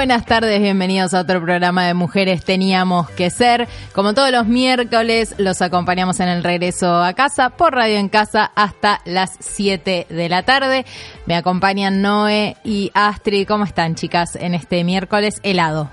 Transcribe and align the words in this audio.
Buenas 0.00 0.24
tardes, 0.24 0.62
bienvenidos 0.62 1.12
a 1.12 1.20
otro 1.20 1.42
programa 1.42 1.86
de 1.86 1.92
Mujeres 1.92 2.42
Teníamos 2.42 3.10
que 3.10 3.28
Ser. 3.28 3.68
Como 3.92 4.14
todos 4.14 4.30
los 4.30 4.46
miércoles, 4.46 5.34
los 5.36 5.60
acompañamos 5.60 6.20
en 6.20 6.28
el 6.28 6.42
regreso 6.42 7.02
a 7.02 7.12
casa 7.12 7.50
por 7.50 7.74
Radio 7.74 7.98
en 7.98 8.08
Casa 8.08 8.50
hasta 8.54 9.02
las 9.04 9.36
7 9.40 10.06
de 10.08 10.28
la 10.30 10.42
tarde. 10.42 10.86
Me 11.26 11.36
acompañan 11.36 12.00
Noé 12.00 12.56
y 12.64 12.90
Astrid. 12.94 13.46
¿Cómo 13.46 13.64
están, 13.64 13.94
chicas, 13.94 14.36
en 14.36 14.54
este 14.54 14.84
miércoles 14.84 15.38
helado? 15.42 15.90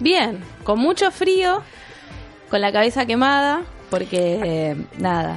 Bien, 0.00 0.40
con 0.64 0.80
mucho 0.80 1.12
frío, 1.12 1.62
con 2.50 2.60
la 2.60 2.72
cabeza 2.72 3.06
quemada, 3.06 3.62
porque 3.90 4.76
nada, 4.98 5.36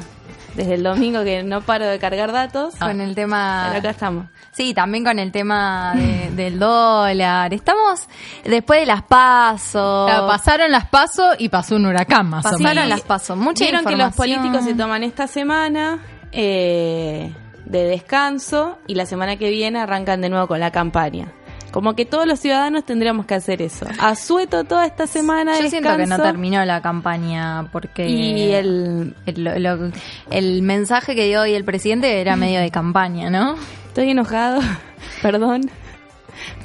desde 0.60 0.74
el 0.76 0.84
domingo 0.84 1.24
que 1.24 1.42
no 1.42 1.62
paro 1.62 1.86
de 1.86 1.98
cargar 2.00 2.34
datos. 2.34 2.76
Con 2.76 3.00
el 3.00 3.16
tema... 3.16 3.66
Pero 3.70 3.80
acá 3.80 3.90
estamos. 3.92 4.26
Sí, 4.52 4.74
también 4.74 5.06
con 5.06 5.18
el 5.18 5.32
tema 5.32 5.94
de- 5.96 6.32
del 6.36 6.60
dólar. 6.60 7.54
Estamos 7.54 8.08
después 8.44 8.82
de 8.82 8.86
las 8.86 9.04
pasos. 9.04 10.10
Claro, 10.10 10.28
pasaron 10.28 10.70
las 10.70 10.86
pasos 10.88 11.36
y 11.40 11.48
pasó 11.48 11.78
un 11.78 11.86
huracán 11.86 12.30
más 12.30 12.46
o 12.46 12.50
Pasaron 12.50 12.64
menos. 12.76 12.90
las 12.90 13.02
pasos. 13.02 13.38
Mucha 13.38 13.64
Vieron 13.64 13.86
que 13.86 13.96
los 13.96 14.14
políticos 14.14 14.66
se 14.66 14.74
toman 14.74 15.04
esta 15.04 15.28
semana 15.28 16.00
eh, 16.34 17.34
de 17.66 17.84
descanso 17.86 18.80
y 18.86 18.96
la 18.96 19.06
semana 19.06 19.38
que 19.38 19.50
viene 19.50 19.80
arrancan 19.80 20.20
de 20.22 20.30
nuevo 20.30 20.48
con 20.48 20.60
la 20.60 20.72
campaña. 20.72 21.32
Como 21.72 21.94
que 21.96 22.06
todos 22.06 22.26
los 22.26 22.40
ciudadanos 22.40 22.84
tendríamos 22.84 23.26
que 23.26 23.36
hacer 23.36 23.62
eso. 23.62 23.86
Asueto 24.00 24.64
toda 24.64 24.86
esta 24.86 25.06
semana 25.08 25.60
Yo 25.60 25.70
siento 25.70 25.90
que 25.90 25.96
no 25.98 26.00
descanso 26.00 26.24
terminó 26.24 26.64
la 26.66 26.82
campaña 26.82 27.68
porque 27.72 28.10
y 28.10 28.52
el 28.54 29.16
el, 29.26 29.44
lo- 29.44 29.60
lo- 29.60 29.92
el 30.32 30.62
mensaje 30.64 31.16
que 31.16 31.26
dio 31.26 31.42
hoy 31.42 31.54
el 31.54 31.64
presidente 31.66 32.20
era 32.22 32.36
medio 32.36 32.60
de 32.60 32.72
campaña, 32.72 33.30
¿no? 33.30 33.56
estoy 33.88 34.10
enojado, 34.12 34.62
perdón, 35.22 35.70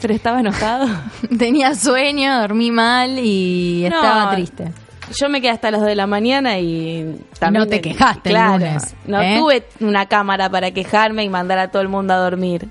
pero 0.00 0.14
estaba 0.14 0.40
enojado. 0.40 0.86
Tenía 1.38 1.74
sueño, 1.74 2.40
dormí 2.40 2.70
mal 2.70 3.18
y 3.18 3.86
No, 3.90 3.96
estaba 3.96 4.34
triste. 4.34 4.72
Yo 5.16 5.28
me 5.28 5.40
quedé 5.42 5.50
hasta 5.50 5.70
las 5.70 5.80
2 5.80 5.88
de 5.90 5.96
la 5.96 6.06
mañana 6.06 6.58
y 6.58 7.20
también 7.38 7.64
no 7.64 7.68
te 7.68 7.80
quejaste 7.82 8.30
claro, 8.30 8.52
lunes, 8.54 8.94
No 9.06 9.20
¿eh? 9.20 9.36
tuve 9.38 9.64
una 9.80 10.06
cámara 10.06 10.48
para 10.48 10.70
quejarme 10.70 11.24
y 11.24 11.28
mandar 11.28 11.58
a 11.58 11.68
todo 11.68 11.82
el 11.82 11.88
mundo 11.88 12.14
a 12.14 12.16
dormir. 12.16 12.68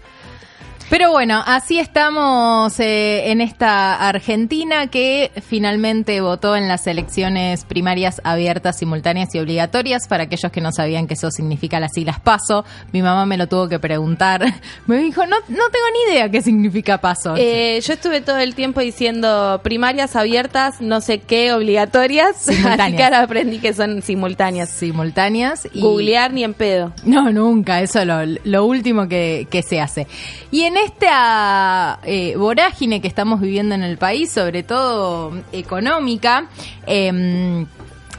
Pero 0.90 1.12
bueno, 1.12 1.42
así 1.46 1.80
estamos 1.80 2.80
eh, 2.80 3.32
en 3.32 3.42
esta 3.42 4.08
Argentina 4.08 4.88
que 4.88 5.32
finalmente 5.48 6.22
votó 6.22 6.56
en 6.56 6.68
las 6.68 6.86
elecciones 6.86 7.66
primarias 7.66 8.22
abiertas, 8.24 8.78
simultáneas 8.78 9.34
y 9.34 9.40
obligatorias. 9.40 10.08
Para 10.08 10.24
aquellos 10.24 10.52
que 10.52 10.62
no 10.62 10.72
sabían 10.72 11.08
que 11.08 11.16
eso 11.16 11.32
significa 11.32 11.80
las 11.80 11.94
siglas 11.94 12.20
PASO, 12.20 12.64
mi 12.92 13.02
mamá 13.02 13.26
me 13.26 13.38
lo 13.38 13.48
tuvo 13.48 13.68
que 13.68 13.80
preguntar. 13.80 14.44
Me 14.86 14.98
dijo, 14.98 15.26
no, 15.26 15.38
no 15.40 15.46
tengo 15.48 15.86
ni 15.94 16.14
idea 16.14 16.30
qué 16.30 16.42
significa 16.42 17.00
PASO. 17.00 17.36
Eh, 17.38 17.80
yo 17.82 17.94
estuve 17.94 18.22
todo 18.22 18.38
el 18.38 18.54
tiempo 18.54 18.82
diciendo 18.82 19.62
primarias 19.64 20.16
abiertas, 20.16 20.82
no 20.82 21.02
sé 21.02 21.20
qué, 21.20 21.54
obligatorias. 21.54 22.48
Así 22.50 22.96
que 22.96 23.04
ahora 23.04 23.22
aprendí 23.22 23.60
que 23.60 23.74
son 23.74 24.02
simultáneas. 24.02 24.70
simultáneas 24.70 25.68
y 25.74 25.82
Googlear 25.82 26.34
ni 26.34 26.44
en 26.44 26.54
pedo. 26.54 26.94
No, 27.04 27.32
nunca, 27.32 27.82
eso 27.82 28.00
es 28.00 28.08
lo, 28.08 28.26
lo 28.44 28.66
último 28.66 29.08
que, 29.08 29.48
que 29.50 29.62
se 29.64 29.80
hace. 29.80 30.08
Y 30.52 30.64
en 30.64 30.73
esta 30.78 32.00
eh, 32.04 32.36
vorágine 32.36 33.02
que 33.02 33.08
estamos 33.08 33.40
viviendo 33.40 33.76
en 33.76 33.84
el 33.84 33.98
país, 33.98 34.32
sobre 34.32 34.64
todo 34.64 35.32
económica, 35.52 36.48
em, 36.86 37.66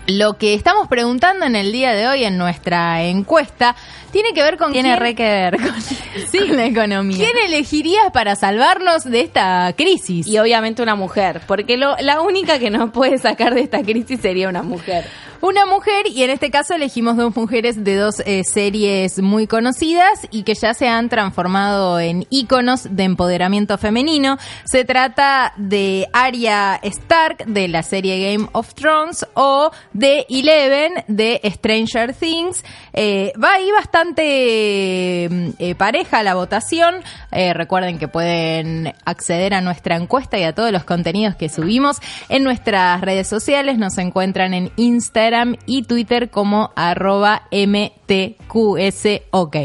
lo 0.07 0.37
que 0.39 0.55
estamos 0.55 0.89
preguntando 0.89 1.47
en 1.47 1.57
el 1.57 1.73
día 1.73 1.93
de 1.93 2.07
hoy 2.07 2.25
en 2.25 2.37
nuestra 2.37 3.03
encuesta 3.05 3.75
tiene 4.11 4.33
que 4.33 4.43
ver 4.43 4.59
con 4.59 4.73
Tiene 4.73 4.91
quién, 4.91 5.01
re 5.01 5.15
que 5.15 5.23
ver 5.25 5.57
con, 5.57 5.73
con 6.49 6.57
la 6.57 6.67
economía. 6.67 7.17
quién 7.17 7.37
elegirías 7.47 8.13
para 8.13 8.37
salvarnos 8.37 9.05
de 9.05 9.21
esta 9.21 9.73
crisis. 9.77 10.27
Y 10.27 10.39
obviamente 10.39 10.83
una 10.83 10.95
mujer, 10.95 11.41
porque 11.47 11.77
lo, 11.77 11.97
la 11.99 12.21
única 12.21 12.59
que 12.59 12.71
nos 12.71 12.91
puede 12.91 13.19
sacar 13.19 13.55
de 13.55 13.63
esta 13.63 13.83
crisis 13.83 14.21
sería 14.21 14.49
una 14.49 14.63
mujer. 14.63 15.07
Una 15.45 15.67
mujer, 15.67 16.07
y 16.07 16.23
en 16.23 16.31
este 16.31 16.51
caso 16.51 16.73
elegimos 16.73 17.19
dos 17.19 17.37
mujeres 17.37 17.85
de 17.85 17.97
dos 17.97 18.21
eh, 18.25 18.45
series 18.45 19.21
muy 19.21 19.47
conocidas 19.47 20.27
y 20.31 20.43
que 20.43 20.55
ya 20.55 20.73
se 20.73 20.89
han 20.89 21.11
transformado 21.11 22.01
en 22.01 22.27
íconos 22.31 22.89
de 22.91 23.03
empoderamiento 23.03 23.77
femenino. 23.77 24.39
Se 24.65 24.87
trata 24.87 25.53
de 25.59 26.09
Arya 26.15 26.81
Stark 26.83 27.45
de 27.45 27.69
la 27.69 27.83
serie 27.83 28.33
Game 28.33 28.49
of 28.53 28.73
Thrones 28.73 29.27
o 29.35 29.71
de 29.95 30.27
Eleven 30.29 30.93
de 31.09 31.41
Stranger 31.45 32.13
Things. 32.13 32.63
Eh, 32.93 33.33
va 33.43 33.55
ahí 33.55 33.71
bastante 33.73 35.29
mm, 35.31 35.49
eh, 35.59 35.75
pareja 35.75 36.23
la 36.23 36.35
votación. 36.35 36.97
Eh, 37.33 37.55
recuerden 37.55 37.99
que 37.99 38.09
pueden 38.09 38.93
acceder 39.07 39.55
a 39.55 39.63
nuestra 39.63 39.97
encuesta 39.97 40.39
y 40.39 40.43
a 40.43 40.55
todos 40.55 40.73
los 40.73 40.85
contenidos 40.85 41.37
que 41.37 41.49
subimos 41.49 42.01
en 42.29 42.45
nuestras 42.45 43.01
redes 43.01 43.29
sociales. 43.29 43.79
Nos 43.79 43.97
encuentran 43.97 44.53
en 44.53 44.71
Instagram 44.77 45.57
y 45.65 45.85
Twitter 45.85 46.29
como 46.29 46.71
arroba 46.77 47.49
mtqsok. 47.51 49.57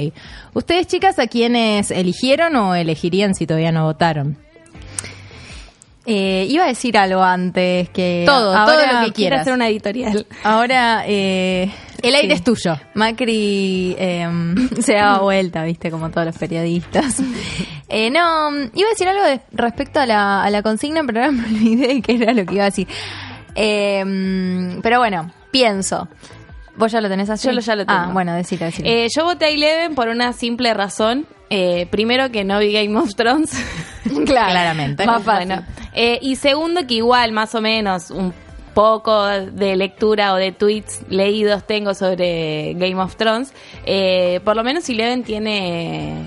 ¿Ustedes 0.54 0.88
chicas 0.88 1.20
a 1.20 1.28
quiénes 1.28 1.92
eligieron 1.92 2.56
o 2.56 2.76
elegirían 2.76 3.36
si 3.36 3.46
todavía 3.46 3.72
no 3.72 3.84
votaron? 3.84 4.49
Eh, 6.12 6.48
iba 6.50 6.64
a 6.64 6.68
decir 6.68 6.98
algo 6.98 7.22
antes 7.22 7.88
que 7.92 8.24
Todo, 8.26 8.56
ahora, 8.56 8.66
todo 8.74 8.82
lo 8.82 8.88
que 8.88 8.96
Quiero 8.98 9.14
quieras. 9.14 9.42
hacer 9.42 9.54
una 9.54 9.68
editorial. 9.68 10.26
Ahora 10.44 11.04
eh, 11.06 11.72
El 12.02 12.16
aire 12.16 12.30
sí. 12.30 12.34
es 12.34 12.44
tuyo. 12.44 12.80
Macri 12.96 13.96
eh, 14.00 14.28
se 14.82 14.94
daba 14.96 15.20
vuelta, 15.20 15.64
viste, 15.64 15.92
como 15.92 16.10
todos 16.10 16.26
los 16.26 16.38
periodistas. 16.38 17.18
Eh, 17.92 18.12
no, 18.12 18.52
iba 18.52 18.88
a 18.88 18.92
decir 18.92 19.08
algo 19.08 19.24
de- 19.24 19.42
respecto 19.52 20.00
a 20.00 20.06
la, 20.06 20.44
a 20.44 20.50
la 20.52 20.62
consigna, 20.62 21.02
pero 21.08 21.22
ahora 21.22 21.32
me 21.32 21.44
olvidé 21.44 21.88
de 21.96 22.02
qué 22.04 22.14
era 22.22 22.34
lo 22.34 22.46
que 22.46 22.54
iba 22.54 22.62
a 22.62 22.66
decir. 22.70 22.88
Eh, 23.56 24.78
pero 24.84 25.00
bueno, 25.00 25.32
pienso. 25.52 26.08
¿Vos 26.76 26.92
ya 26.92 27.02
lo 27.02 27.10
tenés 27.10 27.30
así? 27.32 27.48
Yo 27.48 27.52
lo- 27.54 27.62
ya 27.62 27.76
lo 27.76 27.88
tengo. 27.88 28.00
Ah, 28.00 28.10
bueno, 28.14 28.34
decilo, 28.36 28.66
decilo. 28.68 28.88
Eh, 28.88 29.08
yo 29.16 29.24
voté 29.26 29.46
a 29.46 29.50
Eleven 29.50 29.96
por 29.96 30.08
una 30.08 30.34
simple 30.34 30.72
razón. 30.76 31.26
Eh, 31.50 31.88
primero 31.90 32.30
que 32.32 32.44
no 32.44 32.60
vi 32.60 32.72
Game 32.74 32.96
of 32.96 33.16
Thrones. 33.16 33.52
Claramente. 34.26 35.06
Más 35.06 35.24
fácil. 35.24 35.56
Eh, 36.02 36.18
y 36.22 36.38
segundo 36.38 36.88
que 36.88 36.94
igual, 36.94 37.34
más 37.34 37.54
o 37.56 37.60
menos, 37.60 38.10
un 38.10 38.34
poco 38.74 39.28
de 39.28 39.76
lectura 39.76 40.34
o 40.34 40.38
de 40.38 40.54
tweets 40.54 41.02
leídos 41.10 41.68
tengo 41.68 41.94
sobre 41.94 42.74
Game 42.76 42.96
of 43.02 43.18
Thrones. 43.18 43.52
Eh, 43.86 44.40
por 44.46 44.56
lo 44.56 44.64
menos 44.64 44.88
Eleven 44.88 45.26
tiene 45.26 46.24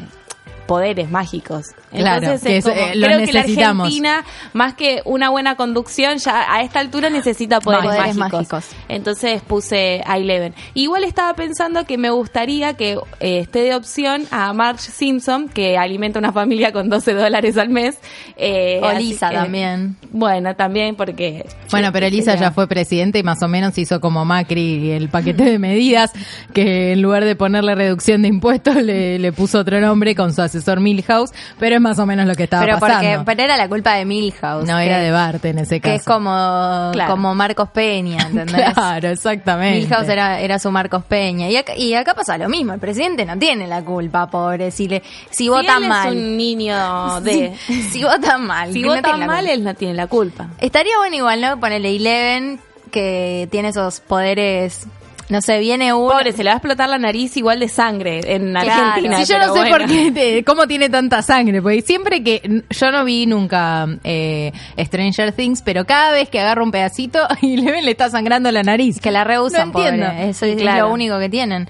poderes 0.67 1.11
mágicos. 1.11 1.67
Claro, 1.91 2.23
Entonces 2.25 2.49
que 2.49 2.57
es 2.59 2.67
eh, 2.67 2.91
creo 2.93 3.25
que 3.25 3.33
la. 3.33 3.41
Argentina, 3.41 4.25
más 4.55 4.75
que 4.75 5.03
una 5.05 5.29
buena 5.31 5.57
conducción, 5.57 6.19
ya 6.19 6.53
a 6.53 6.63
esta 6.63 6.81
altura 6.81 7.11
necesita 7.11 7.61
poderes, 7.61 7.85
Poderes 7.87 8.17
mágicos. 8.17 8.33
mágicos. 8.53 8.65
Entonces 8.89 9.43
puse 9.43 10.03
a 10.07 10.17
Eleven. 10.17 10.55
Igual 10.75 11.05
estaba 11.05 11.35
pensando 11.35 11.85
que 11.85 11.99
me 11.99 12.11
gustaría 12.11 12.75
que 12.75 12.93
eh, 13.21 13.39
esté 13.41 13.61
de 13.61 13.75
opción 13.75 14.25
a 14.31 14.53
Marge 14.53 14.91
Simpson, 14.91 15.49
que 15.49 15.77
alimenta 15.77 16.19
una 16.19 16.33
familia 16.33 16.73
con 16.73 16.89
12 16.89 17.13
dólares 17.15 17.59
al 17.59 17.69
mes. 17.69 17.99
Eh, 18.37 18.81
o 18.83 18.93
Lisa 18.99 19.29
que- 19.31 19.37
también. 19.37 19.97
Bueno, 20.11 20.55
también 20.57 20.95
porque... 20.95 21.45
Bueno, 21.71 21.91
pero 21.93 22.07
Elisa 22.07 22.35
ya 22.37 22.51
fue 22.53 22.67
presidente 22.69 23.19
y 23.19 23.23
más 23.23 23.43
o 23.43 23.49
menos 23.49 23.77
hizo 23.79 24.01
como 24.01 24.25
Macri 24.25 24.91
el 24.91 25.09
paquete 25.09 25.45
de 25.45 25.59
medidas 25.59 26.11
que 26.53 26.93
en 26.93 27.03
lugar 27.03 27.25
de 27.25 27.35
ponerle 27.37 27.75
reducción 27.75 28.23
de 28.23 28.29
impuestos 28.29 28.77
le, 28.77 29.19
le 29.19 29.33
puso 29.33 29.59
otro 29.61 29.81
nombre 29.81 30.15
con 30.15 30.33
su 30.35 30.43
asesor 30.57 30.81
Milhouse, 30.81 31.31
pero 31.59 31.77
es 31.77 31.81
más 31.81 31.99
o 31.99 32.07
menos 32.07 32.27
lo 32.27 32.35
que 32.35 32.45
estaba 32.45 32.65
Pero 32.65 32.79
pasando. 32.79 32.99
porque 33.19 33.23
pero 33.27 33.43
era 33.45 33.57
la 33.57 33.69
culpa 33.69 33.95
de 33.95 34.05
Milhouse. 34.05 34.67
no 34.67 34.77
que- 34.79 34.87
era 34.87 34.99
de 34.99 35.11
Bart 35.11 35.45
en 35.45 35.59
ese 35.59 35.81
Que 35.81 35.91
caso. 35.91 35.95
es 35.97 36.05
como, 36.05 36.91
Claro. 36.93 37.11
como 37.11 37.35
Marcos 37.35 37.69
Peña, 37.71 38.19
¿entendés? 38.31 38.73
Claro, 38.75 39.09
exactamente. 39.09 39.81
Milhouse 39.87 40.09
era, 40.09 40.41
era 40.41 40.59
su 40.59 40.71
Marcos 40.71 41.05
Peña. 41.05 41.49
Y 41.49 41.57
acá, 41.57 41.75
y 41.77 41.95
acá 41.95 42.15
pasa 42.15 42.39
lo 42.39 42.49
mismo. 42.49 42.73
El 42.75 42.81
presidente 42.81 43.25
no 43.25 43.39
tiene 43.39 43.67
la 43.67 43.83
culpa, 43.83 44.29
pobre. 44.29 44.71
Si, 44.71 44.89
le, 44.89 45.03
si 45.31 45.45
Si 45.45 45.49
vota 45.49 45.77
él 45.79 45.89
mal. 45.89 46.09
es 46.09 46.15
un 46.15 46.37
niño 46.37 47.21
de... 47.23 47.55
Si, 47.67 47.83
si 47.83 48.05
vota 48.05 48.39
mal. 48.39 48.73
Si 48.73 48.81
que 48.81 48.87
no 48.89 48.95
vota 48.95 49.17
la 49.17 49.27
mal, 49.27 49.47
él 49.49 49.65
no 49.65 49.75
tiene 49.75 49.95
la 49.95 50.07
culpa. 50.07 50.49
Estaría 50.59 50.97
bueno 50.99 51.17
igual, 51.17 51.41
¿no? 51.41 51.59
Ponerle 51.61 51.97
Eleven, 51.97 52.61
que 52.91 53.49
tiene 53.51 53.69
esos 53.69 54.01
poderes. 54.01 54.87
No 55.33 55.41
sé, 55.41 55.59
viene 55.61 55.95
uno. 55.95 56.11
Pobre, 56.13 56.33
se 56.33 56.45
le 56.45 56.51
va 56.51 56.55
a 56.55 56.57
explotar 56.59 56.89
la 56.91 56.99
nariz 56.99 57.35
igual 57.39 57.59
de 57.59 57.69
sangre 57.69 58.21
en 58.25 58.51
Claro. 58.53 58.71
Argentina. 58.71 59.25
Sí, 59.25 59.33
yo 59.33 59.39
no 59.39 59.45
sé 59.55 59.61
bueno. 59.61 59.77
por 59.79 59.87
qué, 59.87 60.13
te- 60.13 60.45
cómo 60.45 60.67
tiene 60.67 60.91
tanta 60.91 61.23
sangre, 61.23 61.63
porque 61.63 61.81
siempre 61.81 62.23
que, 62.23 62.63
yo 62.69 62.91
no 62.93 63.05
vi 63.07 63.25
nunca 63.25 63.87
eh, 64.05 64.53
Stranger 64.79 65.33
Things, 65.33 65.63
pero 65.63 65.87
cada 65.87 66.13
vez 66.13 66.29
que 66.29 66.39
agarro 66.39 66.63
un 66.65 66.71
pedacito 66.71 67.19
y 67.41 67.57
Leven 67.57 67.87
le 67.87 67.93
está 67.93 68.11
sangrando 68.11 68.53
la 68.53 68.63
nariz. 68.63 69.01
Que 69.01 69.11
la 69.11 69.25
rehusan, 69.25 69.73
No 69.73 69.79
entiendo. 69.81 70.07
pobre. 70.07 70.29
Eso 70.29 70.45
es 70.45 70.57
Claro. 70.61 70.89
lo 70.89 70.93
único 70.93 71.19
que 71.19 71.31
tienen. 71.31 71.67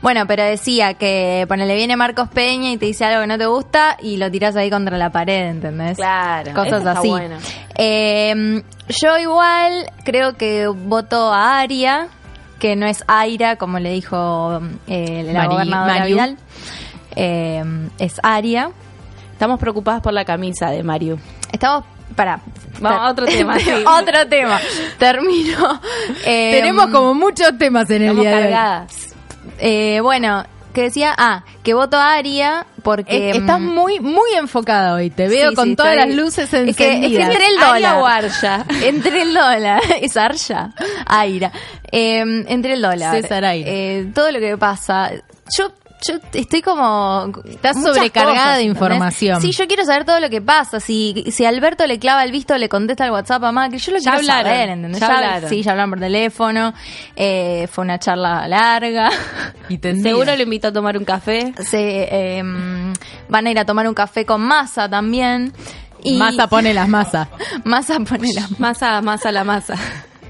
Bueno, 0.00 0.26
pero 0.26 0.42
decía 0.42 0.94
que 0.94 1.44
ponele 1.48 1.76
viene 1.76 1.94
Marcos 1.96 2.28
Peña 2.30 2.70
y 2.72 2.76
te 2.78 2.86
dice 2.86 3.04
algo 3.04 3.20
que 3.20 3.26
no 3.28 3.38
te 3.38 3.46
gusta 3.46 3.96
y 4.02 4.16
lo 4.16 4.30
tiras 4.30 4.56
ahí 4.56 4.68
contra 4.70 4.96
la 4.98 5.10
pared, 5.12 5.50
¿entendés? 5.50 5.96
Claro, 5.98 6.54
Cosas 6.54 6.84
así. 6.86 7.08
bueno. 7.08 7.36
Eh, 7.76 8.62
yo 8.88 9.18
igual 9.18 9.86
creo 10.04 10.36
que 10.36 10.66
voto 10.66 11.32
a 11.32 11.60
Aria, 11.60 12.08
que 12.62 12.76
no 12.76 12.86
es 12.86 13.02
Aira, 13.08 13.56
como 13.56 13.80
le 13.80 13.90
dijo 13.90 14.60
eh, 14.86 15.24
la 15.32 15.40
Mari- 15.40 15.48
gobernadora. 15.48 16.06
Vidal. 16.06 16.36
Eh, 17.16 17.64
es 17.98 18.20
Aria. 18.22 18.70
Estamos 19.32 19.58
preocupadas 19.58 20.00
por 20.00 20.12
la 20.12 20.24
camisa 20.24 20.70
de 20.70 20.84
Mario. 20.84 21.18
Estamos 21.50 21.82
para 22.14 22.38
Vamos 22.80 23.00
a 23.00 23.10
otro 23.10 23.26
tema, 23.36 23.58
sí. 23.58 23.68
otro 23.84 24.28
tema. 24.28 24.60
Termino. 24.96 25.80
Eh, 26.24 26.52
Tenemos 26.52 26.86
como 26.90 27.14
muchos 27.14 27.58
temas 27.58 27.90
en 27.90 28.02
el 28.02 28.14
día 28.16 28.30
de 28.30 28.36
hoy. 28.36 28.42
cargadas. 28.42 29.14
Eh, 29.58 29.98
bueno, 30.00 30.44
que 30.72 30.82
decía, 30.82 31.14
ah, 31.16 31.44
que 31.62 31.74
voto 31.74 31.96
a 31.96 32.14
Aria 32.14 32.66
porque... 32.82 33.30
Es- 33.30 33.36
estás 33.36 33.60
mm, 33.60 33.64
muy, 33.74 34.00
muy 34.00 34.30
enfocada 34.38 34.94
hoy. 34.94 35.10
Te 35.10 35.28
veo 35.28 35.50
Sí, 35.50 35.54
con 35.56 35.68
sí, 35.68 35.76
todas 35.76 35.94
estoy- 35.96 36.08
las 36.08 36.16
luces 36.16 36.44
Es 36.44 36.50
que, 36.50 36.68
es 36.68 36.76
que 36.76 36.92
encendidas. 36.94 37.30
entre 37.30 37.46
el 37.46 37.58
Aria 37.58 37.68
dólar. 37.90 37.96
o 38.02 38.06
Arya. 38.06 38.66
Entre 38.82 39.22
el 39.22 39.34
dólar. 39.34 39.82
Es 40.00 40.16
Arya. 40.16 40.70
Aira. 41.06 41.52
Eh, 41.90 42.20
entre 42.48 42.72
el 42.74 42.82
dólar. 42.82 43.20
César 43.20 43.44
Aira. 43.44 43.70
Eh, 43.70 44.10
todo 44.14 44.30
lo 44.32 44.38
que 44.40 44.56
pasa. 44.56 45.10
Yo, 45.56 45.72
yo 46.06 46.14
estoy 46.32 46.62
como. 46.62 47.32
Estás 47.44 47.76
muchas 47.76 47.94
sobrecargada 47.96 48.34
cosas, 48.36 48.56
de 48.56 48.62
¿entendés? 48.62 48.82
información. 48.82 49.40
Sí, 49.40 49.52
yo 49.52 49.66
quiero 49.66 49.84
saber 49.84 50.04
todo 50.04 50.20
lo 50.20 50.28
que 50.30 50.40
pasa. 50.42 50.80
Si, 50.80 51.24
si 51.30 51.44
Alberto 51.44 51.86
le 51.86 51.98
clava 51.98 52.24
el 52.24 52.32
visto, 52.32 52.56
le 52.58 52.68
contesta 52.68 53.04
el 53.04 53.10
WhatsApp 53.12 53.44
a 53.44 53.52
Macri. 53.52 53.78
Yo 53.78 53.92
lo 53.92 53.98
Ya 53.98 54.02
quiero 54.12 54.18
hablaron, 54.18 54.52
saber, 54.52 54.68
¿entendés? 54.70 55.00
ya 55.00 55.06
hablaron. 55.06 55.50
Sí, 55.50 55.62
ya 55.62 55.70
hablaron 55.72 55.90
por 55.90 56.00
teléfono. 56.00 56.74
Eh, 57.16 57.68
fue 57.70 57.84
una 57.84 57.98
charla 57.98 58.46
larga. 58.48 59.10
Y. 59.68 59.78
Seguro 59.78 60.36
lo 60.36 60.42
invito 60.42 60.68
a 60.68 60.72
tomar 60.72 60.98
un 60.98 61.04
café. 61.04 61.54
Se, 61.64 62.08
eh, 62.10 62.42
van 63.28 63.46
a 63.46 63.50
ir 63.50 63.58
a 63.58 63.64
tomar 63.64 63.88
un 63.88 63.94
café 63.94 64.26
con 64.26 64.40
masa 64.42 64.88
también. 64.88 65.52
Y 66.04 66.18
Masa 66.18 66.48
pone 66.48 66.74
las 66.74 66.88
masas. 66.88 67.28
Massa 67.64 67.98
pone 68.00 68.32
la 68.34 68.48
Masa, 68.58 69.00
masa 69.00 69.30
la 69.32 69.44
masa. 69.44 69.74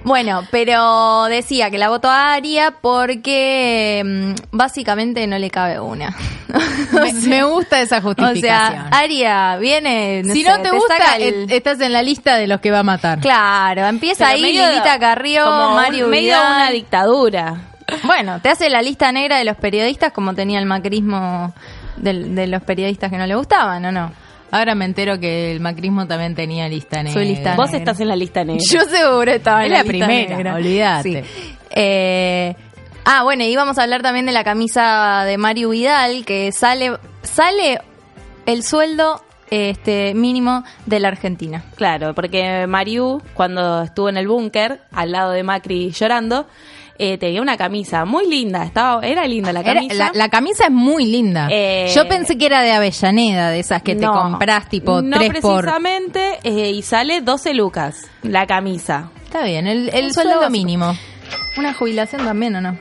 Bueno, 0.04 0.42
pero 0.50 1.24
decía 1.24 1.70
que 1.70 1.78
la 1.78 1.88
votó 1.88 2.10
a 2.10 2.32
Aria 2.34 2.74
porque 2.80 4.02
mm, 4.04 4.32
básicamente 4.50 5.26
no 5.26 5.38
le 5.38 5.50
cabe 5.50 5.78
una. 5.80 6.14
Me, 6.92 7.12
me 7.28 7.44
gusta 7.44 7.80
esa 7.80 7.98
o 7.98 8.02
justificación. 8.02 8.40
sea, 8.42 8.88
Aria 8.90 9.56
viene. 9.56 10.22
si 10.32 10.42
sé, 10.42 10.50
no 10.50 10.60
te, 10.60 10.70
gusta, 10.70 10.96
saca 10.98 11.16
el- 11.16 11.44
et- 11.44 11.50
estás 11.52 11.80
en 11.80 11.92
la 11.92 12.02
lista 12.02 12.36
de 12.36 12.46
los 12.46 12.60
que 12.60 12.70
va 12.70 12.80
a 12.80 12.82
matar. 12.82 13.20
Claro, 13.20 13.86
empieza 13.86 14.24
Pero 14.26 14.36
ahí 14.36 14.42
medio- 14.42 14.68
Lilita 14.68 14.98
Carrió, 14.98 15.68
un- 15.68 15.76
Mario 15.76 16.08
medio 16.08 16.34
Vidal. 16.34 16.56
una 16.56 16.70
dictadura. 16.70 17.54
Bueno, 18.04 18.40
te 18.40 18.48
hace 18.48 18.70
la 18.70 18.82
lista 18.82 19.12
negra 19.12 19.36
de 19.38 19.44
los 19.44 19.56
periodistas 19.56 20.12
como 20.12 20.34
tenía 20.34 20.58
el 20.58 20.66
macrismo 20.66 21.52
del- 21.96 22.34
de, 22.34 22.46
los 22.46 22.62
periodistas 22.62 23.10
que 23.10 23.18
no 23.18 23.26
le 23.26 23.34
gustaban, 23.34 23.84
¿o 23.84 23.92
no? 23.92 24.12
Ahora 24.52 24.74
me 24.76 24.84
entero 24.84 25.18
que 25.18 25.50
el 25.50 25.58
macrismo 25.60 26.06
también 26.06 26.34
tenía 26.36 26.68
lista 26.68 27.02
negra. 27.02 27.20
Su 27.20 27.26
lista 27.26 27.56
Vos 27.56 27.66
negra. 27.72 27.78
estás 27.78 28.00
en 28.00 28.08
la 28.08 28.16
lista 28.16 28.44
negra. 28.44 28.62
Yo 28.70 28.80
seguro 28.84 29.32
estaba 29.32 29.64
en 29.66 29.72
Es 29.72 29.78
la, 29.78 29.78
la 29.78 29.82
lista 29.92 30.06
primera, 30.06 30.36
negra. 30.36 30.54
olvídate. 30.54 31.24
Sí. 31.24 31.56
Eh, 31.70 32.54
ah, 33.04 33.22
bueno, 33.24 33.44
y 33.44 33.56
vamos 33.56 33.78
a 33.78 33.82
hablar 33.82 34.02
también 34.02 34.26
de 34.26 34.32
la 34.32 34.44
camisa 34.44 35.24
de 35.26 35.38
Mario 35.38 35.70
Vidal, 35.70 36.24
que 36.24 36.52
sale, 36.52 36.92
sale 37.22 37.80
el 38.46 38.62
sueldo 38.62 39.22
este 39.50 40.14
mínimo 40.14 40.64
de 40.86 41.00
la 41.00 41.08
Argentina. 41.08 41.62
Claro, 41.76 42.14
porque 42.14 42.66
Mariú, 42.66 43.20
cuando 43.34 43.82
estuvo 43.82 44.08
en 44.08 44.16
el 44.16 44.26
búnker, 44.28 44.80
al 44.92 45.12
lado 45.12 45.32
de 45.32 45.42
Macri 45.42 45.90
llorando, 45.92 46.46
eh, 46.98 47.18
tenía 47.18 47.40
una 47.42 47.56
camisa 47.56 48.04
muy 48.04 48.28
linda. 48.28 48.64
Estaba, 48.64 49.04
era 49.06 49.26
linda 49.26 49.52
la 49.52 49.60
Era- 49.60 49.74
camisa. 49.74 49.94
la, 49.94 50.10
la 50.14 50.28
camisa 50.28 50.64
es 50.64 50.70
muy 50.70 51.06
linda. 51.06 51.48
Eh, 51.50 51.90
Yo 51.94 52.06
pensé 52.08 52.36
que 52.38 52.46
era 52.46 52.62
de 52.62 52.72
Avellaneda, 52.72 53.50
de 53.50 53.60
esas 53.60 53.82
que 53.82 53.94
te 53.96 54.06
compras 54.06 54.68
tipo 54.68 55.02
no 55.02 55.16
3 55.18 55.40
por... 55.40 55.60
precisamente, 55.62 56.38
eh, 56.44 56.70
y 56.70 56.82
sale 56.82 57.20
12 57.20 57.54
lucas 57.54 58.06
la 58.22 58.46
camisa. 58.46 59.10
Está 59.24 59.42
bien, 59.44 59.66
el, 59.66 59.88
sueldo 60.12 60.32
sueldo 60.34 60.50
mínimo. 60.50 60.94
Una 61.56 61.72
jubilación 61.74 62.24
también, 62.24 62.54
¿o 62.56 62.60
no? 62.60 62.76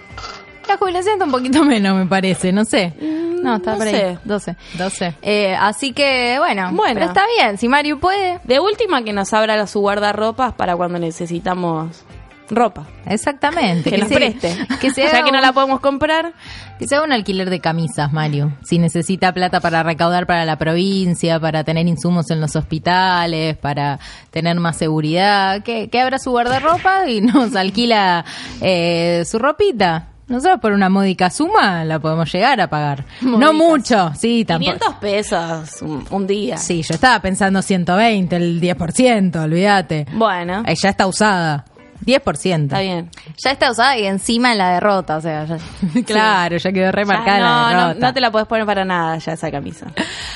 La 0.67 0.77
jubilación 0.77 1.13
está 1.13 1.25
un 1.25 1.31
poquito 1.31 1.63
menos, 1.65 1.95
me 1.97 2.05
parece, 2.05 2.51
no 2.51 2.65
sé. 2.65 2.93
No, 2.99 3.55
está 3.55 3.71
no 3.71 3.77
por 3.79 3.87
ahí. 3.87 3.93
sé. 3.93 4.17
12. 4.23 4.55
12. 4.77 5.15
Eh, 5.23 5.55
así 5.59 5.93
que, 5.93 6.35
bueno, 6.37 6.69
Bueno. 6.73 6.93
pero 6.93 7.05
está 7.07 7.23
bien. 7.37 7.57
Si 7.57 7.67
Mario 7.67 7.99
puede, 7.99 8.39
De 8.43 8.59
última 8.59 9.03
que 9.03 9.13
nos 9.13 9.33
abra 9.33 9.65
su 9.65 9.79
guardarropas 9.79 10.53
para 10.53 10.75
cuando 10.75 10.99
necesitamos 10.99 12.03
ropa. 12.51 12.85
Exactamente. 13.05 13.89
Que 13.89 13.97
nos 13.97 14.09
se- 14.09 14.15
preste. 14.15 14.55
Que 14.79 14.91
se, 14.93 15.01
ya 15.03 15.23
que 15.23 15.31
no 15.31 15.41
la 15.41 15.53
podemos 15.53 15.79
comprar, 15.79 16.33
que 16.77 16.87
se 16.87 16.95
haga 16.95 17.05
un 17.05 17.11
alquiler 17.11 17.49
de 17.49 17.59
camisas, 17.59 18.11
Mario. 18.13 18.51
Si 18.63 18.77
necesita 18.77 19.33
plata 19.33 19.59
para 19.61 19.81
recaudar 19.83 20.27
para 20.27 20.45
la 20.45 20.57
provincia, 20.57 21.39
para 21.39 21.63
tener 21.63 21.87
insumos 21.87 22.29
en 22.29 22.41
los 22.41 22.55
hospitales, 22.55 23.57
para 23.57 23.99
tener 24.31 24.59
más 24.59 24.77
seguridad, 24.77 25.63
que, 25.63 25.89
que 25.89 25.99
abra 26.01 26.19
su 26.19 26.31
guardarropa 26.31 27.09
y 27.09 27.21
nos 27.21 27.55
alquila 27.55 28.25
eh, 28.61 29.23
su 29.25 29.39
ropita. 29.39 30.07
Nosotros 30.27 30.59
por 30.61 30.71
una 30.71 30.87
módica 30.87 31.29
suma 31.29 31.83
la 31.83 31.99
podemos 31.99 32.31
llegar 32.31 32.61
a 32.61 32.69
pagar. 32.69 33.03
No 33.19 33.51
mucho, 33.51 34.13
sí, 34.17 34.45
tampoco. 34.45 34.77
500 34.77 34.95
pesos 35.01 35.81
un, 35.81 36.05
un 36.09 36.25
día. 36.25 36.55
Sí, 36.55 36.83
yo 36.83 36.93
estaba 36.93 37.19
pensando 37.21 37.61
120, 37.61 38.33
el 38.37 38.61
10%, 38.61 39.35
olvídate. 39.43 40.05
Bueno, 40.13 40.63
Eh, 40.65 40.73
ya 40.81 40.89
está 40.89 41.05
usada. 41.05 41.65
10%. 42.05 42.63
está 42.63 42.79
bien. 42.79 43.09
ya 43.43 43.51
está 43.51 43.71
usada 43.71 43.97
y 43.97 44.05
encima 44.05 44.51
en 44.51 44.57
la 44.57 44.73
derrota. 44.73 45.17
O 45.17 45.21
sea, 45.21 45.45
ya- 45.45 45.57
Claro, 46.05 46.57
ya 46.57 46.71
quedó 46.71 46.91
remarcada 46.91 47.37
Ya, 47.37 47.43
la 47.43 47.49
no, 47.49 47.61
no, 47.73 47.87
derrota. 47.89 48.07
no 48.07 48.13
te 48.13 48.21
la 48.21 48.31
puedes 48.31 48.47
poner 48.47 48.65
para 48.65 48.85
nada 48.85 49.17
ya 49.17 49.33
esa 49.33 49.51
camisa. 49.51 49.87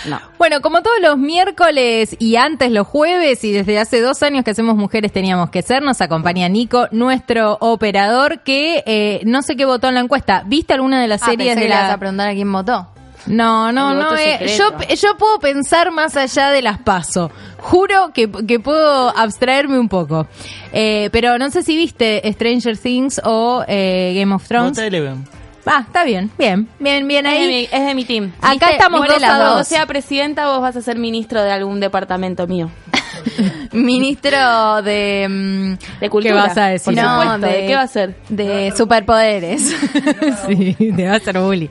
No. 0.08 0.20
Bueno, 0.38 0.62
como 0.62 0.82
todos 0.84 0.98
los 1.02 1.18
miércoles 1.18 2.16
y 2.20 2.36
antes 2.36 2.70
los 2.72 2.86
jueves 2.86 3.44
y 3.44 3.52
desde 3.52 3.80
hace 3.80 4.00
dos 4.02 4.22
años 4.22 4.44
que 4.44 4.52
hacemos 4.52 4.76
Mujeres 4.76 5.12
Teníamos 5.12 5.50
que 5.50 5.62
Ser, 5.64 5.82
nos 5.82 6.02
acompaña 6.02 6.48
Nico, 6.50 6.88
nuestro 6.92 7.58
operador, 7.62 8.42
que 8.42 8.84
eh, 8.86 9.22
no 9.26 9.42
sé 9.42 9.56
qué 9.56 9.66
votó 9.66 9.88
en 9.88 9.96
la 9.96 10.02
encuesta. 10.02 10.44
¿Viste 10.46 10.74
alguna 10.74 11.02
de 11.02 11.08
las 11.08 11.24
Ah, 11.24 11.28
series 11.28 11.50
pensé 11.56 11.56
de 11.56 11.62
que 11.66 11.70
le 11.70 11.76
vas 11.76 11.88
la... 11.88 11.94
a 11.94 11.98
preguntar 11.98 12.30
a 12.30 12.34
quién 12.34 12.52
votó. 12.52 12.88
No, 13.28 13.72
no, 13.72 13.92
El 13.94 14.00
no. 14.00 14.16
eh, 14.16 14.56
yo, 14.58 14.72
yo 14.96 15.18
puedo 15.18 15.40
pensar 15.40 15.92
más 15.92 16.16
allá 16.16 16.50
de 16.52 16.62
las 16.62 16.78
paso. 16.80 17.32
Juro 17.58 18.12
que, 18.14 18.30
que 18.48 18.60
puedo 18.60 19.10
abstraerme 19.18 19.80
un 19.80 19.90
poco. 19.90 20.28
Eh, 20.72 21.10
pero 21.12 21.38
no 21.38 21.50
sé 21.50 21.64
si 21.64 21.76
viste 21.76 22.22
Stranger 22.34 22.78
Things 22.78 23.20
o 23.24 23.64
eh, 23.68 24.14
Game 24.20 24.34
of 24.36 24.48
Thrones. 24.48 24.72
Vota 24.72 24.86
Eleven. 24.86 25.28
Ah, 25.68 25.82
está 25.88 26.04
bien, 26.04 26.30
bien, 26.38 26.68
bien, 26.80 27.08
bien 27.08 27.26
Es 27.26 27.32
de, 27.34 27.38
ahí. 27.40 27.48
mi, 27.48 27.64
es 27.64 27.86
de 27.88 27.96
mi 27.96 28.06
team. 28.06 28.32
Acá 28.40 28.52
¿Viste? 28.52 28.72
estamos 28.74 29.00
Por 29.00 29.08
dos 29.08 29.18
eso, 29.18 29.26
a 29.26 29.30
Cuando 29.36 29.56
dos. 29.58 29.68
sea 29.68 29.86
presidenta, 29.88 30.46
vos 30.48 30.62
vas 30.62 30.76
a 30.76 30.82
ser 30.84 31.00
ministro 31.00 31.42
de 31.42 31.52
algún 31.52 31.80
departamento 31.80 32.46
mío. 32.46 32.70
Ministro 33.72 34.82
de... 34.84 35.28
mm, 35.28 36.00
De 36.02 36.10
cultura. 36.10 36.36
vas 36.36 36.58
a 36.58 36.68
decir? 36.68 36.94
Por 36.94 37.04
No, 37.04 37.22
supuesto. 37.22 37.48
de- 37.48 37.62
¿De 37.62 37.68
qué 37.68 37.76
va 37.76 37.82
a 37.82 37.88
ser? 37.88 38.16
De 38.30 38.74
superpoderes. 38.78 39.62
sí, 40.48 40.76
te 40.96 41.08
va 41.08 41.14
a 41.14 41.18
hacer 41.18 41.40
bullying. 41.40 41.70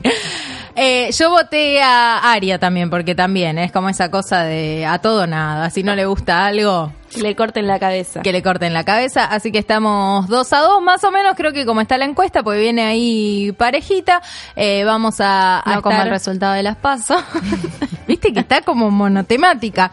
Eh, 0.75 1.09
yo 1.17 1.29
voté 1.29 1.81
a 1.81 2.33
Aria 2.33 2.59
también, 2.59 2.89
porque 2.89 3.15
también 3.15 3.57
es 3.57 3.71
como 3.71 3.87
esa 3.87 4.11
cosa 4.11 4.43
de 4.43 4.85
a 4.85 4.99
todo 4.99 5.25
nada. 5.25 5.69
Si 5.69 5.83
no 5.83 5.95
le 5.95 6.05
gusta 6.05 6.45
algo, 6.45 6.91
Que 7.15 7.21
le 7.21 7.35
corten 7.35 7.67
la 7.67 7.79
cabeza. 7.79 8.21
que 8.21 8.31
le 8.31 8.43
corten 8.43 8.73
la 8.73 8.83
cabeza. 8.83 9.25
Así 9.25 9.51
que 9.51 9.57
estamos 9.57 10.27
dos 10.27 10.51
a 10.53 10.59
dos, 10.59 10.81
más 10.81 11.03
o 11.03 11.11
menos. 11.11 11.35
Creo 11.35 11.53
que 11.53 11.65
como 11.65 11.81
está 11.81 11.97
la 11.97 12.05
encuesta, 12.05 12.43
pues 12.43 12.59
viene 12.59 12.83
ahí 12.83 13.51
parejita. 13.57 14.21
Eh, 14.55 14.83
vamos 14.83 15.19
a, 15.21 15.59
a 15.59 15.75
no 15.75 15.81
como 15.81 16.01
el 16.01 16.09
resultado 16.09 16.53
de 16.53 16.63
las 16.63 16.75
pasos. 16.75 17.23
Viste 18.07 18.33
que 18.33 18.41
está 18.41 18.61
como 18.61 18.91
monotemática. 18.91 19.91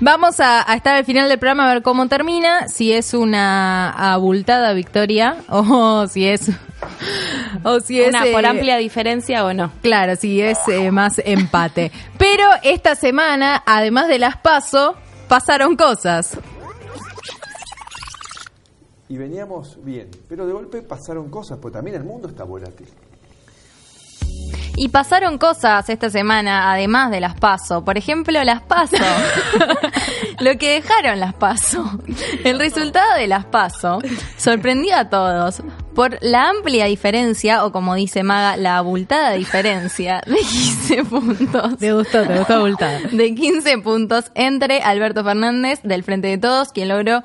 Vamos 0.00 0.40
a, 0.40 0.68
a 0.70 0.74
estar 0.74 0.96
al 0.96 1.04
final 1.04 1.28
del 1.28 1.38
programa 1.38 1.70
a 1.70 1.74
ver 1.74 1.82
cómo 1.82 2.08
termina, 2.08 2.68
si 2.68 2.92
es 2.92 3.14
una 3.14 3.90
abultada 3.90 4.72
victoria 4.72 5.36
o 5.48 6.06
si 6.08 6.26
es 6.26 6.50
o 7.62 7.80
si 7.80 8.00
es 8.00 8.08
Una 8.08 8.24
por 8.32 8.44
eh, 8.44 8.48
amplia 8.48 8.76
diferencia 8.76 9.44
o 9.44 9.52
no. 9.52 9.70
Claro, 9.82 10.16
si 10.16 10.40
es 10.40 10.58
eh, 10.68 10.90
más 10.90 11.20
empate. 11.24 11.92
Pero 12.18 12.44
esta 12.62 12.94
semana, 12.94 13.62
además 13.66 14.08
de 14.08 14.18
las 14.18 14.36
paso, 14.36 14.96
pasaron 15.28 15.76
cosas. 15.76 16.36
Y 19.12 19.18
veníamos 19.18 19.76
bien. 19.84 20.08
Pero 20.26 20.46
de 20.46 20.54
golpe 20.54 20.80
pasaron 20.80 21.28
cosas, 21.28 21.58
pues 21.60 21.74
también 21.74 21.96
el 21.96 22.02
mundo 22.02 22.28
está 22.28 22.44
volátil. 22.44 22.88
Y 24.74 24.88
pasaron 24.88 25.36
cosas 25.36 25.86
esta 25.90 26.08
semana, 26.08 26.72
además 26.72 27.10
de 27.10 27.20
las 27.20 27.38
PASO. 27.38 27.84
Por 27.84 27.98
ejemplo, 27.98 28.42
las 28.42 28.62
PASO. 28.62 28.96
Lo 30.40 30.56
que 30.56 30.80
dejaron 30.80 31.20
las 31.20 31.34
PASO. 31.34 31.84
El 32.42 32.58
resultado 32.58 33.16
de 33.16 33.26
las 33.26 33.44
PASO 33.44 33.98
sorprendió 34.38 34.96
a 34.96 35.10
todos 35.10 35.62
por 35.94 36.16
la 36.22 36.48
amplia 36.48 36.86
diferencia, 36.86 37.66
o 37.66 37.70
como 37.70 37.94
dice 37.94 38.22
Maga, 38.22 38.56
la 38.56 38.78
abultada 38.78 39.32
diferencia 39.32 40.22
de 40.24 40.36
15 40.36 41.04
puntos. 41.04 41.76
Te 41.76 41.92
gustó, 41.92 42.26
te 42.26 42.38
gustó 42.38 42.54
abultada. 42.54 43.00
De 43.12 43.34
15 43.34 43.76
puntos 43.78 44.32
entre 44.34 44.80
Alberto 44.80 45.22
Fernández 45.22 45.80
del 45.82 46.02
Frente 46.02 46.28
de 46.28 46.38
Todos, 46.38 46.72
quien 46.72 46.88
logró 46.88 47.22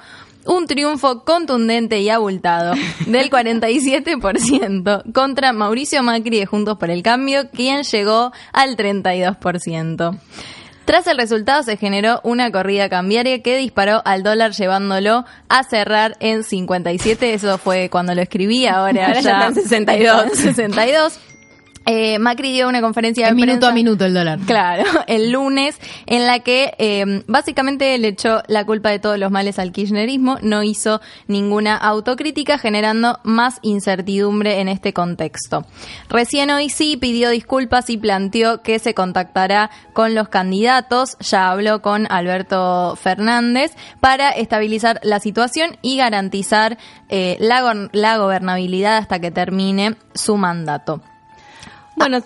un 0.48 0.68
triunfo 0.68 1.24
contundente 1.24 2.00
y 2.00 2.10
abultado 2.10 2.74
del 3.06 3.30
47% 3.32 5.13
contra 5.13 5.54
Mauricio 5.54 6.01
Macri 6.04 6.39
de 6.39 6.46
Juntos 6.46 6.77
por 6.77 6.89
el 6.89 7.04
Cambio, 7.04 7.50
quien 7.51 7.84
llegó 7.84 8.32
al 8.54 8.75
32%. 8.75 10.20
Tras 10.88 11.06
el 11.08 11.18
resultado 11.18 11.63
se 11.63 11.75
generó 11.75 12.22
una 12.24 12.50
corrida 12.50 12.88
cambiaria 12.88 13.44
que 13.44 13.58
disparó 13.58 14.01
al 14.06 14.24
dólar 14.24 14.54
llevándolo 14.54 15.25
a 15.50 15.63
cerrar 15.66 16.16
en 16.22 16.46
57. 16.46 17.34
Eso 17.34 17.58
fue 17.58 17.89
cuando 17.89 18.16
lo 18.16 18.22
escribí, 18.22 18.68
ahora, 18.68 19.06
Ahora 19.08 19.20
ya 19.20 19.32
está 19.32 19.48
en 19.48 19.56
62. 19.56 20.25
está 20.25 20.48
en 20.48 20.56
62. 20.56 21.20
Eh, 21.89 22.20
Macri 22.20 22.51
dio 22.51 22.67
una 22.67 22.82
conferencia 22.82 23.27
de 23.27 23.34
minuto 23.34 23.65
a 23.67 23.72
minuto 23.72 24.03
el 24.06 24.13
dólar. 24.13 24.39
Claro, 24.46 24.84
el 25.08 25.32
lunes, 25.32 25.79
en 26.06 26.27
la 26.27 26.39
que 26.39 26.74
eh, 26.79 27.24
básicamente 27.27 27.98
le 27.98 28.10
echó 28.10 28.44
la 28.48 28.65
culpa 28.65 28.89
de 28.89 29.00
todos 29.00 29.17
los 29.17 29.32
males 29.32 29.58
al 29.58 29.72
kirchnerismo, 29.72 30.38
no 30.41 30.63
hizo 30.63 31.00
ninguna 31.27 31.77
autocrítica, 31.77 32.58
generando 32.58 33.20
más 33.24 33.60
incertidumbre 33.62 34.60
en 34.60 34.67
este 34.67 34.91
contexto. 34.91 35.65
Recién 36.10 36.50
hoy 36.51 36.70
sí 36.70 36.98
pidió 36.98 37.29
disculpas 37.29 37.89
y 37.89 37.98
planteó 37.98 38.62
que 38.62 38.79
se 38.79 38.94
contactará 38.94 39.70
con 39.94 40.13
los 40.13 40.27
candidatos, 40.27 41.15
ya 41.22 41.50
habló 41.51 41.82
con 41.82 42.06
Alberto 42.12 42.98
Fernández, 42.98 43.72
para 44.01 44.32
estabilizar 44.32 45.00
la 45.03 45.20
situación 45.22 45.77
y 45.82 45.96
garantizar 45.98 46.77
eh, 47.08 47.38
la, 47.39 47.62
go- 47.62 47.89
la 47.94 48.17
gobernabilidad 48.17 48.98
hasta 48.98 49.20
que 49.20 49.32
termine 49.32 49.96
su 50.13 50.36
mandato. 50.36 51.01
Bueno, 51.98 52.22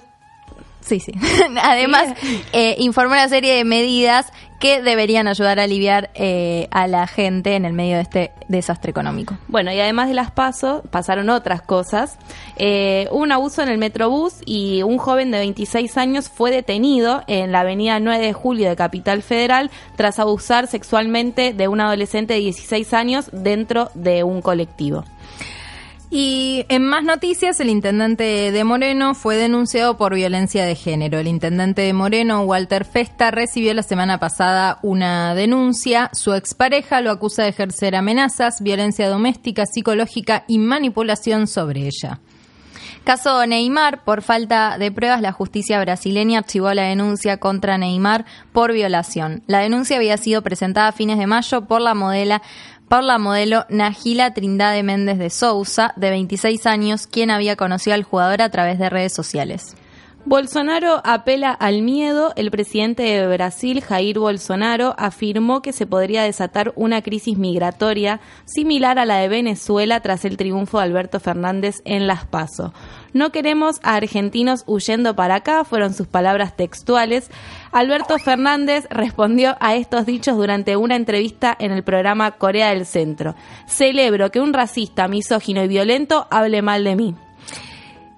Sí, 0.82 1.00
sí. 1.00 1.14
Además, 1.64 2.14
eh, 2.54 2.76
informó 2.80 3.14
una 3.14 3.30
serie 3.30 3.56
de 3.56 3.64
medidas 3.64 4.32
que 4.60 4.82
deberían 4.82 5.28
ayudar 5.28 5.60
a 5.60 5.64
aliviar 5.64 6.12
eh, 6.14 6.68
a 6.70 6.86
la 6.86 7.08
gente 7.08 7.56
en 7.56 7.66
el 7.66 7.74
medio 7.74 7.96
de 7.96 8.02
este 8.02 8.32
desastre 8.48 8.92
económico. 8.92 9.36
Bueno, 9.48 9.72
y 9.72 9.80
además 9.80 10.08
de 10.08 10.14
las 10.14 10.30
pasos, 10.30 10.84
pasaron 10.92 11.30
otras 11.30 11.64
cosas. 11.64 12.20
Eh, 12.58 13.08
hubo 13.10 13.22
un 13.22 13.32
abuso 13.32 13.64
en 13.64 13.70
el 13.70 13.80
Metrobús 13.80 14.36
y 14.46 14.84
un 14.84 15.00
joven 15.00 15.32
de 15.32 15.40
26 15.40 15.98
años 15.98 16.30
fue 16.30 16.52
detenido 16.52 17.24
en 17.26 17.52
la 17.52 17.62
avenida 17.62 18.00
9 18.00 18.24
de 18.24 18.34
julio 18.34 18.70
de 18.70 18.76
Capital 18.76 19.24
Federal 19.24 19.72
tras 19.96 20.20
abusar 20.20 20.68
sexualmente 20.68 21.54
de 21.54 21.68
un 21.68 21.82
adolescente 21.82 22.36
de 22.36 22.42
16 22.42 22.94
años 22.94 23.30
dentro 23.32 23.90
de 23.96 24.24
un 24.24 24.44
colectivo. 24.44 25.06
Y 26.14 26.66
en 26.68 26.86
más 26.86 27.06
noticias, 27.06 27.62
el 27.62 27.70
intendente 27.70 28.52
de 28.52 28.64
Moreno 28.66 29.16
fue 29.16 29.38
denunciado 29.38 29.96
por 29.96 30.14
violencia 30.14 30.66
de 30.66 30.76
género. 30.76 31.20
El 31.20 31.28
intendente 31.28 31.84
de 31.84 31.94
Moreno, 31.94 32.42
Walter 32.42 32.84
Festa, 32.84 33.32
recibió 33.32 33.74
la 33.74 33.82
semana 33.82 34.20
pasada 34.20 34.80
una 34.82 35.34
denuncia. 35.36 36.10
Su 36.12 36.34
expareja 36.34 37.00
lo 37.00 37.12
acusa 37.12 37.44
de 37.44 37.50
ejercer 37.50 37.96
amenazas, 37.96 38.62
violencia 38.62 39.08
doméstica, 39.08 39.66
psicológica 39.66 40.44
y 40.50 40.58
manipulación 40.58 41.48
sobre 41.48 41.88
ella. 41.88 42.20
Caso 43.06 43.48
Neymar, 43.48 44.04
por 44.04 44.22
falta 44.22 44.78
de 44.78 44.92
pruebas, 44.92 45.22
la 45.22 45.32
justicia 45.32 45.80
brasileña 45.80 46.40
archivó 46.40 46.74
la 46.74 46.84
denuncia 46.84 47.38
contra 47.38 47.78
Neymar 47.78 48.26
por 48.52 48.74
violación. 48.74 49.44
La 49.48 49.60
denuncia 49.60 49.96
había 49.96 50.18
sido 50.18 50.44
presentada 50.44 50.90
a 50.90 50.92
fines 50.92 51.18
de 51.18 51.26
mayo 51.26 51.66
por 51.66 51.82
la 51.82 51.96
modela 51.96 52.44
por 52.92 53.06
la 53.06 53.18
modelo 53.18 53.66
Nagila 53.70 54.34
Trindade 54.34 54.84
Méndez 54.84 55.18
de 55.18 55.30
Sousa, 55.30 55.94
de 55.96 56.10
26 56.10 56.66
años, 56.66 57.08
quien 57.08 57.32
había 57.32 57.56
conocido 57.56 57.94
al 57.94 58.04
jugador 58.04 58.42
a 58.42 58.50
través 58.50 58.80
de 58.80 58.90
redes 58.90 59.14
sociales. 59.14 59.78
Bolsonaro 60.24 61.02
apela 61.04 61.50
al 61.50 61.82
miedo. 61.82 62.32
El 62.36 62.52
presidente 62.52 63.02
de 63.02 63.26
Brasil, 63.26 63.82
Jair 63.82 64.20
Bolsonaro, 64.20 64.94
afirmó 65.00 65.64
que 65.64 65.74
se 65.74 65.88
podría 65.88 66.22
desatar 66.22 66.74
una 66.76 67.02
crisis 67.02 67.40
migratoria 67.40 68.22
similar 68.46 69.00
a 69.00 69.06
la 69.06 69.18
de 69.18 69.30
Venezuela 69.30 70.00
tras 70.02 70.24
el 70.24 70.38
triunfo 70.38 70.78
de 70.78 70.84
Alberto 70.84 71.20
Fernández 71.20 71.82
en 71.86 72.06
Las 72.06 72.28
Paso. 72.28 72.72
No 73.14 73.32
queremos 73.32 73.80
a 73.82 73.96
argentinos 73.96 74.64
huyendo 74.68 75.16
para 75.16 75.36
acá, 75.36 75.64
fueron 75.64 75.96
sus 75.96 76.06
palabras 76.06 76.56
textuales. 76.56 77.32
Alberto 77.72 78.20
Fernández 78.20 78.86
respondió 78.92 79.58
a 79.60 79.76
estos 79.76 80.06
dichos 80.06 80.38
durante 80.38 80.76
una 80.76 80.98
entrevista 80.98 81.58
en 81.60 81.72
el 81.72 81.84
programa 81.84 82.34
Corea 82.34 82.70
del 82.70 82.86
Centro. 82.86 83.34
Celebro 83.66 84.30
que 84.30 84.40
un 84.40 84.54
racista, 84.54 85.08
misógino 85.08 85.64
y 85.64 85.68
violento 85.68 86.28
hable 86.30 86.62
mal 86.62 86.84
de 86.84 86.96
mí. 86.96 87.16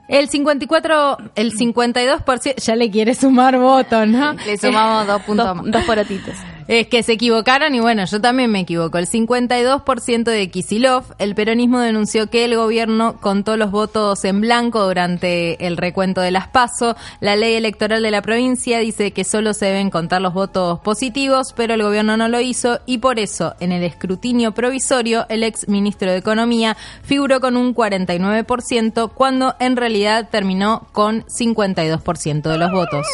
El 0.08 0.28
54, 0.30 1.18
el 1.36 1.54
52%, 1.58 2.56
ya 2.58 2.76
le 2.76 2.92
quiere 2.92 3.16
sumar 3.16 3.58
votos, 3.58 4.08
¿no? 4.08 4.34
Le 4.34 4.58
sumamos 4.58 5.08
dos 5.08 5.22
puntos 5.24 5.46
Dos, 5.48 5.56
más. 5.56 5.72
dos 5.72 5.84
porotitos. 5.86 6.36
Es 6.68 6.88
que 6.88 7.04
se 7.04 7.14
equivocaron 7.14 7.76
y 7.76 7.80
bueno, 7.80 8.06
yo 8.06 8.22
también 8.22 8.52
me 8.52 8.62
equivoco. 8.62 8.98
El 8.98 9.08
52% 9.08 10.24
de 10.24 10.50
Kisilov, 10.50 11.04
el 11.20 11.36
peronismo 11.36 11.80
denunció 11.80 12.30
que 12.30 12.46
el 12.46 12.56
gobierno 12.56 13.16
contó 13.20 13.58
los 13.58 13.72
votos 13.72 14.24
en 14.26 14.42
blanco 14.42 14.84
durante 14.86 15.66
el 15.66 15.78
recuento 15.78 16.22
de 16.22 16.32
las 16.32 16.48
PASO. 16.48 16.96
La 17.20 17.36
ley 17.36 17.56
electoral 17.56 18.02
de 18.02 18.12
la 18.12 18.22
provincia 18.22 18.80
dice 18.80 19.12
que 19.12 19.24
solo 19.24 19.54
se 19.54 19.66
deben 19.68 19.90
contar 19.90 20.22
los 20.22 20.34
votos 20.34 20.80
positivos, 20.80 21.54
pero 21.56 21.74
el 21.74 21.84
gobierno 21.84 22.18
no 22.18 22.28
lo 22.28 22.40
hizo 22.40 22.80
y 22.86 23.00
por 23.00 23.20
eso 23.20 23.56
en 23.60 23.72
el 23.72 23.84
escrutinio 23.84 24.54
provisorio 24.54 25.26
el 25.30 25.44
ex 25.44 25.68
ministro 25.68 26.12
de 26.12 26.18
Economía 26.18 26.78
figuró 27.04 27.42
con 27.42 27.58
un 27.58 27.76
49% 27.76 29.12
cuando 29.14 29.56
en 29.60 29.76
realidad 29.76 30.30
terminó 30.30 30.88
con 30.92 31.24
52% 31.26 32.42
de 32.42 32.58
los 32.58 32.72
votos. 32.72 33.06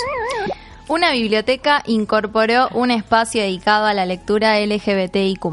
Una 0.89 1.12
biblioteca 1.12 1.84
incorporó 1.86 2.67
un 2.73 2.89
espacio 2.89 3.43
dedicado 3.43 3.86
a 3.86 3.93
la 3.93 4.08
lectura 4.08 4.60
LGBTIQ+. 4.60 5.45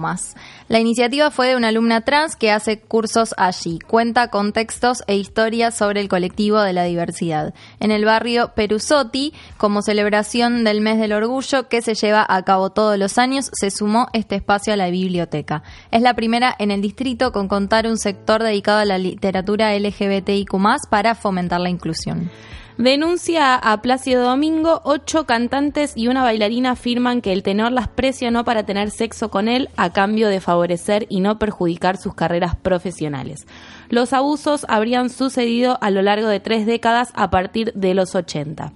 La 0.68 0.80
iniciativa 0.80 1.30
fue 1.30 1.48
de 1.48 1.56
una 1.56 1.68
alumna 1.68 2.00
trans 2.00 2.36
que 2.36 2.50
hace 2.50 2.80
cursos 2.80 3.34
allí. 3.36 3.78
Cuenta 3.78 4.28
con 4.28 4.54
textos 4.54 5.02
e 5.06 5.16
historias 5.16 5.74
sobre 5.74 6.00
el 6.00 6.08
colectivo 6.08 6.62
de 6.62 6.72
la 6.72 6.84
diversidad. 6.84 7.52
En 7.80 7.90
el 7.90 8.06
barrio 8.06 8.52
Perusotti, 8.54 9.34
como 9.58 9.82
celebración 9.82 10.64
del 10.64 10.80
mes 10.80 10.98
del 10.98 11.12
orgullo 11.12 11.68
que 11.68 11.82
se 11.82 11.94
lleva 11.94 12.24
a 12.26 12.42
cabo 12.42 12.70
todos 12.70 12.98
los 12.98 13.18
años, 13.18 13.50
se 13.52 13.70
sumó 13.70 14.06
este 14.14 14.36
espacio 14.36 14.72
a 14.72 14.76
la 14.76 14.88
biblioteca. 14.88 15.62
Es 15.90 16.00
la 16.00 16.14
primera 16.14 16.56
en 16.58 16.70
el 16.70 16.80
distrito 16.80 17.32
con 17.32 17.46
contar 17.46 17.86
un 17.86 17.98
sector 17.98 18.42
dedicado 18.42 18.78
a 18.78 18.86
la 18.86 18.96
literatura 18.96 19.78
LGBTIQ+, 19.78 20.56
para 20.88 21.14
fomentar 21.14 21.60
la 21.60 21.68
inclusión. 21.68 22.30
Denuncia 22.78 23.54
a 23.54 23.80
Plácido 23.80 24.22
Domingo, 24.22 24.82
ocho 24.84 25.24
cantantes 25.24 25.94
y 25.96 26.08
una 26.08 26.22
bailarina 26.22 26.72
afirman 26.72 27.22
que 27.22 27.32
el 27.32 27.42
tenor 27.42 27.72
las 27.72 27.88
presionó 27.88 28.44
para 28.44 28.66
tener 28.66 28.90
sexo 28.90 29.30
con 29.30 29.48
él 29.48 29.70
a 29.78 29.94
cambio 29.94 30.28
de 30.28 30.42
favorecer 30.42 31.06
y 31.08 31.20
no 31.20 31.38
perjudicar 31.38 31.96
sus 31.96 32.14
carreras 32.14 32.54
profesionales. 32.54 33.46
Los 33.88 34.12
abusos 34.12 34.66
habrían 34.68 35.08
sucedido 35.08 35.78
a 35.80 35.90
lo 35.90 36.02
largo 36.02 36.28
de 36.28 36.38
tres 36.38 36.66
décadas 36.66 37.12
a 37.14 37.30
partir 37.30 37.72
de 37.72 37.94
los 37.94 38.14
80. 38.14 38.74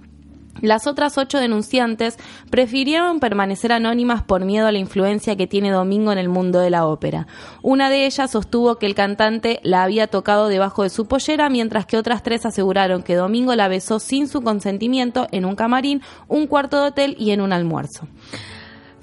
Las 0.61 0.87
otras 0.87 1.17
ocho 1.17 1.39
denunciantes 1.39 2.17
prefirieron 2.49 3.19
permanecer 3.19 3.71
anónimas 3.71 4.23
por 4.23 4.45
miedo 4.45 4.67
a 4.67 4.71
la 4.71 4.77
influencia 4.77 5.35
que 5.35 5.47
tiene 5.47 5.71
Domingo 5.71 6.11
en 6.11 6.17
el 6.17 6.29
mundo 6.29 6.59
de 6.59 6.69
la 6.69 6.85
ópera. 6.85 7.27
Una 7.61 7.89
de 7.89 8.05
ellas 8.05 8.31
sostuvo 8.31 8.77
que 8.77 8.85
el 8.85 8.95
cantante 8.95 9.59
la 9.63 9.83
había 9.83 10.07
tocado 10.07 10.47
debajo 10.47 10.83
de 10.83 10.89
su 10.89 11.07
pollera, 11.07 11.49
mientras 11.49 11.85
que 11.85 11.97
otras 11.97 12.23
tres 12.23 12.45
aseguraron 12.45 13.03
que 13.03 13.15
Domingo 13.15 13.55
la 13.55 13.67
besó 13.67 13.99
sin 13.99 14.27
su 14.27 14.41
consentimiento 14.41 15.27
en 15.31 15.45
un 15.45 15.55
camarín, 15.55 16.01
un 16.27 16.47
cuarto 16.47 16.81
de 16.81 16.87
hotel 16.87 17.15
y 17.19 17.31
en 17.31 17.41
un 17.41 17.53
almuerzo. 17.53 18.07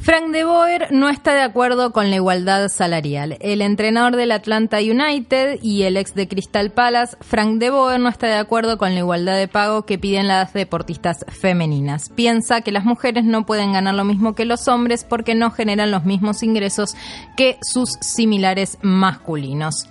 Frank 0.00 0.30
de 0.30 0.44
Boer 0.44 0.92
no 0.92 1.08
está 1.08 1.34
de 1.34 1.42
acuerdo 1.42 1.92
con 1.92 2.08
la 2.08 2.16
igualdad 2.16 2.68
salarial. 2.68 3.36
El 3.40 3.60
entrenador 3.60 4.14
del 4.16 4.30
Atlanta 4.30 4.78
United 4.78 5.58
y 5.60 5.82
el 5.82 5.96
ex 5.96 6.14
de 6.14 6.28
Crystal 6.28 6.70
Palace, 6.70 7.16
Frank 7.20 7.58
de 7.58 7.70
Boer, 7.70 7.98
no 7.98 8.08
está 8.08 8.28
de 8.28 8.36
acuerdo 8.36 8.78
con 8.78 8.94
la 8.94 9.00
igualdad 9.00 9.36
de 9.36 9.48
pago 9.48 9.84
que 9.84 9.98
piden 9.98 10.28
las 10.28 10.52
deportistas 10.52 11.26
femeninas. 11.28 12.10
Piensa 12.10 12.60
que 12.60 12.72
las 12.72 12.84
mujeres 12.84 13.24
no 13.24 13.44
pueden 13.44 13.72
ganar 13.72 13.94
lo 13.94 14.04
mismo 14.04 14.34
que 14.34 14.44
los 14.44 14.68
hombres 14.68 15.04
porque 15.04 15.34
no 15.34 15.50
generan 15.50 15.90
los 15.90 16.04
mismos 16.04 16.42
ingresos 16.42 16.94
que 17.36 17.58
sus 17.60 17.90
similares 18.00 18.78
masculinos. 18.82 19.88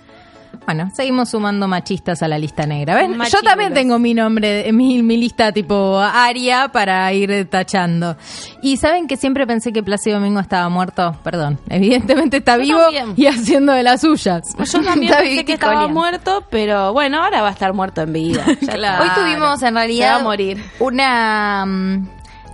Bueno, 0.68 0.90
seguimos 0.92 1.30
sumando 1.30 1.66
machistas 1.66 2.22
a 2.22 2.28
la 2.28 2.38
lista 2.38 2.66
negra. 2.66 2.94
¿Ven? 2.94 3.18
Yo 3.32 3.40
también 3.40 3.72
tengo 3.72 3.98
mi 3.98 4.12
nombre, 4.12 4.70
mi, 4.70 5.02
mi 5.02 5.16
lista 5.16 5.50
tipo 5.50 5.98
Aria 5.98 6.68
para 6.70 7.10
ir 7.14 7.48
tachando. 7.48 8.18
Y 8.60 8.76
saben 8.76 9.06
que 9.06 9.16
siempre 9.16 9.46
pensé 9.46 9.72
que 9.72 9.82
Plácido 9.82 10.18
Domingo 10.18 10.40
estaba 10.40 10.68
muerto. 10.68 11.16
Perdón, 11.22 11.58
evidentemente 11.70 12.36
está 12.36 12.56
Yo 12.58 12.64
vivo 12.64 12.80
también. 12.82 13.14
y 13.16 13.26
haciendo 13.28 13.72
de 13.72 13.82
las 13.82 14.02
suyas. 14.02 14.42
Yo 14.58 14.82
también 14.82 15.04
Está 15.10 15.22
pensé 15.22 15.44
que 15.46 15.54
estaba 15.54 15.88
muerto, 15.88 16.44
pero 16.50 16.92
bueno, 16.92 17.24
ahora 17.24 17.40
va 17.40 17.48
a 17.48 17.52
estar 17.52 17.72
muerto 17.72 18.02
en 18.02 18.12
vida. 18.12 18.44
Claro. 18.68 19.04
Hoy 19.04 19.10
tuvimos 19.14 19.62
en 19.62 19.74
realidad 19.74 20.08
Se 20.08 20.12
va 20.16 20.20
a 20.20 20.22
morir. 20.22 20.62
una 20.80 21.64
mm, 21.66 22.08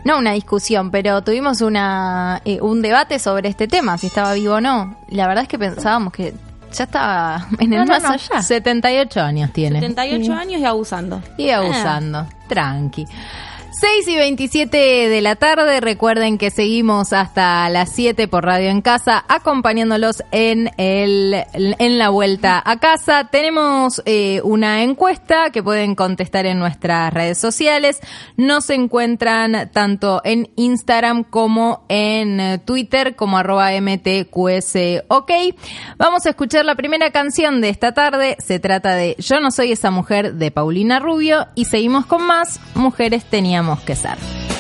no 0.04 0.18
una 0.18 0.30
discusión, 0.34 0.92
pero 0.92 1.20
tuvimos 1.22 1.62
una 1.62 2.40
eh, 2.44 2.60
un 2.60 2.80
debate 2.80 3.18
sobre 3.18 3.48
este 3.48 3.66
tema, 3.66 3.98
si 3.98 4.06
estaba 4.06 4.34
vivo 4.34 4.54
o 4.54 4.60
no. 4.60 4.96
La 5.08 5.26
verdad 5.26 5.42
es 5.42 5.48
que 5.48 5.58
pensábamos 5.58 6.12
que 6.12 6.32
ya 6.74 6.84
estaba 6.84 7.46
en 7.58 7.72
el 7.72 7.78
No, 7.80 7.84
no, 7.86 7.92
más 7.92 8.02
no. 8.02 8.08
allá. 8.10 8.42
78 8.42 9.20
años 9.22 9.50
tiene. 9.52 9.80
78 9.80 10.32
años 10.34 10.60
y 10.60 10.64
abusando. 10.64 11.22
Y 11.38 11.50
abusando. 11.50 12.26
Tranqui. 12.48 13.06
6 13.80 14.06
y 14.06 14.16
27 14.16 14.76
de 15.08 15.20
la 15.20 15.34
tarde, 15.34 15.80
recuerden 15.80 16.38
que 16.38 16.50
seguimos 16.50 17.12
hasta 17.12 17.68
las 17.70 17.90
7 17.92 18.28
por 18.28 18.44
Radio 18.44 18.70
en 18.70 18.82
Casa, 18.82 19.24
acompañándolos 19.26 20.22
en, 20.30 20.70
el, 20.76 21.44
en 21.52 21.98
la 21.98 22.10
vuelta 22.10 22.62
a 22.64 22.78
casa. 22.78 23.30
Tenemos 23.32 24.00
eh, 24.06 24.40
una 24.44 24.84
encuesta 24.84 25.50
que 25.50 25.60
pueden 25.60 25.96
contestar 25.96 26.46
en 26.46 26.60
nuestras 26.60 27.12
redes 27.12 27.38
sociales. 27.38 27.98
Nos 28.36 28.70
encuentran 28.70 29.68
tanto 29.72 30.20
en 30.22 30.50
Instagram 30.54 31.24
como 31.24 31.84
en 31.88 32.60
Twitter 32.64 33.16
como 33.16 33.38
arroba 33.38 33.70
mtqsok. 33.80 35.32
Vamos 35.98 36.26
a 36.26 36.30
escuchar 36.30 36.64
la 36.64 36.76
primera 36.76 37.10
canción 37.10 37.60
de 37.60 37.70
esta 37.70 37.92
tarde. 37.92 38.36
Se 38.38 38.60
trata 38.60 38.94
de 38.94 39.16
Yo 39.18 39.40
no 39.40 39.50
soy 39.50 39.72
esa 39.72 39.90
mujer 39.90 40.34
de 40.34 40.52
Paulina 40.52 41.00
Rubio 41.00 41.48
y 41.56 41.64
seguimos 41.64 42.06
con 42.06 42.24
más 42.24 42.60
Mujeres 42.74 43.24
teníamos 43.24 43.63
que 43.84 43.96
ser. 43.96 44.53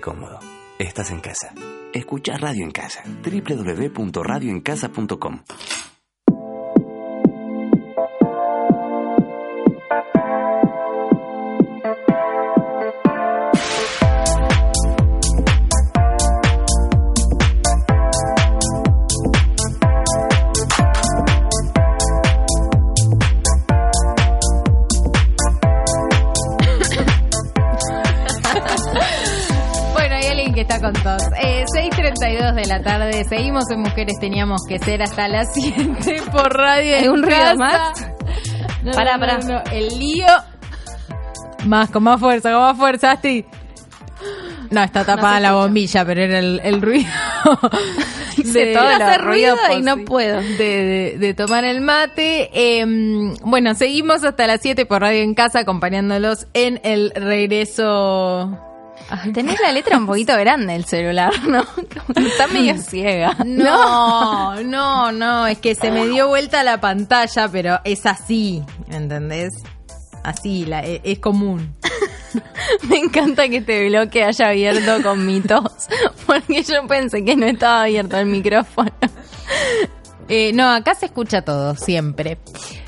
Cómodo. 0.00 0.38
Estás 0.78 1.10
en 1.10 1.20
casa. 1.20 1.52
Escucha 1.92 2.38
Radio 2.38 2.64
en 2.64 2.70
Casa. 2.70 3.02
www.radioencasa.com. 3.22 5.42
la 32.78 32.82
tarde, 32.82 33.24
seguimos 33.28 33.64
en 33.70 33.80
Mujeres 33.80 34.18
Teníamos 34.20 34.62
que 34.68 34.78
Ser 34.78 35.02
hasta 35.02 35.28
las 35.28 35.52
7 35.54 36.22
por 36.32 36.52
radio. 36.56 36.96
¿Hay 36.96 37.08
un 37.08 37.22
ruido 37.22 37.38
casa. 37.38 37.54
más? 37.56 38.06
No, 38.82 38.92
Pará, 38.92 39.16
no, 39.16 39.26
no, 39.26 39.26
pará. 39.26 39.38
no, 39.38 39.62
El 39.72 39.88
lío. 39.98 40.26
Más, 41.66 41.90
con 41.90 42.02
más 42.02 42.18
fuerza, 42.18 42.50
con 42.52 42.60
más 42.62 42.76
fuerza, 42.76 43.12
Asti. 43.12 43.44
No, 44.70 44.82
está 44.82 45.04
tapada 45.04 45.38
la 45.38 45.52
bombilla, 45.52 46.04
pero 46.04 46.22
era 46.22 46.38
el, 46.38 46.60
el 46.64 46.80
ruido. 46.80 47.10
De, 48.36 48.72
todo 48.72 48.88
hacer 48.88 49.20
ruido 49.22 49.54
y 49.76 49.82
no 49.82 49.98
puedo. 50.04 50.40
de, 50.40 50.56
de- 50.56 51.16
de 51.18 51.34
tomar 51.34 51.64
el 51.64 51.80
mate. 51.82 52.48
Eh, 52.54 52.84
bueno, 53.44 53.74
seguimos 53.74 54.24
hasta 54.24 54.46
las 54.46 54.60
7 54.62 54.86
por 54.86 55.02
Radio 55.02 55.22
en 55.22 55.34
Casa 55.34 55.60
acompañándolos 55.60 56.46
en 56.54 56.80
el 56.82 57.12
regreso. 57.14 58.58
Tenés 59.34 59.60
la 59.60 59.72
letra 59.72 59.98
un 59.98 60.06
poquito 60.06 60.36
grande 60.36 60.74
el 60.74 60.84
celular, 60.84 61.32
¿no? 61.46 61.64
Está 62.16 62.46
medio 62.46 62.76
ciega. 62.78 63.36
No, 63.44 64.62
no, 64.62 65.12
no, 65.12 65.46
es 65.46 65.58
que 65.58 65.74
se 65.74 65.90
me 65.90 66.06
dio 66.06 66.28
vuelta 66.28 66.62
la 66.62 66.80
pantalla, 66.80 67.48
pero 67.48 67.78
es 67.84 68.06
así, 68.06 68.62
¿entendés? 68.90 69.52
Así, 70.24 70.64
la, 70.64 70.84
e- 70.84 71.00
es 71.04 71.18
común. 71.18 71.74
Me 72.88 72.96
encanta 72.96 73.48
que 73.48 73.58
este 73.58 73.88
bloque 73.88 74.24
haya 74.24 74.48
abierto 74.48 75.02
con 75.02 75.26
mi 75.26 75.40
tos, 75.40 75.88
porque 76.26 76.62
yo 76.62 76.86
pensé 76.86 77.24
que 77.24 77.36
no 77.36 77.46
estaba 77.46 77.82
abierto 77.82 78.16
el 78.18 78.26
micrófono. 78.26 78.92
Eh, 80.28 80.52
no, 80.54 80.70
acá 80.70 80.94
se 80.94 81.06
escucha 81.06 81.42
todo, 81.42 81.74
siempre. 81.74 82.38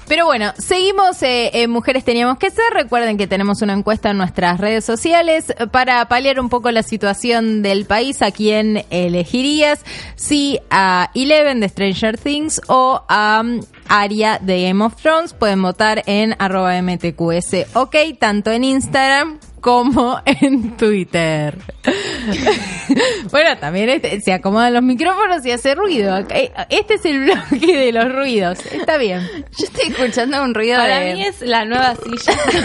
Pero 0.06 0.26
bueno, 0.26 0.52
seguimos 0.58 1.22
eh, 1.22 1.66
Mujeres 1.68 2.04
Teníamos 2.04 2.38
que 2.38 2.50
Ser. 2.50 2.72
Recuerden 2.72 3.16
que 3.16 3.26
tenemos 3.26 3.62
una 3.62 3.72
encuesta 3.72 4.10
en 4.10 4.18
nuestras 4.18 4.60
redes 4.60 4.84
sociales 4.84 5.54
para 5.70 6.06
paliar 6.08 6.40
un 6.40 6.48
poco 6.48 6.70
la 6.70 6.82
situación 6.82 7.62
del 7.62 7.86
país. 7.86 8.22
¿A 8.22 8.30
quién 8.30 8.84
elegirías? 8.90 9.80
Si 10.16 10.58
a 10.70 11.10
Eleven 11.14 11.60
de 11.60 11.68
Stranger 11.68 12.18
Things 12.18 12.60
o 12.68 13.02
a 13.08 13.42
um, 13.42 13.60
Aria 13.88 14.38
de 14.40 14.62
Game 14.62 14.84
of 14.84 14.96
Thrones. 14.96 15.32
Pueden 15.32 15.62
votar 15.62 16.02
en 16.06 16.36
arroba 16.38 16.80
mtqs, 16.80 17.74
ok, 17.74 17.96
tanto 18.18 18.50
en 18.50 18.64
Instagram 18.64 19.38
como 19.64 20.20
en 20.26 20.76
Twitter. 20.76 21.56
bueno, 23.30 23.56
también 23.58 23.88
este- 23.88 24.20
se 24.20 24.34
acomodan 24.34 24.74
los 24.74 24.82
micrófonos 24.82 25.44
y 25.46 25.52
hace 25.52 25.74
ruido. 25.74 26.18
Eh, 26.28 26.52
Este 26.68 26.94
es 26.94 27.04
el 27.06 27.20
bloque 27.20 27.74
de 27.74 27.90
los 27.90 28.12
ruidos. 28.12 28.58
Está 28.66 28.98
bien. 28.98 29.22
Yo 29.58 29.64
estoy 29.64 29.88
escuchando 29.88 30.44
un 30.44 30.52
ruido 30.52 30.76
Para 30.76 30.98
de... 30.98 31.14
mí 31.14 31.22
es 31.24 31.40
la 31.40 31.64
nueva 31.64 31.94
silla. 31.96 32.38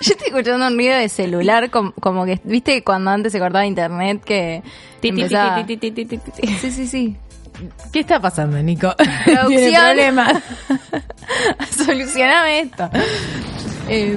Yo 0.00 0.12
estoy 0.12 0.28
escuchando 0.28 0.66
un 0.66 0.76
ruido 0.76 0.96
de 0.96 1.10
celular, 1.10 1.68
com- 1.68 1.92
como, 2.00 2.24
que, 2.24 2.40
¿viste 2.44 2.82
cuando 2.82 3.10
antes 3.10 3.30
se 3.30 3.38
cortaba 3.38 3.66
internet 3.66 4.24
que 4.24 4.62
empezaba-. 5.02 5.66
Sí, 5.66 6.70
sí, 6.70 6.86
sí. 6.86 7.16
¿Qué 7.92 8.00
está 8.00 8.18
pasando, 8.18 8.56
Nico? 8.62 8.94
Producción. 9.26 9.48
Tiene 9.58 9.78
problemas. 9.78 10.42
Solucioname 11.84 12.60
esto. 12.60 12.88
Eh, 13.90 14.16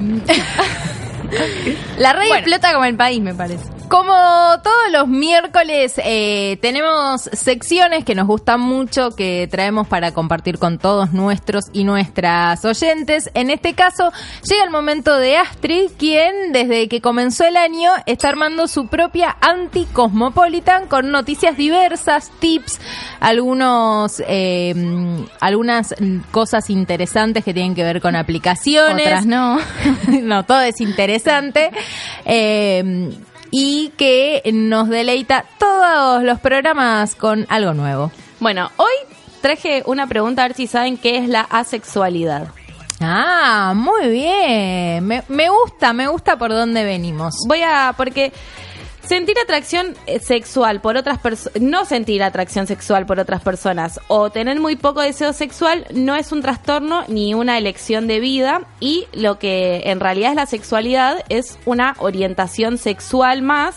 La 1.98 2.12
red 2.12 2.28
Bueno. 2.28 2.34
explota 2.36 2.72
como 2.72 2.84
el 2.84 2.96
país, 2.96 3.20
me 3.20 3.34
parece. 3.34 3.64
Como 3.88 4.12
todos 4.12 4.92
los 4.92 5.08
miércoles, 5.08 5.94
eh, 6.04 6.58
tenemos 6.60 7.22
secciones 7.22 8.04
que 8.04 8.14
nos 8.14 8.26
gustan 8.26 8.60
mucho, 8.60 9.12
que 9.12 9.48
traemos 9.50 9.88
para 9.88 10.12
compartir 10.12 10.58
con 10.58 10.78
todos 10.78 11.14
nuestros 11.14 11.64
y 11.72 11.84
nuestras 11.84 12.62
oyentes. 12.66 13.30
En 13.32 13.48
este 13.48 13.72
caso, 13.72 14.12
llega 14.42 14.64
el 14.64 14.70
momento 14.70 15.16
de 15.16 15.38
Astrid, 15.38 15.90
quien 15.98 16.52
desde 16.52 16.88
que 16.88 17.00
comenzó 17.00 17.46
el 17.46 17.56
año 17.56 17.90
está 18.04 18.28
armando 18.28 18.68
su 18.68 18.88
propia 18.88 19.36
anti-cosmopolitan 19.40 20.86
con 20.86 21.10
noticias 21.10 21.56
diversas, 21.56 22.30
tips, 22.40 22.78
algunos, 23.20 24.22
eh, 24.28 24.74
algunas 25.40 25.94
cosas 26.30 26.68
interesantes 26.68 27.42
que 27.42 27.54
tienen 27.54 27.74
que 27.74 27.84
ver 27.84 28.02
con 28.02 28.16
aplicaciones 28.16 29.06
Otras 29.06 29.26
no. 29.26 29.58
no, 30.22 30.44
todo 30.44 30.60
es 30.60 30.78
interesante. 30.82 31.70
Eh, 32.26 33.14
y 33.50 33.92
que 33.96 34.42
nos 34.52 34.88
deleita 34.88 35.44
todos 35.58 36.22
los 36.22 36.40
programas 36.40 37.14
con 37.14 37.46
algo 37.48 37.74
nuevo. 37.74 38.10
Bueno, 38.40 38.70
hoy 38.76 38.92
traje 39.40 39.82
una 39.86 40.06
pregunta 40.06 40.44
a 40.44 40.48
ver 40.48 40.56
si 40.56 40.66
saben 40.66 40.96
qué 40.96 41.18
es 41.18 41.28
la 41.28 41.42
asexualidad. 41.42 42.48
Ah, 43.00 43.74
muy 43.76 44.08
bien. 44.08 45.06
Me, 45.06 45.22
me 45.28 45.48
gusta, 45.48 45.92
me 45.92 46.08
gusta 46.08 46.36
por 46.36 46.50
dónde 46.50 46.84
venimos. 46.84 47.34
Voy 47.46 47.62
a, 47.62 47.94
porque 47.96 48.32
sentir 49.08 49.38
atracción 49.42 49.96
eh, 50.06 50.20
sexual 50.20 50.82
por 50.82 50.98
otras 50.98 51.18
personas, 51.18 51.62
no 51.62 51.86
sentir 51.86 52.22
atracción 52.22 52.66
sexual 52.66 53.06
por 53.06 53.18
otras 53.18 53.40
personas 53.40 53.98
o 54.08 54.28
tener 54.30 54.60
muy 54.60 54.76
poco 54.76 55.00
deseo 55.00 55.32
sexual 55.32 55.86
no 55.94 56.14
es 56.14 56.30
un 56.30 56.42
trastorno 56.42 57.04
ni 57.08 57.32
una 57.32 57.56
elección 57.56 58.06
de 58.06 58.20
vida 58.20 58.62
y 58.80 59.06
lo 59.14 59.38
que 59.38 59.82
en 59.86 59.98
realidad 59.98 60.30
es 60.30 60.36
la 60.36 60.46
sexualidad 60.46 61.24
es 61.30 61.58
una 61.64 61.96
orientación 62.00 62.76
sexual 62.76 63.40
más 63.40 63.76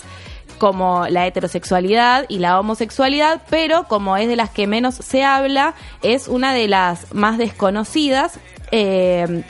como 0.57 1.07
la 1.07 1.25
heterosexualidad 1.25 2.25
y 2.27 2.37
la 2.37 2.59
homosexualidad, 2.59 3.41
pero 3.49 3.85
como 3.85 4.15
es 4.17 4.27
de 4.27 4.35
las 4.35 4.51
que 4.51 4.67
menos 4.67 4.93
se 4.93 5.23
habla, 5.23 5.73
es 6.03 6.27
una 6.27 6.53
de 6.53 6.67
las 6.67 7.15
más 7.15 7.39
desconocidas, 7.39 8.39
eh, 8.69 9.43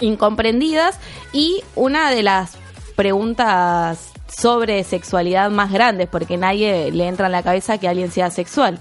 incomprendidas 0.00 0.98
y 1.32 1.62
una 1.76 2.10
de 2.10 2.24
las 2.24 2.56
preguntas 2.96 4.15
sobre 4.28 4.82
sexualidad 4.84 5.50
más 5.50 5.72
grandes, 5.72 6.08
porque 6.08 6.36
nadie 6.36 6.90
le 6.92 7.06
entra 7.08 7.26
en 7.26 7.32
la 7.32 7.42
cabeza 7.42 7.78
que 7.78 7.88
alguien 7.88 8.10
sea 8.10 8.30
sexual. 8.30 8.78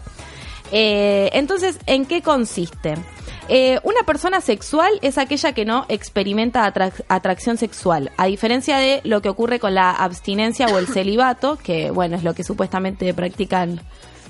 Eh, 0.72 1.30
entonces, 1.34 1.78
¿en 1.86 2.06
qué 2.06 2.22
consiste? 2.22 2.96
Eh, 3.48 3.80
una 3.84 4.02
persona 4.04 4.42
sexual 4.42 4.92
es 5.04 5.20
aquella 5.20 5.54
que 5.54 5.66
no 5.66 5.86
experimenta 5.88 6.66
atrac- 6.72 7.04
atracción 7.08 7.58
sexual, 7.58 8.12
a 8.18 8.26
diferencia 8.26 8.78
de 8.80 9.02
lo 9.04 9.22
que 9.22 9.30
ocurre 9.30 9.60
con 9.60 9.76
la 9.76 9.92
abstinencia 9.92 10.66
o 10.68 10.80
el 10.80 10.88
celibato, 10.94 11.58
que 11.64 11.92
bueno, 11.92 12.16
es 12.18 12.24
lo 12.24 12.34
que 12.34 12.44
supuestamente 12.44 13.14
practican 13.14 13.80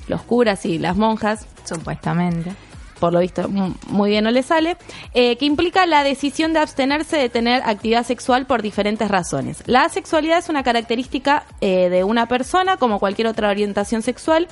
los 0.08 0.22
curas 0.22 0.66
y 0.66 0.78
las 0.80 0.98
monjas, 0.98 1.48
Supuestamente. 1.64 2.52
Por 3.00 3.14
lo 3.14 3.20
visto 3.20 3.48
mu- 3.50 3.74
muy 3.88 4.10
bien 4.12 4.24
no 4.24 4.32
le 4.32 4.44
sale, 4.44 4.78
eh, 5.14 5.36
que 5.38 5.46
implica 5.46 5.86
la 5.86 6.04
decisión 6.04 6.54
de 6.54 6.60
abstenerse 6.60 7.18
de 7.18 7.30
tener 7.30 7.62
actividad 7.66 8.06
sexual 8.06 8.46
por 8.46 8.62
diferentes 8.62 9.10
razones. 9.10 9.64
La 9.66 9.84
asexualidad 9.84 10.38
es 10.38 10.50
una 10.50 10.64
característica 10.64 11.44
eh, 11.62 11.90
de 11.90 12.04
una 12.04 12.28
persona, 12.28 12.78
como 12.78 13.00
cualquier 13.00 13.28
otra 13.28 13.50
orientación 13.50 14.02
sexual. 14.02 14.48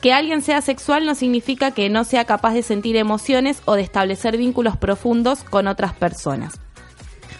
Que 0.00 0.12
alguien 0.12 0.42
sea 0.42 0.60
sexual 0.60 1.06
no 1.06 1.14
significa 1.14 1.70
que 1.70 1.88
no 1.88 2.04
sea 2.04 2.26
capaz 2.26 2.52
de 2.52 2.62
sentir 2.62 2.94
emociones 2.96 3.62
o 3.64 3.74
de 3.74 3.80
establecer 3.80 4.36
vínculos 4.36 4.76
profundos 4.76 5.44
con 5.44 5.66
otras 5.66 5.94
personas. 5.94 6.60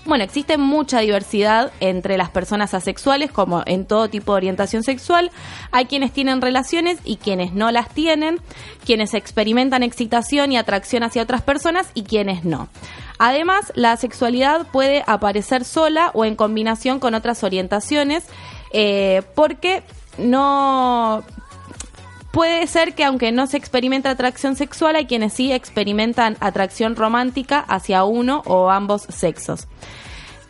Bueno, 0.06 0.22
existe 0.24 0.58
mucha 0.58 1.00
diversidad 1.00 1.72
entre 1.80 2.18
las 2.18 2.28
personas 2.28 2.74
asexuales, 2.74 3.32
como 3.32 3.62
en 3.64 3.86
todo 3.86 4.10
tipo 4.10 4.32
de 4.32 4.36
orientación 4.36 4.82
sexual. 4.82 5.30
Hay 5.70 5.86
quienes 5.86 6.12
tienen 6.12 6.42
relaciones 6.42 6.98
y 7.04 7.16
quienes 7.16 7.54
no 7.54 7.70
las 7.70 7.88
tienen, 7.88 8.38
quienes 8.84 9.14
experimentan 9.14 9.82
excitación 9.82 10.52
y 10.52 10.58
atracción 10.58 11.04
hacia 11.04 11.22
otras 11.22 11.40
personas 11.40 11.88
y 11.94 12.02
quienes 12.02 12.44
no. 12.44 12.68
Además, 13.18 13.72
la 13.76 13.96
sexualidad 13.96 14.66
puede 14.72 15.04
aparecer 15.06 15.64
sola 15.64 16.10
o 16.12 16.26
en 16.26 16.36
combinación 16.36 17.00
con 17.00 17.14
otras 17.14 17.42
orientaciones, 17.42 18.24
eh, 18.72 19.22
porque 19.34 19.82
no 20.18 21.24
Puede 22.34 22.66
ser 22.66 22.94
que 22.96 23.04
aunque 23.04 23.30
no 23.30 23.46
se 23.46 23.56
experimenta 23.56 24.10
atracción 24.10 24.56
sexual, 24.56 24.96
hay 24.96 25.06
quienes 25.06 25.32
sí 25.34 25.52
experimentan 25.52 26.36
atracción 26.40 26.96
romántica 26.96 27.60
hacia 27.60 28.02
uno 28.02 28.42
o 28.46 28.70
ambos 28.70 29.02
sexos. 29.02 29.68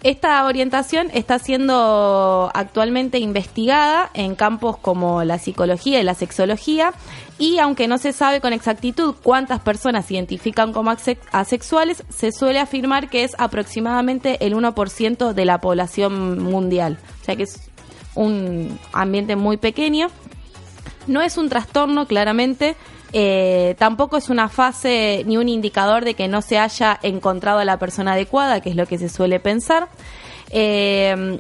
Esta 0.03 0.45
orientación 0.47 1.09
está 1.13 1.39
siendo 1.39 2.51
actualmente 2.55 3.19
investigada 3.19 4.11
en 4.15 4.35
campos 4.35 4.79
como 4.79 5.25
la 5.25 5.39
psicología 5.39 6.01
y 6.01 6.05
la 6.05 6.15
sexología 6.15 6.95
y 7.39 7.59
aunque 7.59 7.87
no 7.87 7.99
se 7.99 8.13
sabe 8.15 8.41
con 8.41 8.55
exactitud 8.55 9.15
cuántas 9.23 9.61
personas 9.61 10.07
se 10.07 10.15
identifican 10.15 10.73
como 10.73 10.91
ase- 10.91 11.19
asexuales, 11.33 12.03
se 12.09 12.33
suele 12.33 12.61
afirmar 12.61 13.11
que 13.11 13.25
es 13.25 13.35
aproximadamente 13.39 14.45
el 14.47 14.55
1% 14.55 15.35
de 15.35 15.45
la 15.45 15.59
población 15.61 16.43
mundial. 16.43 16.99
O 17.21 17.25
sea 17.25 17.37
que 17.37 17.43
es 17.45 17.71
un 18.15 18.79
ambiente 18.93 19.37
muy 19.37 19.59
pequeño. 19.59 20.09
No 21.07 21.23
es 21.23 21.37
un 21.37 21.49
trastorno, 21.49 22.07
claramente. 22.07 22.77
eh, 23.17 23.77
tampoco 23.79 24.17
es 24.17 24.29
una 24.29 24.49
fase 24.49 25.23
ni 25.27 25.37
un 25.37 25.49
indicador 25.49 26.05
de 26.05 26.15
que 26.15 26.27
no 26.27 26.43
se 26.43 26.59
haya 26.59 26.99
encontrado 27.03 27.61
a 27.61 27.65
la 27.65 27.79
persona 27.79 28.15
adecuada, 28.15 28.61
que 28.61 28.71
es 28.71 28.77
lo 28.77 28.87
que 28.87 28.99
se 28.99 29.09
suele 29.09 29.39
pensar. 29.39 29.89
Eh, 30.51 31.39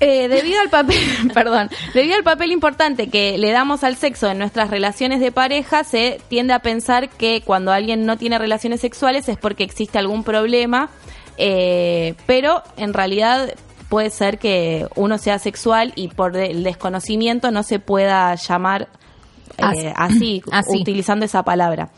eh, 0.00 0.28
debido 0.28 0.60
al 0.60 0.68
papel, 0.68 0.98
perdón, 1.34 1.70
debido 1.94 2.16
al 2.16 2.22
papel 2.22 2.52
importante 2.52 3.08
que 3.08 3.38
le 3.38 3.50
damos 3.50 3.82
al 3.82 3.96
sexo 3.96 4.28
en 4.30 4.38
nuestras 4.38 4.70
relaciones 4.70 5.20
de 5.20 5.32
pareja, 5.32 5.84
se 5.84 6.20
tiende 6.28 6.52
a 6.52 6.58
pensar 6.58 7.08
que 7.08 7.42
cuando 7.42 7.72
alguien 7.72 8.04
no 8.04 8.18
tiene 8.18 8.38
relaciones 8.38 8.80
sexuales 8.80 9.28
es 9.28 9.38
porque 9.38 9.64
existe 9.64 9.98
algún 9.98 10.22
problema, 10.24 10.90
pero 12.26 12.62
en 12.76 12.92
realidad 12.92 13.54
puede 13.90 14.08
ser 14.08 14.38
que 14.38 14.86
uno 14.94 15.18
sea 15.18 15.38
sexual 15.38 15.92
y 15.96 16.08
por 16.08 16.36
el 16.36 16.62
desconocimiento 16.62 17.50
no 17.50 17.62
se 17.62 17.80
pueda 17.80 18.34
llamar 18.36 18.88
eh, 19.58 19.92
Así. 19.96 20.42
utilizando 20.68 21.26
esa 21.26 21.42
palabra. 21.42 21.90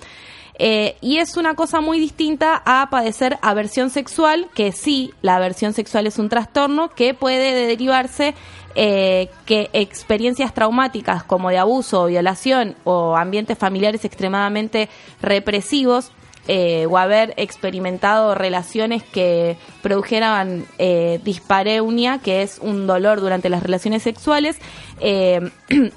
Eh, 0.58 0.96
y 1.00 1.18
es 1.18 1.36
una 1.36 1.54
cosa 1.54 1.80
muy 1.80 1.98
distinta 1.98 2.62
a 2.64 2.88
padecer 2.90 3.38
aversión 3.42 3.90
sexual, 3.90 4.48
que 4.54 4.72
sí, 4.72 5.12
la 5.22 5.36
aversión 5.36 5.72
sexual 5.72 6.06
es 6.06 6.18
un 6.18 6.28
trastorno 6.28 6.88
que 6.90 7.14
puede 7.14 7.54
derivarse 7.66 8.34
eh, 8.74 9.28
que 9.44 9.68
experiencias 9.72 10.54
traumáticas 10.54 11.24
como 11.24 11.50
de 11.50 11.58
abuso 11.58 12.02
o 12.02 12.06
violación 12.06 12.74
o 12.84 13.16
ambientes 13.16 13.58
familiares 13.58 14.04
extremadamente 14.04 14.88
represivos 15.20 16.10
eh, 16.48 16.86
o 16.90 16.98
haber 16.98 17.34
experimentado 17.36 18.34
relaciones 18.34 19.02
que 19.02 19.56
produjeran 19.82 20.66
eh, 20.78 21.20
dispareunia, 21.24 22.18
que 22.18 22.42
es 22.42 22.58
un 22.58 22.86
dolor 22.86 23.20
durante 23.20 23.48
las 23.48 23.62
relaciones 23.62 24.02
sexuales, 24.02 24.58
eh, 25.00 25.50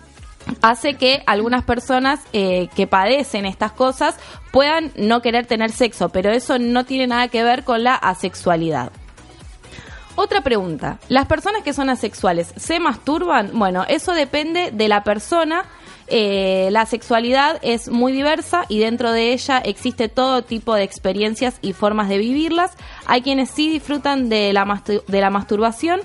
hace 0.61 0.95
que 0.95 1.23
algunas 1.25 1.63
personas 1.63 2.19
eh, 2.33 2.69
que 2.75 2.87
padecen 2.87 3.45
estas 3.45 3.71
cosas 3.71 4.15
puedan 4.51 4.91
no 4.95 5.21
querer 5.21 5.45
tener 5.45 5.71
sexo, 5.71 6.09
pero 6.09 6.31
eso 6.31 6.59
no 6.59 6.85
tiene 6.85 7.07
nada 7.07 7.27
que 7.27 7.43
ver 7.43 7.63
con 7.63 7.83
la 7.83 7.95
asexualidad. 7.95 8.91
Otra 10.15 10.41
pregunta, 10.41 10.99
¿las 11.09 11.25
personas 11.25 11.61
que 11.63 11.73
son 11.73 11.89
asexuales 11.89 12.53
se 12.55 12.79
masturban? 12.79 13.51
Bueno, 13.53 13.83
eso 13.87 14.13
depende 14.13 14.71
de 14.71 14.87
la 14.87 15.03
persona. 15.03 15.65
Eh, 16.07 16.69
la 16.71 16.85
sexualidad 16.85 17.59
es 17.63 17.89
muy 17.89 18.11
diversa 18.11 18.65
y 18.69 18.79
dentro 18.79 19.11
de 19.11 19.33
ella 19.33 19.57
existe 19.57 20.07
todo 20.07 20.43
tipo 20.43 20.75
de 20.75 20.83
experiencias 20.83 21.57
y 21.61 21.73
formas 21.73 22.09
de 22.09 22.17
vivirlas. 22.17 22.71
Hay 23.05 23.21
quienes 23.21 23.49
sí 23.49 23.69
disfrutan 23.69 24.29
de 24.29 24.53
la, 24.53 24.65
masturbación 25.29 26.01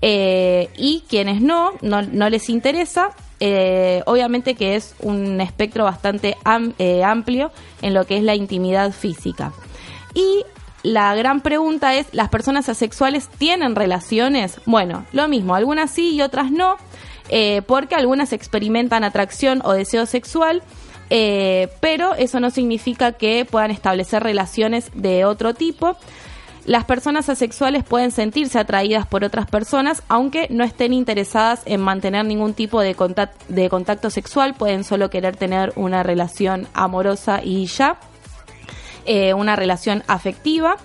eh, 0.00 0.70
y 0.76 1.04
quienes 1.08 1.42
no, 1.42 1.72
no, 1.82 2.30
les 2.30 2.48
interesa. 2.48 3.10
Eh, 3.44 4.02
obviamente 4.06 4.54
que 4.54 4.76
es 4.76 4.94
un 5.00 5.40
espectro 5.40 5.84
bastante 5.84 6.36
am- 6.44 6.74
amplio 7.04 7.50
en 7.82 7.92
lo 7.92 8.06
que 8.06 8.16
es 8.16 8.22
la 8.22 8.34
intimidad 8.34 8.92
física. 8.92 9.52
Y 10.14 10.44
la 10.82 11.14
gran 11.14 11.40
pregunta 11.40 11.94
es, 11.94 12.06
¿las 12.12 12.28
personas 12.28 12.68
asexuales 12.68 13.28
tienen 13.28 13.76
relaciones? 13.76 14.60
Bueno, 14.66 15.04
lo 15.12 15.28
mismo, 15.28 15.54
algunas 15.54 15.90
sí 15.90 16.14
y 16.14 16.22
otras 16.22 16.50
no, 16.50 16.76
eh, 17.28 17.62
porque 17.62 17.94
algunas 17.94 18.32
experimentan 18.32 19.04
atracción 19.04 19.62
o 19.64 19.72
deseo 19.72 20.06
sexual, 20.06 20.62
eh, 21.10 21.68
pero 21.80 22.14
eso 22.14 22.40
no 22.40 22.50
significa 22.50 23.12
que 23.12 23.44
puedan 23.44 23.70
establecer 23.70 24.22
relaciones 24.22 24.90
de 24.94 25.24
otro 25.24 25.54
tipo. 25.54 25.96
Las 26.64 26.84
personas 26.84 27.28
asexuales 27.28 27.82
pueden 27.82 28.12
sentirse 28.12 28.58
atraídas 28.58 29.04
por 29.06 29.24
otras 29.24 29.46
personas, 29.46 30.04
aunque 30.08 30.46
no 30.48 30.62
estén 30.62 30.92
interesadas 30.92 31.62
en 31.64 31.80
mantener 31.80 32.24
ningún 32.24 32.54
tipo 32.54 32.80
de 32.80 32.96
contact- 32.96 33.46
de 33.48 33.68
contacto 33.68 34.10
sexual, 34.10 34.54
pueden 34.54 34.84
solo 34.84 35.10
querer 35.10 35.36
tener 35.36 35.72
una 35.74 36.04
relación 36.04 36.68
amorosa 36.72 37.40
y 37.42 37.66
ya 37.66 37.98
eh, 39.06 39.34
una 39.34 39.56
relación 39.56 40.04
afectiva. 40.06 40.76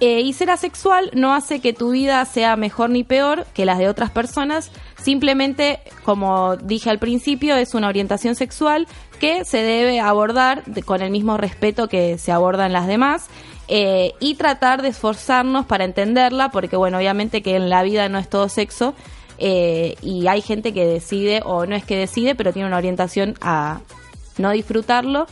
Eh, 0.00 0.20
y 0.20 0.32
ser 0.32 0.50
asexual 0.50 1.10
no 1.12 1.34
hace 1.34 1.60
que 1.60 1.72
tu 1.72 1.90
vida 1.90 2.24
sea 2.24 2.54
mejor 2.56 2.90
ni 2.90 3.02
peor 3.02 3.46
que 3.52 3.64
las 3.64 3.78
de 3.78 3.88
otras 3.88 4.10
personas, 4.10 4.70
simplemente, 5.02 5.80
como 6.04 6.56
dije 6.56 6.88
al 6.88 7.00
principio, 7.00 7.56
es 7.56 7.74
una 7.74 7.88
orientación 7.88 8.36
sexual 8.36 8.86
que 9.18 9.44
se 9.44 9.58
debe 9.58 9.98
abordar 9.98 10.62
con 10.84 11.02
el 11.02 11.10
mismo 11.10 11.36
respeto 11.36 11.88
que 11.88 12.16
se 12.18 12.30
abordan 12.30 12.72
las 12.72 12.86
demás 12.86 13.26
eh, 13.66 14.12
y 14.20 14.36
tratar 14.36 14.82
de 14.82 14.88
esforzarnos 14.88 15.66
para 15.66 15.84
entenderla, 15.84 16.52
porque 16.52 16.76
bueno, 16.76 16.98
obviamente 16.98 17.42
que 17.42 17.56
en 17.56 17.68
la 17.68 17.82
vida 17.82 18.08
no 18.08 18.18
es 18.18 18.28
todo 18.28 18.48
sexo 18.48 18.94
eh, 19.38 19.96
y 20.00 20.28
hay 20.28 20.42
gente 20.42 20.72
que 20.72 20.86
decide 20.86 21.42
o 21.44 21.66
no 21.66 21.74
es 21.74 21.84
que 21.84 21.96
decide, 21.96 22.36
pero 22.36 22.52
tiene 22.52 22.68
una 22.68 22.76
orientación 22.76 23.34
a 23.40 23.80
no 24.36 24.52
disfrutarlo. 24.52 25.26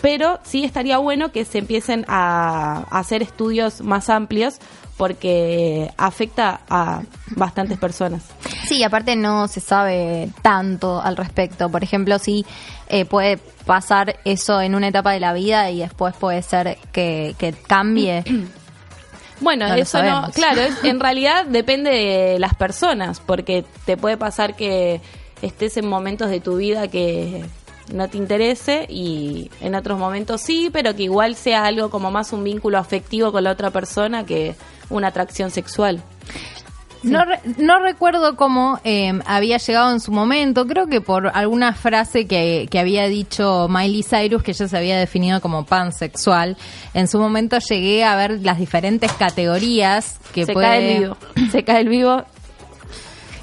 Pero 0.00 0.38
sí 0.42 0.64
estaría 0.64 0.98
bueno 0.98 1.32
que 1.32 1.44
se 1.44 1.58
empiecen 1.58 2.04
a, 2.08 2.84
a 2.90 2.98
hacer 2.98 3.22
estudios 3.22 3.80
más 3.80 4.08
amplios 4.08 4.58
porque 5.00 5.90
afecta 5.96 6.60
a 6.68 7.00
bastantes 7.30 7.78
personas. 7.78 8.22
Sí, 8.68 8.84
aparte 8.84 9.16
no 9.16 9.48
se 9.48 9.60
sabe 9.60 10.28
tanto 10.42 11.00
al 11.00 11.16
respecto. 11.16 11.70
Por 11.70 11.82
ejemplo, 11.82 12.18
sí 12.18 12.44
eh, 12.86 13.06
puede 13.06 13.38
pasar 13.64 14.16
eso 14.26 14.60
en 14.60 14.74
una 14.74 14.88
etapa 14.88 15.12
de 15.12 15.20
la 15.20 15.32
vida 15.32 15.70
y 15.70 15.78
después 15.78 16.14
puede 16.16 16.42
ser 16.42 16.76
que, 16.92 17.34
que 17.38 17.52
cambie. 17.52 18.24
Bueno, 19.42 19.68
No 19.68 19.74
eso 19.74 20.02
no, 20.02 20.28
claro, 20.34 20.60
en 20.82 21.00
realidad 21.00 21.46
depende 21.46 21.88
de 21.88 22.38
las 22.38 22.54
personas, 22.54 23.20
porque 23.20 23.64
te 23.86 23.96
puede 23.96 24.18
pasar 24.18 24.54
que 24.54 25.00
estés 25.40 25.78
en 25.78 25.88
momentos 25.88 26.28
de 26.28 26.40
tu 26.40 26.56
vida 26.56 26.88
que 26.88 27.46
no 27.92 28.08
te 28.08 28.16
interese 28.18 28.86
y 28.88 29.50
en 29.60 29.74
otros 29.74 29.98
momentos 29.98 30.40
sí, 30.40 30.70
pero 30.72 30.94
que 30.96 31.04
igual 31.04 31.34
sea 31.36 31.64
algo 31.64 31.90
como 31.90 32.10
más 32.10 32.32
un 32.32 32.44
vínculo 32.44 32.78
afectivo 32.78 33.32
con 33.32 33.44
la 33.44 33.50
otra 33.52 33.70
persona 33.70 34.24
que 34.24 34.54
una 34.88 35.08
atracción 35.08 35.50
sexual. 35.50 36.02
No, 37.02 37.24
re- 37.24 37.40
no 37.56 37.78
recuerdo 37.78 38.36
cómo 38.36 38.78
eh, 38.84 39.12
había 39.24 39.56
llegado 39.56 39.90
en 39.90 40.00
su 40.00 40.12
momento, 40.12 40.66
creo 40.66 40.86
que 40.86 41.00
por 41.00 41.28
alguna 41.34 41.72
frase 41.72 42.26
que, 42.26 42.68
que 42.70 42.78
había 42.78 43.06
dicho 43.06 43.68
Miley 43.70 44.02
Cyrus, 44.02 44.42
que 44.42 44.50
ella 44.50 44.68
se 44.68 44.76
había 44.76 44.98
definido 44.98 45.40
como 45.40 45.64
pansexual. 45.64 46.58
En 46.92 47.08
su 47.08 47.18
momento 47.18 47.56
llegué 47.58 48.04
a 48.04 48.16
ver 48.16 48.40
las 48.42 48.58
diferentes 48.58 49.10
categorías 49.12 50.18
que 50.34 50.44
se 50.44 50.52
puede... 50.52 50.66
cae 50.66 50.92
el 50.96 51.00
vivo, 51.02 51.16
se 51.52 51.64
cae 51.64 51.80
el 51.80 51.88
vivo, 51.88 52.22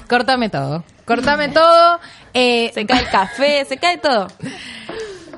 Córtame 0.08 0.48
todo, 0.48 0.84
córtame 1.08 1.48
todo. 1.48 1.98
Eh, 2.34 2.70
se 2.74 2.86
cae 2.86 3.00
el 3.00 3.08
café, 3.10 3.64
se 3.64 3.78
cae 3.78 3.98
todo. 3.98 4.28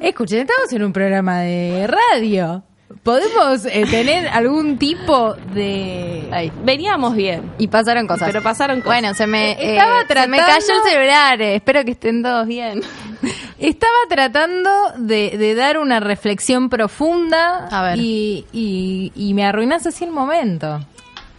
Escuchen, 0.01 0.41
estamos 0.41 0.73
en 0.73 0.83
un 0.83 0.93
programa 0.93 1.39
de 1.41 1.87
radio. 1.87 2.63
¿Podemos 3.05 3.65
eh, 3.67 3.85
tener 3.89 4.27
algún 4.29 4.77
tipo 4.77 5.35
de... 5.55 6.51
Veníamos 6.65 7.15
bien. 7.15 7.51
Y 7.57 7.69
pasaron 7.69 8.07
cosas. 8.07 8.27
Pero 8.29 8.43
pasaron 8.43 8.81
cosas. 8.81 9.01
Bueno, 9.01 9.15
se 9.15 9.27
me, 9.27 9.53
Eh, 9.53 9.77
estaba 9.77 10.03
se 10.23 10.27
me 10.29 10.39
cayó 10.39 10.57
el 10.85 10.91
celular. 10.91 11.41
eh, 11.41 11.55
espero 11.55 11.85
que 11.85 11.93
estén 11.93 12.23
todos 12.23 12.47
bien. 12.47 12.83
Estaba 13.59 13.93
tratando 14.09 14.71
de, 14.97 15.37
de 15.39 15.55
dar 15.55 15.79
una 15.79 16.01
reflexión 16.01 16.69
profunda 16.71 17.69
A 17.71 17.83
ver. 17.83 17.99
Y, 17.99 18.47
y, 18.53 19.13
y 19.15 19.35
me 19.35 19.45
arruinas 19.45 19.87
así 19.87 20.05
el 20.05 20.11
momento. 20.11 20.81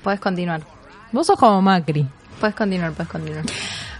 Puedes 0.04 0.20
continuar. 0.20 0.62
Vos 1.12 1.28
sos 1.28 1.38
como 1.38 1.62
Macri. 1.62 2.08
Puedes 2.40 2.56
continuar, 2.56 2.92
puedes 2.94 3.12
continuar. 3.12 3.44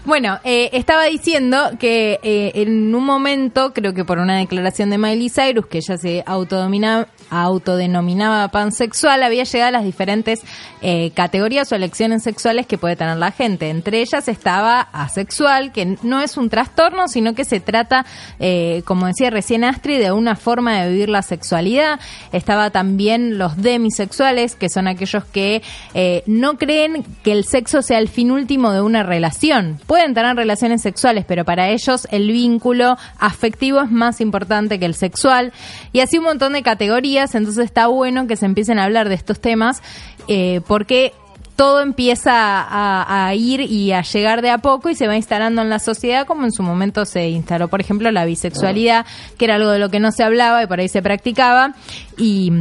Bueno, 0.04 0.40
eh, 0.42 0.70
estaba 0.72 1.04
diciendo 1.04 1.56
que 1.78 2.18
eh, 2.24 2.50
en 2.56 2.92
un 2.92 3.04
momento, 3.04 3.72
creo 3.72 3.94
que 3.94 4.04
por 4.04 4.18
una 4.18 4.36
declaración 4.36 4.90
de 4.90 4.98
Miley 4.98 5.30
Cyrus, 5.30 5.66
que 5.66 5.78
ella 5.78 5.96
se 5.96 6.24
autodomina- 6.24 7.06
autodenominaba 7.32 8.48
pansexual, 8.48 9.22
había 9.22 9.44
llegado 9.44 9.68
a 9.68 9.72
las 9.72 9.84
diferentes 9.84 10.42
eh, 10.82 11.12
categorías 11.14 11.72
o 11.72 11.74
elecciones 11.74 12.22
sexuales 12.22 12.66
que 12.66 12.76
puede 12.76 12.94
tener 12.94 13.16
la 13.16 13.30
gente. 13.30 13.70
Entre 13.70 14.00
ellas 14.00 14.28
estaba 14.28 14.80
asexual, 14.80 15.72
que 15.72 15.96
no 16.02 16.20
es 16.20 16.36
un 16.36 16.50
trastorno, 16.50 17.08
sino 17.08 17.34
que 17.34 17.44
se 17.44 17.60
trata, 17.60 18.04
eh, 18.38 18.82
como 18.84 19.06
decía 19.06 19.30
recién 19.30 19.64
Astrid, 19.64 19.98
de 19.98 20.12
una 20.12 20.36
forma 20.36 20.82
de 20.82 20.90
vivir 20.90 21.08
la 21.08 21.22
sexualidad. 21.22 22.00
Estaba 22.32 22.70
también 22.70 23.38
los 23.38 23.56
demisexuales, 23.56 24.54
que 24.54 24.68
son 24.68 24.86
aquellos 24.86 25.24
que 25.24 25.62
eh, 25.94 26.22
no 26.26 26.58
creen 26.58 27.04
que 27.22 27.32
el 27.32 27.44
sexo 27.44 27.80
sea 27.80 27.98
el 27.98 28.08
fin 28.08 28.30
último 28.30 28.72
de 28.72 28.82
una 28.82 29.02
relación. 29.02 29.80
Pueden 29.86 30.12
tener 30.12 30.36
relaciones 30.36 30.82
sexuales, 30.82 31.24
pero 31.26 31.44
para 31.44 31.70
ellos 31.70 32.06
el 32.10 32.30
vínculo 32.30 32.96
afectivo 33.18 33.80
es 33.80 33.90
más 33.90 34.20
importante 34.20 34.78
que 34.78 34.86
el 34.86 34.94
sexual. 34.94 35.52
Y 35.92 36.00
así 36.00 36.18
un 36.18 36.24
montón 36.24 36.54
de 36.54 36.62
categorías, 36.62 37.21
entonces 37.34 37.64
está 37.64 37.86
bueno 37.86 38.26
que 38.26 38.36
se 38.36 38.46
empiecen 38.46 38.78
a 38.78 38.84
hablar 38.84 39.08
de 39.08 39.14
estos 39.14 39.40
temas, 39.40 39.82
eh, 40.28 40.60
porque 40.66 41.12
todo 41.56 41.80
empieza 41.80 42.32
a, 42.32 43.26
a 43.26 43.34
ir 43.34 43.60
y 43.60 43.92
a 43.92 44.02
llegar 44.02 44.42
de 44.42 44.50
a 44.50 44.58
poco 44.58 44.88
y 44.88 44.94
se 44.94 45.06
va 45.06 45.16
instalando 45.16 45.62
en 45.62 45.70
la 45.70 45.78
sociedad 45.78 46.26
como 46.26 46.44
en 46.44 46.52
su 46.52 46.62
momento 46.62 47.04
se 47.04 47.28
instaló, 47.28 47.68
por 47.68 47.80
ejemplo, 47.80 48.10
la 48.10 48.24
bisexualidad, 48.24 49.06
que 49.38 49.44
era 49.44 49.56
algo 49.56 49.70
de 49.70 49.78
lo 49.78 49.90
que 49.90 50.00
no 50.00 50.12
se 50.12 50.24
hablaba 50.24 50.62
y 50.62 50.66
por 50.66 50.80
ahí 50.80 50.88
se 50.88 51.02
practicaba. 51.02 51.74
Y. 52.16 52.52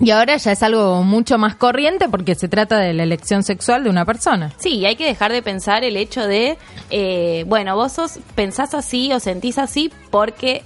y 0.00 0.10
ahora 0.10 0.36
ya 0.36 0.52
es 0.52 0.62
algo 0.62 1.02
mucho 1.02 1.38
más 1.38 1.56
corriente 1.56 2.08
porque 2.08 2.34
se 2.34 2.48
trata 2.48 2.78
de 2.78 2.94
la 2.94 3.02
elección 3.02 3.42
sexual 3.42 3.84
de 3.84 3.90
una 3.90 4.04
persona. 4.04 4.52
Sí, 4.58 4.78
y 4.78 4.86
hay 4.86 4.96
que 4.96 5.06
dejar 5.06 5.32
de 5.32 5.42
pensar 5.42 5.84
el 5.84 5.96
hecho 5.96 6.26
de, 6.26 6.58
eh, 6.90 7.44
bueno, 7.46 7.76
vos 7.76 7.92
sos, 7.92 8.18
pensás 8.34 8.74
así 8.74 9.12
o 9.12 9.20
sentís 9.20 9.58
así 9.58 9.92
porque 10.10 10.64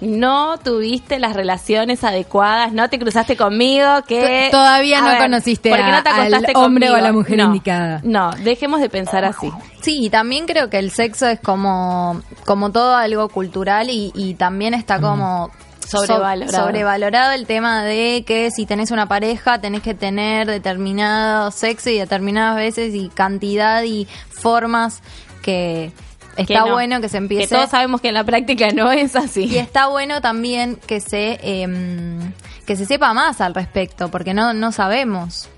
no 0.00 0.58
tuviste 0.58 1.18
las 1.18 1.34
relaciones 1.34 2.04
adecuadas, 2.04 2.72
no 2.72 2.88
te 2.88 2.98
cruzaste 2.98 3.36
conmigo, 3.36 3.86
que... 4.06 4.48
Todavía 4.50 4.98
A 4.98 5.02
no 5.02 5.08
ver, 5.08 5.18
conociste 5.18 5.70
¿por 5.70 5.78
qué 5.78 5.84
no 5.90 6.02
te 6.02 6.08
a- 6.08 6.22
al 6.22 6.44
hombre 6.56 6.90
o 6.90 6.94
a 6.94 7.00
la 7.00 7.12
mujer 7.12 7.38
No, 7.38 7.44
indicada. 7.46 8.00
No, 8.04 8.30
dejemos 8.42 8.80
de 8.80 8.88
pensar 8.88 9.24
así. 9.24 9.50
Sí, 9.80 10.04
y 10.04 10.10
también 10.10 10.46
creo 10.46 10.70
que 10.70 10.78
el 10.78 10.90
sexo 10.90 11.26
es 11.26 11.40
como, 11.40 12.20
como 12.44 12.70
todo 12.70 12.94
algo 12.94 13.28
cultural 13.28 13.90
y, 13.90 14.12
y 14.14 14.34
también 14.34 14.74
está 14.74 15.00
como 15.00 15.50
so- 15.86 15.98
Sobrevalorado. 16.04 16.66
sobrevalorado 16.66 17.32
el 17.32 17.46
tema 17.46 17.82
de 17.82 18.22
que 18.26 18.50
si 18.50 18.66
tenés 18.66 18.90
una 18.90 19.06
pareja 19.06 19.58
tenés 19.60 19.82
que 19.82 19.94
tener 19.94 20.46
determinado 20.46 21.50
sexo 21.50 21.88
y 21.90 21.98
determinadas 21.98 22.56
veces 22.56 22.94
y 22.94 23.08
cantidad 23.08 23.82
y 23.84 24.06
formas 24.30 25.02
que 25.42 25.92
está 26.42 26.60
no. 26.60 26.72
bueno 26.72 27.00
que 27.00 27.08
se 27.08 27.16
empiece... 27.18 27.48
Que 27.48 27.54
todos 27.54 27.70
sabemos 27.70 28.00
que 28.00 28.08
en 28.08 28.14
la 28.14 28.24
práctica 28.24 28.68
no 28.72 28.90
es 28.92 29.16
así. 29.16 29.44
Y 29.44 29.58
está 29.58 29.88
bueno 29.88 30.20
también 30.20 30.76
que 30.86 31.00
se 31.00 31.38
em, 31.42 32.32
que 32.66 32.76
se 32.76 32.84
sepa 32.86 33.14
más 33.14 33.40
al 33.40 33.54
respecto, 33.54 34.10
porque 34.10 34.34
no, 34.34 34.52
no 34.52 34.72
sabemos. 34.72 35.48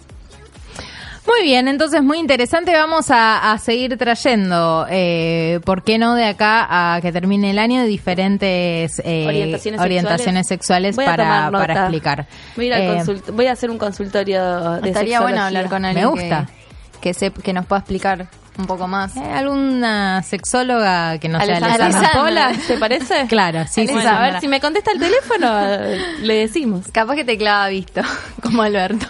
Muy 1.26 1.42
bien, 1.42 1.68
entonces 1.68 2.02
muy 2.02 2.18
interesante. 2.18 2.72
Vamos 2.72 3.10
a, 3.10 3.52
a 3.52 3.58
seguir 3.58 3.96
trayendo, 3.98 4.86
eh, 4.90 5.60
¿por 5.64 5.84
qué 5.84 5.98
no 5.98 6.14
de 6.14 6.24
acá 6.24 6.66
a 6.96 7.00
que 7.00 7.12
termine 7.12 7.50
el 7.50 7.58
año, 7.58 7.84
diferentes 7.84 9.00
eh, 9.04 9.26
Orientaciones 9.28 9.80
orientaciones 9.80 10.46
sexuales, 10.48 10.96
para, 10.96 11.50
para 11.52 11.74
explicar? 11.82 12.26
Voy 12.56 12.72
a, 12.72 13.00
Eh, 13.00 13.04
voy 13.32 13.46
a 13.46 13.52
hacer 13.52 13.70
un 13.70 13.78
consultorio 13.78 14.80
de 14.80 14.88
Estaría 14.88 15.20
bueno 15.20 15.36
sexología. 15.36 15.46
hablar 15.46 15.68
con 15.68 15.84
alguien 15.84 16.04
Me 16.06 16.10
gusta. 16.10 16.46
que, 17.00 17.12
que, 17.12 17.14
sep- 17.14 17.42
que 17.42 17.52
nos 17.52 17.66
pueda 17.66 17.80
explicar 17.80 18.26
un 18.60 18.66
poco 18.66 18.86
más. 18.86 19.16
¿hay 19.16 19.24
¿Alguna 19.32 20.22
sexóloga 20.22 21.18
que 21.18 21.28
no 21.28 21.40
sea 21.40 21.56
Alessandra? 21.56 22.10
Pola, 22.12 22.52
¿te 22.66 22.76
parece? 22.78 23.26
Claro, 23.28 23.64
sí, 23.68 23.86
sí, 23.86 23.92
Bueno, 23.92 24.10
sí. 24.10 24.16
a 24.16 24.20
ver, 24.20 24.40
si 24.40 24.48
me 24.48 24.60
contesta 24.60 24.92
el 24.92 24.98
teléfono, 25.00 25.48
le 26.22 26.34
decimos. 26.34 26.86
Capaz 26.92 27.16
que 27.16 27.24
te 27.24 27.36
clava 27.36 27.68
visto, 27.68 28.02
como 28.42 28.62
Alberto. 28.62 29.06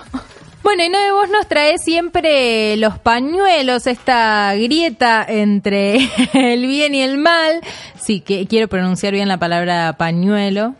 Bueno, 0.62 0.84
y 0.84 0.88
no 0.90 0.98
de 0.98 1.10
vos 1.10 1.28
nos 1.30 1.46
trae 1.48 1.78
siempre 1.78 2.76
los 2.76 2.98
pañuelos, 2.98 3.86
esta 3.86 4.54
grieta 4.54 5.24
entre 5.26 5.96
el 6.34 6.66
bien 6.66 6.94
y 6.94 7.00
el 7.02 7.16
mal. 7.16 7.60
Sí, 7.98 8.20
que 8.20 8.46
quiero 8.46 8.68
pronunciar 8.68 9.12
bien 9.14 9.26
la 9.28 9.38
palabra 9.38 9.94
pañuelo. 9.94 10.74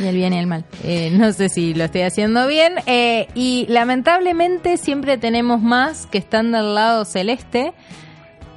Y 0.00 0.06
el 0.06 0.14
bien 0.14 0.32
y 0.32 0.38
el 0.38 0.46
mal. 0.46 0.64
Eh, 0.84 1.10
no 1.12 1.32
sé 1.32 1.48
si 1.48 1.74
lo 1.74 1.84
estoy 1.84 2.02
haciendo 2.02 2.46
bien. 2.46 2.74
Eh, 2.86 3.28
y 3.34 3.66
lamentablemente 3.68 4.76
siempre 4.76 5.18
tenemos 5.18 5.60
más 5.60 6.06
que 6.06 6.18
están 6.18 6.52
del 6.52 6.74
lado 6.74 7.04
celeste 7.04 7.72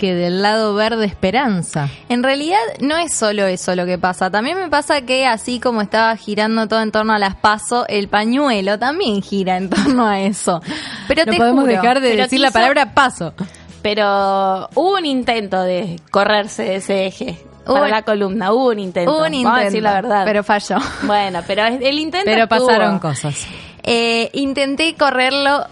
que 0.02 0.16
del 0.16 0.42
lado 0.42 0.74
verde 0.74 1.06
esperanza. 1.06 1.88
En 2.10 2.24
realidad 2.24 2.58
no 2.80 2.98
es 2.98 3.14
solo 3.14 3.46
eso 3.46 3.76
lo 3.76 3.86
que 3.86 4.00
pasa. 4.00 4.32
También 4.32 4.58
me 4.58 4.68
pasa 4.68 5.02
que 5.02 5.28
así 5.28 5.60
como 5.60 5.82
estaba 5.84 6.18
girando 6.18 6.68
todo 6.68 6.82
en 6.82 6.92
torno 6.92 7.14
a 7.14 7.20
las 7.20 7.36
paso, 7.36 7.86
el 7.88 8.08
pañuelo 8.08 8.80
también 8.80 9.22
gira 9.22 9.58
en 9.58 9.70
torno 9.70 10.08
a 10.08 10.20
eso. 10.22 10.60
Pero 11.08 11.26
no 11.26 11.32
te 11.32 11.38
podemos 11.38 11.62
juro, 11.66 11.72
dejar 11.74 12.02
de 12.02 12.16
decir 12.16 12.40
la 12.40 12.50
palabra 12.50 12.96
paso. 12.96 13.36
Pero 13.84 14.68
hubo 14.74 14.96
un 14.98 15.06
intento 15.06 15.62
de 15.62 16.00
correrse 16.10 16.64
de 16.64 16.76
ese 16.78 17.06
eje 17.06 17.38
Hubo- 17.68 17.76
para 17.76 17.88
la 17.90 18.02
columna. 18.02 18.54
Hubo 18.54 18.70
un 18.70 18.80
intento. 18.80 19.12
Hubo 19.12 19.20
un 19.26 19.34
intento, 19.36 19.50
Vamos 19.50 19.62
a 19.62 19.66
decir 19.66 19.84
la 19.84 19.94
verdad. 19.94 20.24
pero 20.26 20.44
falló. 20.44 20.78
Bueno, 21.04 21.42
pero 21.46 21.66
el 21.68 22.00
intento 22.00 22.26
Pero 22.26 22.44
estuvo. 22.46 22.68
pasaron 22.68 22.98
cosas. 22.98 23.36
Eh, 23.84 24.32
intenté 24.34 24.96
correrlo, 24.96 25.68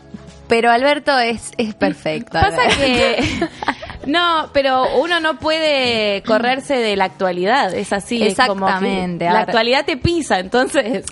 pero 0.48 0.72
Alberto 0.72 1.18
es, 1.18 1.52
es 1.58 1.74
perfecto. 1.74 2.34
Pasa 2.34 2.62
que... 2.78 3.48
No, 4.06 4.50
pero 4.54 4.97
uno 5.00 5.20
no 5.20 5.38
puede 5.39 6.24
correrse 6.24 6.76
de 6.78 6.95
la 6.95 7.06
actualidad, 7.06 7.74
es 7.74 7.93
así. 7.93 8.24
es 8.24 8.36
como 8.38 8.68
Exactamente, 8.68 9.26
la 9.26 9.32
a 9.32 9.34
ver. 9.34 9.41
actualidad 9.43 9.86
te 9.86 9.97
pisa, 9.97 10.39
entonces... 10.39 11.06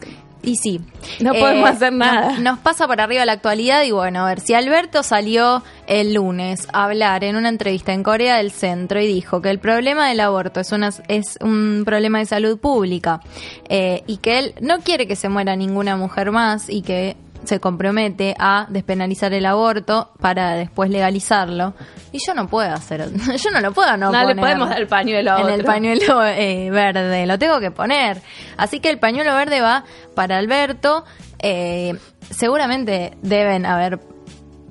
Y 0.44 0.56
sí. 0.56 0.80
No 1.20 1.34
podemos 1.34 1.70
hacer 1.70 1.92
nada. 1.92 2.34
Nos, 2.34 2.40
nos 2.40 2.60
pasa 2.60 2.88
por 2.88 3.02
arriba 3.02 3.26
la 3.26 3.34
actualidad 3.34 3.84
y 3.84 3.92
bueno, 3.92 4.26
a 4.26 4.30
ver, 4.30 4.40
si 4.40 4.54
Alberto 4.54 5.04
salió 5.04 5.62
el 5.88 6.14
lunes 6.14 6.68
a 6.72 6.86
hablar 6.86 7.26
en 7.26 7.36
una 7.36 7.50
entrevista 7.50 7.92
en 7.92 8.02
Corea 8.02 8.38
del 8.38 8.52
Centro 8.52 9.02
y 9.02 9.08
dijo 9.08 9.42
que 9.42 9.50
el 9.50 9.60
problema 9.60 10.08
del 10.08 10.22
aborto 10.22 10.62
es, 10.62 10.72
una, 10.72 10.90
es 11.10 11.38
un 11.42 11.84
problema 11.86 12.20
de 12.20 12.28
salud 12.28 12.58
pública 12.60 13.20
eh, 13.68 14.04
y 14.08 14.18
que 14.18 14.40
él 14.40 14.54
no 14.62 14.80
quiere 14.80 15.06
que 15.06 15.18
se 15.18 15.28
muera 15.28 15.56
ninguna 15.58 15.98
mujer 15.98 16.32
más 16.32 16.70
y 16.70 16.82
que 16.82 17.18
se 17.44 17.60
compromete 17.60 18.36
a 18.38 18.68
despenalizar 18.70 19.34
el 19.34 19.46
aborto 19.46 20.12
para 20.20 20.56
después 20.56 20.90
legalizarlo. 20.90 21.74
Y 22.12 22.20
yo 22.26 22.34
no 22.34 22.48
puedo 22.48 22.74
hacer, 22.74 23.10
yo 23.38 23.52
no 23.52 23.62
lo 23.62 23.72
puedo 23.74 23.96
no, 23.98 24.12
No, 24.12 24.24
le 24.26 24.36
podemos 24.36 24.70
dar 24.70 24.80
el 24.80 24.88
pañuelo 24.88 25.34
a 25.34 25.42
en 25.42 25.50
el 25.50 25.64
pañuelo 25.64 26.26
eh, 26.26 26.70
verde, 26.72 27.26
lo 27.26 27.38
tengo 27.40 27.60
que 27.60 27.72
poner. 27.72 28.22
Así 28.58 28.80
que 28.80 28.90
el 28.90 29.00
pañuelo 29.00 29.34
verde 29.36 29.62
va 29.62 29.84
para 30.16 30.38
Alberto. 30.38 31.06
Eh, 31.40 31.96
seguramente 32.30 33.18
deben 33.22 33.66
haber 33.66 34.00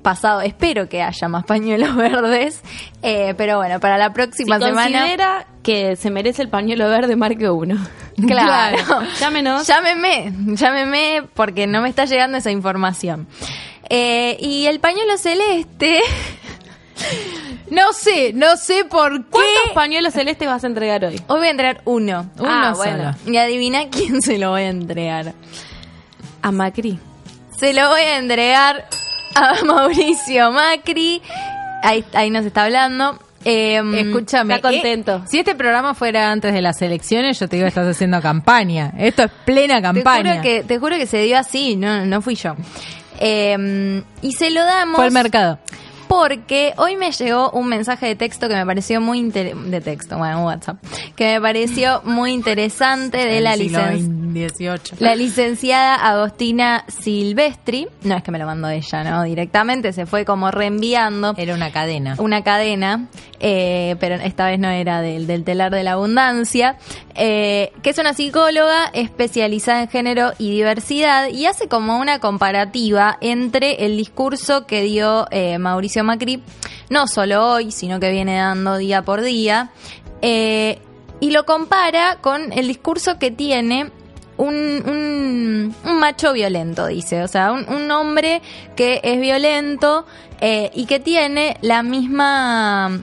pasado, 0.07 0.39
espero 0.39 0.87
que 0.87 1.01
haya 1.01 1.27
más 1.27 1.43
pañuelos 1.43 1.93
verdes, 1.97 2.61
eh, 3.01 3.33
pero 3.37 3.57
bueno, 3.57 3.81
para 3.81 3.97
la 3.97 4.07
Si 4.07 4.13
próxima 4.13 4.57
semana... 4.57 4.99
considera 4.99 5.47
que 5.63 5.97
se 5.97 6.09
merece 6.11 6.41
el 6.43 6.47
pañuelo 6.47 6.87
verde, 6.87 7.15
marque 7.17 7.49
uno. 7.49 7.75
Claro. 8.25 8.77
Llámenos. 9.19 9.67
Llámeme, 9.67 10.31
llámeme 10.55 11.23
porque 11.35 11.67
no 11.67 11.81
me 11.81 11.89
está 11.89 12.05
llegando 12.05 12.37
esa 12.37 12.49
información. 12.51 13.27
Eh, 13.89 14.37
y 14.39 14.65
el 14.67 14.79
pañuelo 14.79 15.17
celeste... 15.17 15.99
No 17.69 17.91
sé, 17.91 18.31
no 18.33 18.55
sé 18.55 18.85
por 18.85 19.25
qué. 19.25 19.29
¿Cuántos 19.29 19.71
pañuelos 19.73 20.13
celestes 20.13 20.47
vas 20.47 20.63
a 20.63 20.67
entregar 20.67 21.03
hoy? 21.03 21.15
Hoy 21.27 21.37
voy 21.39 21.47
a 21.47 21.51
entregar 21.51 21.81
uno. 21.83 22.29
Uno 22.39 22.49
Ah, 22.49 22.73
solo. 22.73 22.77
bueno. 22.77 23.15
Y 23.25 23.35
adivina 23.35 23.89
quién 23.89 24.21
se 24.21 24.37
lo 24.37 24.51
voy 24.51 24.61
a 24.61 24.69
entregar. 24.69 25.33
A 26.41 26.51
Macri. 26.51 26.97
Se 27.59 27.73
lo 27.73 27.89
voy 27.89 28.01
a 28.01 28.17
entregar 28.19 28.85
a 29.61 29.63
Mauricio 29.63 30.51
Macri. 30.51 31.21
Ahí, 31.83 32.03
ahí 32.13 32.29
nos 32.29 32.45
está 32.45 32.65
hablando. 32.65 33.19
Eh, 33.45 33.81
Escúchame, 33.99 34.55
Está 34.55 34.69
contento. 34.71 35.17
eh, 35.23 35.27
si 35.29 35.39
este 35.39 35.55
programa 35.55 35.93
fuera 35.93 36.31
antes 36.31 36.53
de 36.53 36.61
las 36.61 36.81
elecciones, 36.81 37.39
yo 37.39 37.47
te 37.47 37.55
digo, 37.55 37.67
estás 37.67 37.87
haciendo 37.87 38.21
campaña. 38.21 38.93
Esto 38.97 39.23
es 39.23 39.31
plena 39.45 39.75
te 39.75 39.81
campaña. 39.83 40.31
juro, 40.31 40.41
que, 40.43 40.63
te 40.63 40.79
juro 40.79 40.97
que 40.97 41.05
se 41.05 41.21
dio 41.21 41.37
así, 41.37 41.75
no, 41.75 42.05
no 42.05 42.21
fui 42.21 42.35
yo. 42.35 42.55
Eh, 43.19 44.03
y 44.21 44.31
se 44.33 44.49
lo 44.49 44.63
damos 44.65 44.95
Fue 44.97 45.05
al 45.05 45.11
mercado. 45.11 45.59
Porque 46.07 46.73
hoy 46.77 46.95
me 46.95 47.11
llegó 47.11 47.51
un 47.51 47.67
mensaje 47.67 48.07
de 48.07 48.15
texto 48.15 48.47
que 48.47 48.55
me 48.55 48.65
pareció 48.65 49.01
muy 49.01 49.27
de 49.29 49.81
texto, 49.81 50.17
bueno, 50.17 50.45
WhatsApp, 50.45 50.77
que 51.15 51.33
me 51.33 51.41
pareció 51.41 52.01
muy 52.03 52.31
interesante 52.31 53.17
de 53.17 53.41
la 53.41 53.55
licencia. 53.55 54.27
18. 54.33 54.95
La 54.99 55.15
licenciada 55.15 55.95
Agostina 55.95 56.85
Silvestri, 56.87 57.87
no 58.03 58.15
es 58.15 58.23
que 58.23 58.31
me 58.31 58.39
lo 58.39 58.45
mandó 58.45 58.69
ella, 58.69 59.03
¿no? 59.03 59.23
Directamente 59.23 59.93
se 59.93 60.05
fue 60.05 60.25
como 60.25 60.51
reenviando 60.51 61.33
Era 61.37 61.55
una 61.55 61.71
cadena. 61.71 62.15
una 62.19 62.43
cadena, 62.43 63.07
eh, 63.39 63.95
pero 63.99 64.15
esta 64.15 64.45
vez 64.45 64.59
no 64.59 64.69
era 64.69 65.01
del, 65.01 65.27
del 65.27 65.43
telar 65.43 65.71
de 65.71 65.83
la 65.83 65.93
abundancia, 65.93 66.77
eh, 67.15 67.71
que 67.81 67.89
es 67.89 67.97
una 67.97 68.13
psicóloga 68.13 68.85
especializada 68.93 69.81
en 69.81 69.89
género 69.89 70.33
y 70.37 70.51
diversidad 70.51 71.29
y 71.29 71.45
hace 71.47 71.67
como 71.67 71.99
una 71.99 72.19
comparativa 72.19 73.17
entre 73.21 73.85
el 73.85 73.97
discurso 73.97 74.67
que 74.67 74.83
dio 74.83 75.27
eh, 75.31 75.57
Mauricio 75.57 75.96
Macri, 76.03 76.41
no 76.89 77.07
solo 77.07 77.53
hoy, 77.53 77.71
sino 77.71 77.99
que 77.99 78.11
viene 78.11 78.37
dando 78.37 78.77
día 78.77 79.03
por 79.03 79.21
día, 79.21 79.71
eh, 80.21 80.79
y 81.19 81.31
lo 81.31 81.45
compara 81.45 82.17
con 82.21 82.51
el 82.53 82.67
discurso 82.67 83.17
que 83.19 83.31
tiene 83.31 83.91
un, 84.37 85.73
macho 85.83 86.33
violento, 86.33 86.87
dice. 86.87 87.23
O 87.23 87.27
sea, 87.27 87.51
un, 87.51 87.67
un 87.69 87.89
hombre 87.91 88.41
que 88.75 89.01
es 89.03 89.19
violento 89.19 90.05
eh, 90.41 90.71
y 90.73 90.85
que 90.85 90.99
tiene 90.99 91.57
la 91.61 91.83
misma 91.83 93.01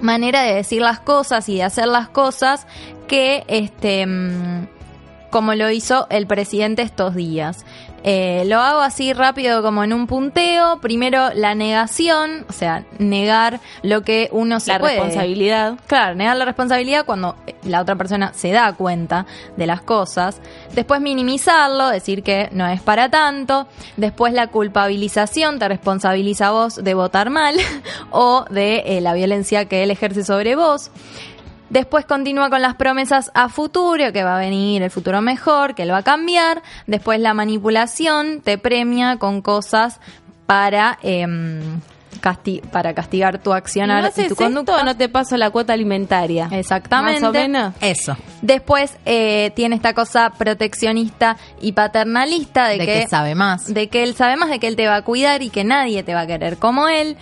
manera 0.00 0.42
de 0.42 0.54
decir 0.54 0.82
las 0.82 1.00
cosas 1.00 1.48
y 1.48 1.56
de 1.56 1.62
hacer 1.62 1.86
las 1.86 2.08
cosas 2.08 2.66
que 3.06 3.44
este 3.46 4.04
mm, 4.06 4.66
como 5.30 5.54
lo 5.54 5.70
hizo 5.70 6.06
el 6.10 6.26
presidente 6.26 6.82
estos 6.82 7.14
días. 7.14 7.64
Eh, 8.08 8.44
lo 8.46 8.60
hago 8.60 8.82
así 8.82 9.12
rápido 9.12 9.62
como 9.62 9.82
en 9.82 9.92
un 9.92 10.06
punteo. 10.06 10.78
Primero 10.80 11.30
la 11.34 11.56
negación, 11.56 12.46
o 12.48 12.52
sea, 12.52 12.84
negar 13.00 13.58
lo 13.82 14.02
que 14.02 14.28
uno 14.30 14.60
se 14.60 14.70
La 14.72 14.78
puede. 14.78 14.94
responsabilidad. 14.94 15.74
Claro, 15.88 16.14
negar 16.14 16.36
la 16.36 16.44
responsabilidad 16.44 17.04
cuando 17.04 17.34
la 17.64 17.80
otra 17.80 17.96
persona 17.96 18.32
se 18.32 18.52
da 18.52 18.72
cuenta 18.74 19.26
de 19.56 19.66
las 19.66 19.82
cosas. 19.82 20.40
Después 20.72 21.00
minimizarlo, 21.00 21.88
decir 21.88 22.22
que 22.22 22.48
no 22.52 22.68
es 22.68 22.80
para 22.80 23.10
tanto. 23.10 23.66
Después 23.96 24.32
la 24.32 24.46
culpabilización 24.46 25.58
te 25.58 25.66
responsabiliza 25.66 26.46
a 26.46 26.50
vos 26.52 26.76
de 26.76 26.94
votar 26.94 27.30
mal 27.30 27.56
o 28.12 28.44
de 28.50 28.84
eh, 28.86 29.00
la 29.00 29.14
violencia 29.14 29.64
que 29.64 29.82
él 29.82 29.90
ejerce 29.90 30.24
sobre 30.24 30.54
vos. 30.54 30.92
Después 31.70 32.06
continúa 32.06 32.48
con 32.50 32.62
las 32.62 32.74
promesas 32.76 33.30
a 33.34 33.48
futuro, 33.48 34.12
que 34.12 34.22
va 34.22 34.36
a 34.36 34.40
venir 34.40 34.82
el 34.82 34.90
futuro 34.90 35.20
mejor, 35.20 35.74
que 35.74 35.82
él 35.82 35.90
va 35.92 35.98
a 35.98 36.02
cambiar. 36.02 36.62
Después 36.86 37.18
la 37.20 37.34
manipulación 37.34 38.40
te 38.40 38.56
premia 38.58 39.16
con 39.18 39.42
cosas 39.42 39.98
para, 40.46 40.98
em, 41.02 41.80
casti- 42.20 42.60
para 42.70 42.94
castigar 42.94 43.38
tu 43.38 43.50
no 43.50 43.56
accionar 43.56 44.10
y 44.10 44.14
tu 44.14 44.20
esto, 44.22 44.36
conducta. 44.36 44.82
no 44.84 44.96
te 44.96 45.08
paso 45.08 45.36
la 45.36 45.50
cuota 45.50 45.72
alimentaria. 45.72 46.48
Exactamente. 46.52 47.20
Más 47.20 47.30
o 47.30 47.32
menos. 47.32 47.74
Eso. 47.80 48.16
Después 48.42 48.96
eh, 49.04 49.50
tiene 49.56 49.74
esta 49.76 49.92
cosa 49.92 50.30
proteccionista 50.38 51.36
y 51.60 51.72
paternalista 51.72 52.68
de, 52.68 52.78
De 52.78 52.86
que 52.86 53.06
sabe 53.08 53.34
más. 53.34 53.72
De 53.72 53.88
que 53.88 54.02
él 54.04 54.14
sabe 54.14 54.36
más, 54.36 54.48
de 54.50 54.58
que 54.60 54.68
él 54.68 54.76
te 54.76 54.86
va 54.86 54.96
a 54.96 55.02
cuidar 55.02 55.42
y 55.42 55.50
que 55.50 55.64
nadie 55.64 56.02
te 56.04 56.14
va 56.14 56.20
a 56.22 56.26
querer 56.26 56.58
como 56.58 56.88
él. 56.88 57.16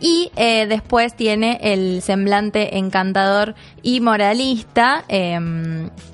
Y 0.00 0.30
eh, 0.36 0.66
después 0.66 1.14
tiene 1.14 1.58
el 1.62 2.02
semblante 2.02 2.78
encantador 2.78 3.54
y 3.82 4.00
moralista. 4.00 5.04
eh, 5.08 5.38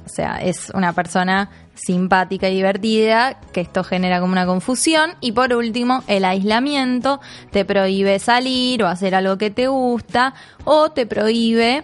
o 0.05 0.09
sea, 0.09 0.37
es 0.37 0.71
una 0.71 0.93
persona 0.93 1.51
simpática 1.75 2.49
y 2.49 2.57
divertida, 2.57 3.41
que 3.53 3.61
esto 3.61 3.85
genera 3.85 4.21
como 4.21 4.33
una 4.33 4.47
confusión. 4.47 5.15
Y 5.21 5.33
por 5.33 5.53
último, 5.55 6.03
el 6.07 6.25
aislamiento. 6.25 7.21
Te 7.51 7.65
prohíbe 7.65 8.19
salir 8.19 8.83
o 8.83 8.87
hacer 8.87 9.15
algo 9.15 9.39
que 9.39 9.51
te 9.51 9.67
gusta. 9.67 10.35
O 10.65 10.91
te 10.91 11.07
prohíbe 11.07 11.83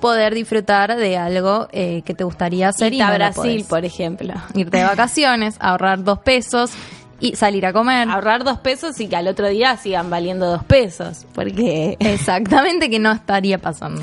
poder 0.00 0.34
disfrutar 0.34 0.96
de 0.96 1.16
algo 1.16 1.68
eh, 1.72 2.02
que 2.04 2.14
te 2.14 2.24
gustaría 2.24 2.68
hacer. 2.68 2.92
Irte 2.92 2.98
y 2.98 3.00
a 3.00 3.06
no 3.06 3.12
lo 3.12 3.18
Brasil, 3.18 3.64
por 3.68 3.84
ejemplo. 3.84 4.34
Irte 4.54 4.78
de 4.78 4.84
vacaciones, 4.84 5.56
ahorrar 5.60 6.04
dos 6.04 6.18
pesos 6.18 6.70
y 7.24 7.36
salir 7.36 7.64
a 7.64 7.72
comer. 7.72 8.08
Ahorrar 8.10 8.44
dos 8.44 8.58
pesos 8.58 9.00
y 9.00 9.08
que 9.08 9.16
al 9.16 9.28
otro 9.28 9.48
día 9.48 9.76
sigan 9.76 10.10
valiendo 10.10 10.46
dos 10.46 10.64
pesos. 10.64 11.26
Porque 11.34 11.96
Exactamente 11.98 12.90
que 12.90 12.98
no 12.98 13.12
estaría 13.12 13.58
pasando. 13.58 14.02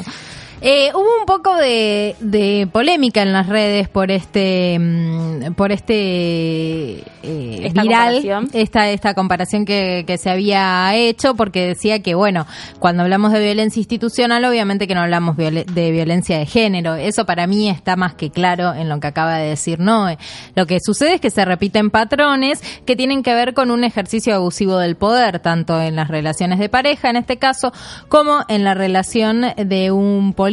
Eh, 0.64 0.92
hubo 0.94 1.20
un 1.20 1.26
poco 1.26 1.56
de, 1.56 2.16
de 2.20 2.70
polémica 2.72 3.24
en 3.24 3.34
las 3.34 3.48
redes 3.48 3.90
por 3.90 4.12
este 4.12 4.78
mm, 4.80 5.54
por 5.56 5.72
este 5.72 7.00
eh, 7.24 7.62
Esta 7.64 7.82
viral 7.82 8.22
comparación. 8.22 8.50
esta 8.54 8.90
esta 8.92 9.16
comparación 9.16 9.66
que, 9.66 10.04
que 10.06 10.20
se 10.20 10.30
había 10.30 10.96
hecho 10.96 11.34
porque 11.34 11.66
decía 11.66 12.04
que 12.04 12.14
bueno 12.14 12.46
cuando 12.78 13.02
hablamos 13.02 13.32
de 13.34 13.44
violencia 13.44 13.80
institucional 13.80 14.46
obviamente 14.46 14.86
que 14.88 14.94
no 14.94 15.02
hablamos 15.02 15.36
de 15.36 15.92
violencia 15.92 16.38
de 16.38 16.46
género 16.46 16.94
eso 16.94 17.26
para 17.26 17.48
mí 17.48 17.68
está 17.68 17.96
más 17.96 18.14
que 18.14 18.30
claro 18.30 18.76
en 18.76 18.88
lo 18.88 19.00
que 19.00 19.08
acaba 19.08 19.38
de 19.38 19.50
decir 19.50 19.80
Noé 19.80 20.20
lo 20.56 20.68
que 20.68 20.78
sucede 20.80 21.16
es 21.16 21.22
que 21.22 21.32
se 21.32 21.44
repiten 21.44 21.90
patrones 21.90 22.62
que 22.86 22.96
tienen 22.96 23.24
que 23.24 23.34
ver 23.34 23.56
con 23.56 23.72
un 23.72 23.84
ejercicio 23.84 24.36
abusivo 24.36 24.78
del 24.78 24.96
poder 24.96 25.40
tanto 25.40 25.82
en 25.82 25.96
las 25.96 26.08
relaciones 26.08 26.60
de 26.60 26.70
pareja 26.70 27.10
en 27.10 27.16
este 27.16 27.38
caso 27.38 27.74
como 28.10 28.46
en 28.48 28.64
la 28.64 28.76
relación 28.76 29.42
de 29.58 29.90
un 29.90 30.34
político 30.34 30.51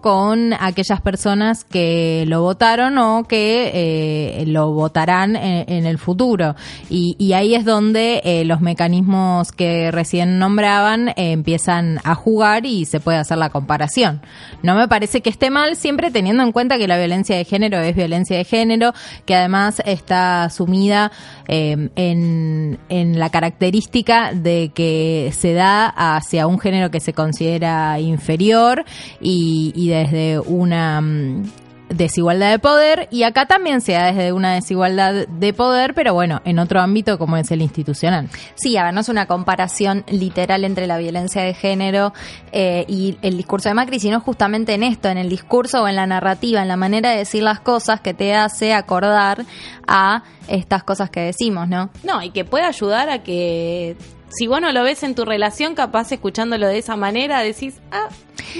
con 0.00 0.52
aquellas 0.52 1.00
personas 1.00 1.64
que 1.64 2.24
lo 2.26 2.42
votaron 2.42 2.98
o 2.98 3.24
que 3.24 3.70
eh, 3.74 4.44
lo 4.46 4.72
votarán 4.72 5.36
en, 5.36 5.64
en 5.68 5.86
el 5.86 5.98
futuro. 5.98 6.54
Y, 6.88 7.32
ahí 7.34 7.54
es 7.54 7.64
donde 7.64 8.20
eh, 8.24 8.44
los 8.44 8.60
mecanismos 8.60 9.50
que 9.50 9.90
recién 9.90 10.38
nombraban 10.38 11.08
eh, 11.08 11.32
empiezan 11.32 11.98
a 12.04 12.14
jugar 12.14 12.64
y 12.64 12.84
se 12.84 13.00
puede 13.00 13.18
hacer 13.18 13.38
la 13.38 13.50
comparación. 13.50 14.20
No 14.62 14.76
me 14.76 14.86
parece 14.86 15.20
que 15.20 15.30
esté 15.30 15.50
mal, 15.50 15.74
siempre 15.76 16.10
teniendo 16.10 16.42
en 16.42 16.52
cuenta 16.52 16.78
que 16.78 16.86
la 16.86 16.96
violencia 16.96 17.36
de 17.36 17.44
género 17.44 17.80
es 17.80 17.96
violencia 17.96 18.36
de 18.36 18.44
género, 18.44 18.92
que 19.26 19.34
además 19.34 19.82
está 19.84 20.48
sumida 20.50 21.10
en, 21.48 21.90
en 21.96 23.18
la 23.18 23.30
característica 23.30 24.32
de 24.32 24.70
que 24.74 25.32
se 25.36 25.54
da 25.54 25.88
hacia 25.88 26.46
un 26.46 26.60
género 26.60 26.90
que 26.90 27.00
se 27.00 27.12
considera 27.12 27.98
inferior 27.98 28.84
y, 29.24 29.72
y 29.74 29.88
desde 29.88 30.38
una 30.38 31.00
mm, 31.00 31.42
desigualdad 31.88 32.50
de 32.50 32.58
poder 32.58 33.08
y 33.10 33.22
acá 33.24 33.46
también 33.46 33.80
se 33.80 33.92
da 33.92 34.12
desde 34.12 34.32
una 34.32 34.54
desigualdad 34.54 35.26
de 35.26 35.52
poder 35.52 35.94
pero 35.94 36.14
bueno 36.14 36.40
en 36.44 36.58
otro 36.58 36.80
ámbito 36.80 37.18
como 37.18 37.36
es 37.36 37.50
el 37.50 37.62
institucional 37.62 38.28
Sí, 38.54 38.76
es 38.76 39.08
una 39.08 39.26
comparación 39.26 40.04
literal 40.08 40.64
entre 40.64 40.86
la 40.86 40.98
violencia 40.98 41.42
de 41.42 41.54
género 41.54 42.12
eh, 42.52 42.84
y 42.88 43.18
el 43.22 43.36
discurso 43.36 43.68
de 43.68 43.74
Macri, 43.74 43.98
sino 43.98 44.20
justamente 44.20 44.74
en 44.74 44.82
esto, 44.82 45.08
en 45.08 45.18
el 45.18 45.28
discurso 45.28 45.82
o 45.82 45.88
en 45.88 45.96
la 45.96 46.06
narrativa, 46.06 46.62
en 46.62 46.68
la 46.68 46.76
manera 46.76 47.10
de 47.10 47.18
decir 47.18 47.42
las 47.42 47.60
cosas 47.60 48.00
que 48.00 48.14
te 48.14 48.34
hace 48.34 48.72
acordar 48.72 49.44
a 49.86 50.22
estas 50.48 50.84
cosas 50.84 51.10
que 51.10 51.20
decimos, 51.20 51.68
¿no? 51.68 51.90
No, 52.02 52.22
y 52.22 52.30
que 52.30 52.44
puede 52.44 52.64
ayudar 52.64 53.10
a 53.10 53.22
que 53.22 53.96
si 54.28 54.46
vos 54.46 54.60
no 54.60 54.72
lo 54.72 54.82
ves 54.82 55.02
en 55.02 55.14
tu 55.14 55.24
relación, 55.24 55.74
capaz 55.74 56.12
escuchándolo 56.12 56.66
de 56.66 56.78
esa 56.78 56.96
manera, 56.96 57.40
decís, 57.40 57.80
ah, 57.90 58.08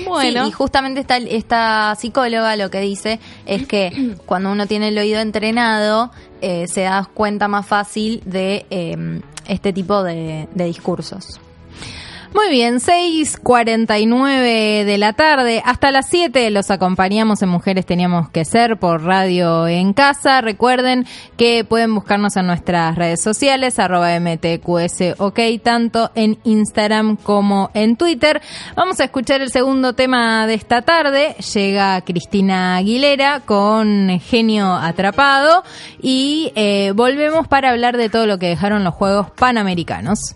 bueno. 0.06 0.44
Sí, 0.44 0.48
y 0.50 0.52
justamente 0.52 1.00
esta, 1.00 1.16
esta 1.16 1.94
psicóloga 1.96 2.56
lo 2.56 2.70
que 2.70 2.80
dice 2.80 3.20
es 3.46 3.66
que 3.66 4.16
cuando 4.26 4.50
uno 4.52 4.66
tiene 4.66 4.88
el 4.88 4.98
oído 4.98 5.20
entrenado, 5.20 6.10
eh, 6.40 6.66
se 6.68 6.82
da 6.82 7.08
cuenta 7.12 7.48
más 7.48 7.66
fácil 7.66 8.22
de 8.24 8.66
eh, 8.70 9.20
este 9.46 9.72
tipo 9.72 10.02
de, 10.02 10.48
de 10.54 10.64
discursos. 10.64 11.40
Muy 12.34 12.50
bien, 12.50 12.80
6.49 12.80 14.84
de 14.84 14.98
la 14.98 15.12
tarde. 15.12 15.62
Hasta 15.64 15.92
las 15.92 16.08
7 16.08 16.50
los 16.50 16.72
acompañamos 16.72 17.40
en 17.42 17.48
Mujeres 17.48 17.86
Teníamos 17.86 18.28
que 18.28 18.44
Ser 18.44 18.76
por 18.76 19.04
Radio 19.04 19.68
en 19.68 19.92
Casa. 19.92 20.40
Recuerden 20.40 21.06
que 21.36 21.64
pueden 21.64 21.94
buscarnos 21.94 22.36
en 22.36 22.48
nuestras 22.48 22.96
redes 22.96 23.22
sociales, 23.22 23.78
arroba 23.78 24.18
MTQS 24.18 25.14
OK, 25.18 25.38
tanto 25.62 26.10
en 26.16 26.36
Instagram 26.42 27.18
como 27.18 27.70
en 27.72 27.96
Twitter. 27.96 28.42
Vamos 28.74 28.98
a 28.98 29.04
escuchar 29.04 29.40
el 29.40 29.52
segundo 29.52 29.92
tema 29.92 30.48
de 30.48 30.54
esta 30.54 30.82
tarde. 30.82 31.36
Llega 31.54 32.00
Cristina 32.00 32.74
Aguilera 32.74 33.42
con 33.46 34.18
Genio 34.18 34.74
Atrapado 34.74 35.62
y 36.02 36.50
eh, 36.56 36.90
volvemos 36.96 37.46
para 37.46 37.70
hablar 37.70 37.96
de 37.96 38.10
todo 38.10 38.26
lo 38.26 38.40
que 38.40 38.48
dejaron 38.48 38.82
los 38.82 38.94
Juegos 38.94 39.30
Panamericanos. 39.30 40.34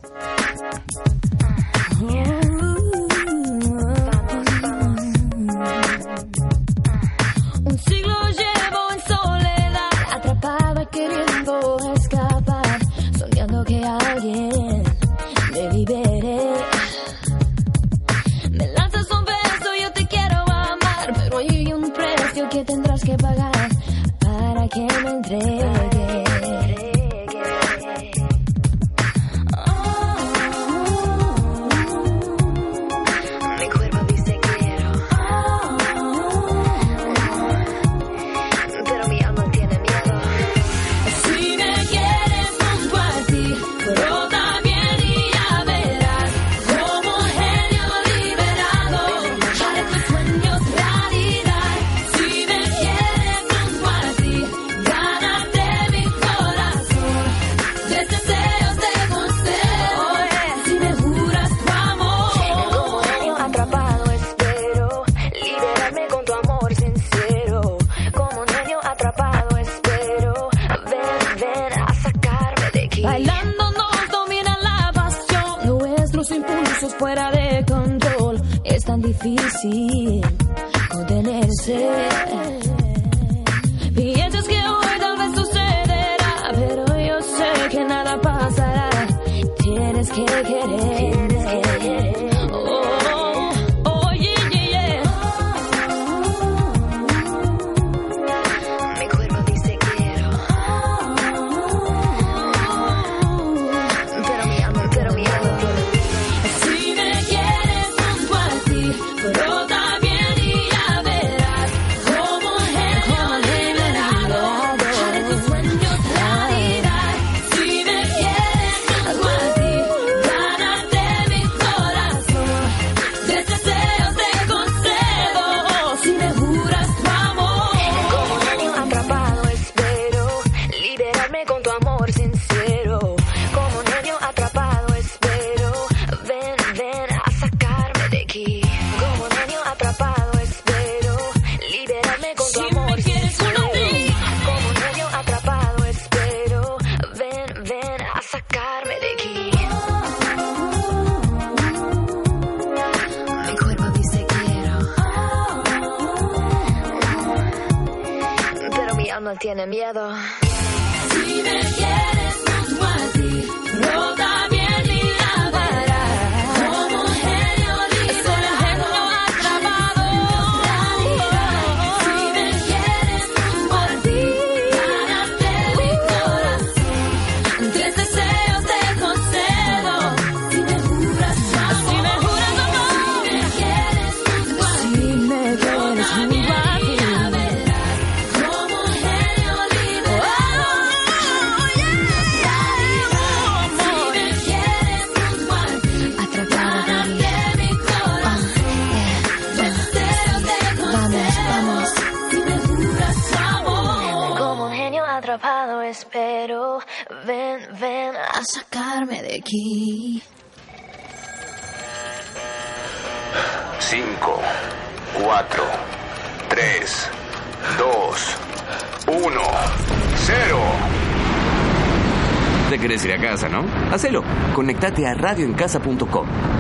Hacelo. 223.91 224.22
Conectate 224.55 225.07
a 225.07 225.14
radioencasa.com. 225.14 226.57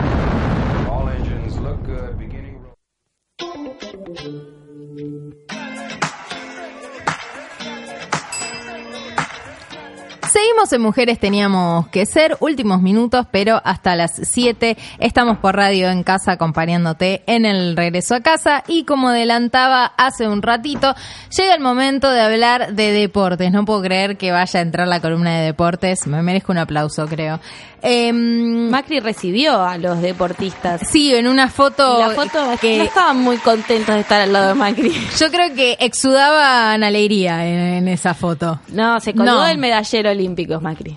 en 10.72 10.82
Mujeres 10.82 11.18
Teníamos 11.18 11.88
que 11.88 12.06
Ser, 12.06 12.36
últimos 12.40 12.80
minutos, 12.82 13.26
pero 13.30 13.60
hasta 13.64 13.96
las 13.96 14.12
7 14.22 14.76
estamos 14.98 15.38
por 15.38 15.56
radio 15.56 15.88
en 15.90 16.02
casa 16.02 16.32
acompañándote 16.32 17.22
en 17.26 17.44
el 17.44 17.76
regreso 17.76 18.14
a 18.14 18.20
casa 18.20 18.64
y 18.66 18.84
como 18.84 19.08
adelantaba 19.08 19.84
hace 19.96 20.28
un 20.28 20.42
ratito, 20.42 20.94
llega 21.36 21.54
el 21.54 21.60
momento 21.60 22.10
de 22.10 22.20
hablar 22.20 22.74
de 22.74 22.92
deportes. 22.92 23.50
No 23.52 23.64
puedo 23.64 23.82
creer 23.82 24.16
que 24.16 24.30
vaya 24.32 24.60
a 24.60 24.62
entrar 24.62 24.88
la 24.88 25.00
columna 25.00 25.38
de 25.38 25.46
deportes, 25.46 26.06
me 26.06 26.22
merezco 26.22 26.52
un 26.52 26.58
aplauso 26.58 27.06
creo. 27.06 27.40
Em, 27.80 28.68
Macri 28.70 28.98
recibió 28.98 29.62
a 29.62 29.78
los 29.78 30.00
deportistas. 30.02 30.80
sí, 30.90 31.14
en 31.14 31.28
una 31.28 31.48
foto, 31.48 31.98
la 32.00 32.10
foto 32.10 32.40
que 32.60 32.76
no 32.78 32.82
estaban 32.84 33.18
muy 33.20 33.36
contentos 33.36 33.94
de 33.94 34.00
estar 34.00 34.20
al 34.20 34.32
lado 34.32 34.48
de 34.48 34.54
Macri. 34.54 34.90
yo 35.18 35.30
creo 35.30 35.54
que 35.54 35.76
exudaban 35.78 36.82
alegría 36.82 37.46
en, 37.46 37.58
en 37.58 37.88
esa 37.88 38.14
foto. 38.14 38.58
No, 38.72 38.98
se 38.98 39.14
colgó 39.14 39.30
No. 39.32 39.46
el 39.46 39.58
medallero 39.58 40.10
olímpico, 40.10 40.57
Macri. 40.60 40.96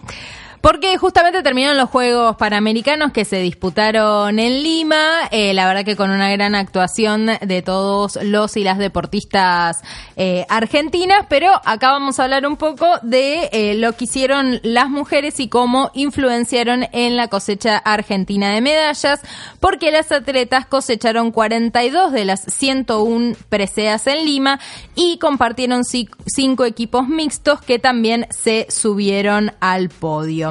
Porque 0.62 0.96
justamente 1.00 1.42
terminaron 1.42 1.76
los 1.76 1.90
Juegos 1.90 2.36
Panamericanos 2.36 3.12
que 3.12 3.26
se 3.26 3.38
disputaron 3.40 4.38
en 4.38 4.62
Lima, 4.62 5.22
eh, 5.32 5.56
la 5.56 5.66
verdad 5.66 5.84
que 5.84 5.96
con 5.96 6.12
una 6.12 6.30
gran 6.30 6.54
actuación 6.54 7.26
de 7.42 7.62
todos 7.64 8.20
los 8.22 8.56
y 8.58 8.64
las 8.64 8.78
deportistas 8.78 9.82
eh, 10.18 10.46
argentinas, 10.50 11.26
pero 11.28 11.50
acá 11.66 11.92
vamos 11.92 12.20
a 12.20 12.26
hablar 12.26 12.46
un 12.46 12.58
poco 12.58 12.86
de 13.02 13.50
eh, 13.52 13.74
lo 13.74 13.94
que 13.94 14.04
hicieron 14.04 14.60
las 14.62 14.88
mujeres 14.88 15.40
y 15.40 15.48
cómo 15.50 15.90
influenciaron 15.96 16.86
en 16.92 17.16
la 17.16 17.28
cosecha 17.28 17.78
argentina 17.78 18.52
de 18.54 18.62
medallas, 18.62 19.20
porque 19.60 19.90
las 19.92 20.12
atletas 20.12 20.68
cosecharon 20.68 21.32
42 21.32 22.12
de 22.12 22.26
las 22.26 22.42
101 22.42 23.36
preseas 23.50 24.06
en 24.06 24.26
Lima 24.26 24.60
y 24.94 25.18
compartieron 25.18 25.82
ci- 25.82 26.10
cinco 26.28 26.66
equipos 26.66 27.08
mixtos 27.08 27.62
que 27.62 27.80
también 27.80 28.28
se 28.30 28.68
subieron 28.70 29.54
al 29.60 29.90
podio. 29.90 30.51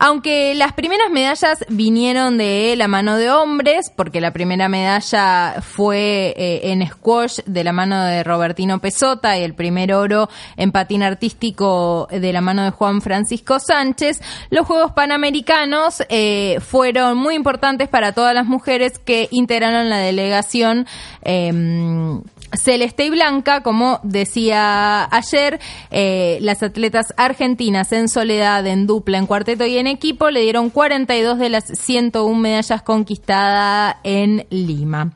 Aunque 0.00 0.54
las 0.54 0.74
primeras 0.74 1.10
medallas 1.10 1.64
vinieron 1.68 2.38
de 2.38 2.74
la 2.76 2.86
mano 2.86 3.16
de 3.16 3.32
hombres, 3.32 3.90
porque 3.96 4.20
la 4.20 4.32
primera 4.32 4.68
medalla 4.68 5.56
fue 5.60 6.34
eh, 6.36 6.70
en 6.70 6.86
squash 6.86 7.40
de 7.46 7.64
la 7.64 7.72
mano 7.72 8.04
de 8.04 8.22
Robertino 8.22 8.78
Pesota 8.78 9.36
y 9.36 9.42
el 9.42 9.54
primer 9.54 9.92
oro 9.92 10.28
en 10.56 10.70
patín 10.70 11.02
artístico 11.02 12.06
de 12.12 12.32
la 12.32 12.40
mano 12.40 12.62
de 12.62 12.70
Juan 12.70 13.00
Francisco 13.00 13.58
Sánchez, 13.58 14.20
los 14.50 14.68
Juegos 14.68 14.92
Panamericanos 14.92 16.04
eh, 16.08 16.60
fueron 16.60 17.18
muy 17.18 17.34
importantes 17.34 17.88
para 17.88 18.12
todas 18.12 18.34
las 18.34 18.46
mujeres 18.46 19.00
que 19.00 19.26
integraron 19.32 19.90
la 19.90 19.98
delegación. 19.98 20.86
em, 21.22 22.22
Celeste 22.52 23.06
y 23.06 23.10
Blanca, 23.10 23.62
como 23.62 24.00
decía 24.02 25.04
ayer, 25.14 25.60
eh, 25.90 26.38
las 26.40 26.62
atletas 26.62 27.12
argentinas 27.16 27.92
en 27.92 28.08
soledad, 28.08 28.66
en 28.66 28.86
dupla, 28.86 29.18
en 29.18 29.26
cuarteto 29.26 29.66
y 29.66 29.78
en 29.78 29.86
equipo 29.86 30.30
le 30.30 30.40
dieron 30.40 30.70
42 30.70 31.38
de 31.38 31.48
las 31.50 31.64
101 31.66 32.38
medallas 32.38 32.82
conquistadas 32.82 33.96
en 34.02 34.46
Lima. 34.50 35.12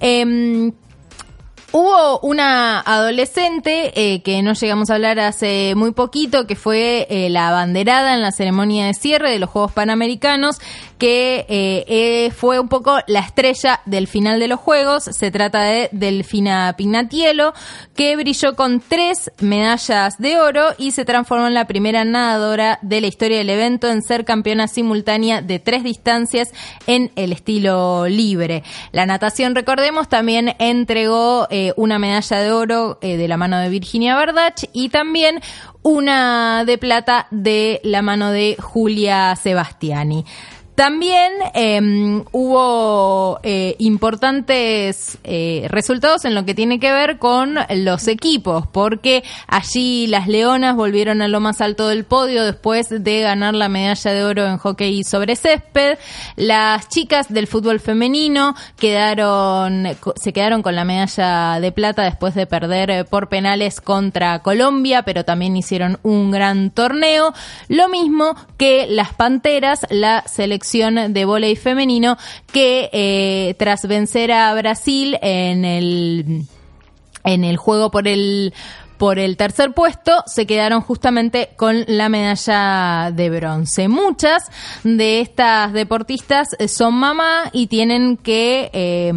Em, 0.00 0.72
Hubo 1.78 2.20
una 2.20 2.80
adolescente 2.80 3.92
eh, 3.96 4.22
que 4.22 4.40
no 4.42 4.54
llegamos 4.54 4.88
a 4.88 4.94
hablar 4.94 5.18
hace 5.18 5.74
muy 5.76 5.92
poquito, 5.92 6.46
que 6.46 6.56
fue 6.56 7.06
eh, 7.10 7.28
la 7.28 7.48
abanderada 7.48 8.14
en 8.14 8.22
la 8.22 8.32
ceremonia 8.32 8.86
de 8.86 8.94
cierre 8.94 9.30
de 9.30 9.38
los 9.38 9.50
Juegos 9.50 9.72
Panamericanos, 9.72 10.58
que 10.98 11.46
eh, 11.48 11.84
eh, 11.88 12.30
fue 12.30 12.58
un 12.58 12.68
poco 12.68 12.98
la 13.06 13.20
estrella 13.20 13.80
del 13.84 14.06
final 14.06 14.40
de 14.40 14.48
los 14.48 14.60
Juegos. 14.60 15.04
Se 15.04 15.30
trata 15.30 15.62
de 15.62 15.88
Delfina 15.92 16.74
Pignatielo, 16.76 17.52
que 17.94 18.16
brilló 18.16 18.56
con 18.56 18.80
tres 18.80 19.30
medallas 19.40 20.18
de 20.18 20.38
oro 20.38 20.68
y 20.78 20.92
se 20.92 21.04
transformó 21.04 21.46
en 21.46 21.54
la 21.54 21.66
primera 21.66 22.04
nadadora 22.04 22.78
de 22.82 23.00
la 23.00 23.06
historia 23.06 23.38
del 23.38 23.50
evento 23.50 23.88
en 23.88 24.02
ser 24.02 24.24
campeona 24.24 24.68
simultánea 24.68 25.42
de 25.42 25.58
tres 25.58 25.84
distancias 25.84 26.50
en 26.86 27.10
el 27.16 27.32
estilo 27.32 28.06
libre. 28.08 28.62
La 28.92 29.06
natación, 29.06 29.54
recordemos, 29.54 30.08
también 30.08 30.54
entregó 30.58 31.46
eh, 31.50 31.72
una 31.76 31.98
medalla 31.98 32.38
de 32.38 32.52
oro 32.52 32.98
eh, 33.02 33.16
de 33.16 33.28
la 33.28 33.36
mano 33.36 33.58
de 33.58 33.68
Virginia 33.68 34.14
Bardach 34.14 34.64
y 34.72 34.88
también 34.88 35.40
una 35.82 36.64
de 36.64 36.78
plata 36.78 37.28
de 37.30 37.80
la 37.84 38.02
mano 38.02 38.32
de 38.32 38.56
Julia 38.58 39.36
Sebastiani. 39.36 40.24
También 40.76 41.32
eh, 41.54 42.22
hubo 42.32 43.40
eh, 43.42 43.76
importantes 43.78 45.16
eh, 45.24 45.66
resultados 45.70 46.26
en 46.26 46.34
lo 46.34 46.44
que 46.44 46.54
tiene 46.54 46.78
que 46.78 46.92
ver 46.92 47.18
con 47.18 47.56
los 47.70 48.08
equipos, 48.08 48.66
porque 48.66 49.24
allí 49.48 50.06
las 50.06 50.28
Leonas 50.28 50.76
volvieron 50.76 51.22
a 51.22 51.28
lo 51.28 51.40
más 51.40 51.62
alto 51.62 51.88
del 51.88 52.04
podio 52.04 52.44
después 52.44 52.88
de 52.90 53.22
ganar 53.22 53.54
la 53.54 53.70
medalla 53.70 54.12
de 54.12 54.22
oro 54.22 54.44
en 54.44 54.58
hockey 54.58 55.02
sobre 55.02 55.34
césped. 55.34 55.96
Las 56.36 56.90
chicas 56.90 57.32
del 57.32 57.46
fútbol 57.46 57.80
femenino 57.80 58.54
quedaron, 58.78 59.88
se 60.16 60.34
quedaron 60.34 60.60
con 60.60 60.76
la 60.76 60.84
medalla 60.84 61.58
de 61.58 61.72
plata 61.72 62.02
después 62.02 62.34
de 62.34 62.46
perder 62.46 62.90
eh, 62.90 63.04
por 63.04 63.30
penales 63.30 63.80
contra 63.80 64.40
Colombia, 64.40 65.04
pero 65.04 65.24
también 65.24 65.56
hicieron 65.56 65.98
un 66.02 66.30
gran 66.30 66.70
torneo. 66.70 67.32
Lo 67.68 67.88
mismo 67.88 68.36
que 68.58 68.86
las 68.90 69.14
Panteras, 69.14 69.86
la 69.88 70.22
selección 70.26 70.65
de 70.72 71.24
vóley 71.24 71.56
femenino, 71.56 72.16
que 72.52 72.90
eh, 72.92 73.54
tras 73.58 73.86
vencer 73.86 74.32
a 74.32 74.54
Brasil 74.54 75.18
en 75.22 75.64
el, 75.64 76.44
en 77.24 77.44
el 77.44 77.56
juego 77.56 77.90
por 77.90 78.08
el 78.08 78.52
por 78.98 79.18
el 79.18 79.36
tercer 79.36 79.72
puesto 79.72 80.22
se 80.24 80.46
quedaron 80.46 80.80
justamente 80.80 81.50
con 81.56 81.84
la 81.86 82.08
medalla 82.08 83.10
de 83.10 83.28
bronce. 83.28 83.88
Muchas 83.88 84.50
de 84.84 85.20
estas 85.20 85.74
deportistas 85.74 86.56
son 86.66 86.94
mamá 86.94 87.50
y 87.52 87.66
tienen 87.66 88.16
que 88.16 88.70
eh, 88.72 89.12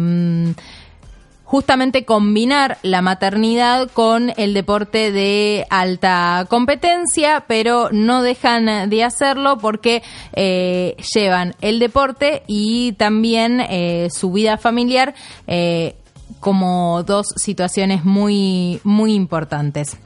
justamente 1.50 2.04
combinar 2.04 2.78
la 2.82 3.02
maternidad 3.02 3.90
con 3.90 4.32
el 4.36 4.54
deporte 4.54 5.10
de 5.10 5.66
alta 5.68 6.46
competencia, 6.48 7.42
pero 7.48 7.88
no 7.90 8.22
dejan 8.22 8.88
de 8.88 9.02
hacerlo 9.02 9.58
porque 9.58 10.04
eh, 10.32 10.94
llevan 11.12 11.56
el 11.60 11.80
deporte 11.80 12.44
y 12.46 12.92
también 12.92 13.60
eh, 13.68 14.10
su 14.12 14.30
vida 14.30 14.58
familiar 14.58 15.12
eh, 15.48 15.96
como 16.38 17.02
dos 17.02 17.26
situaciones 17.34 18.04
muy, 18.04 18.80
muy 18.84 19.14
importantes. 19.14 19.98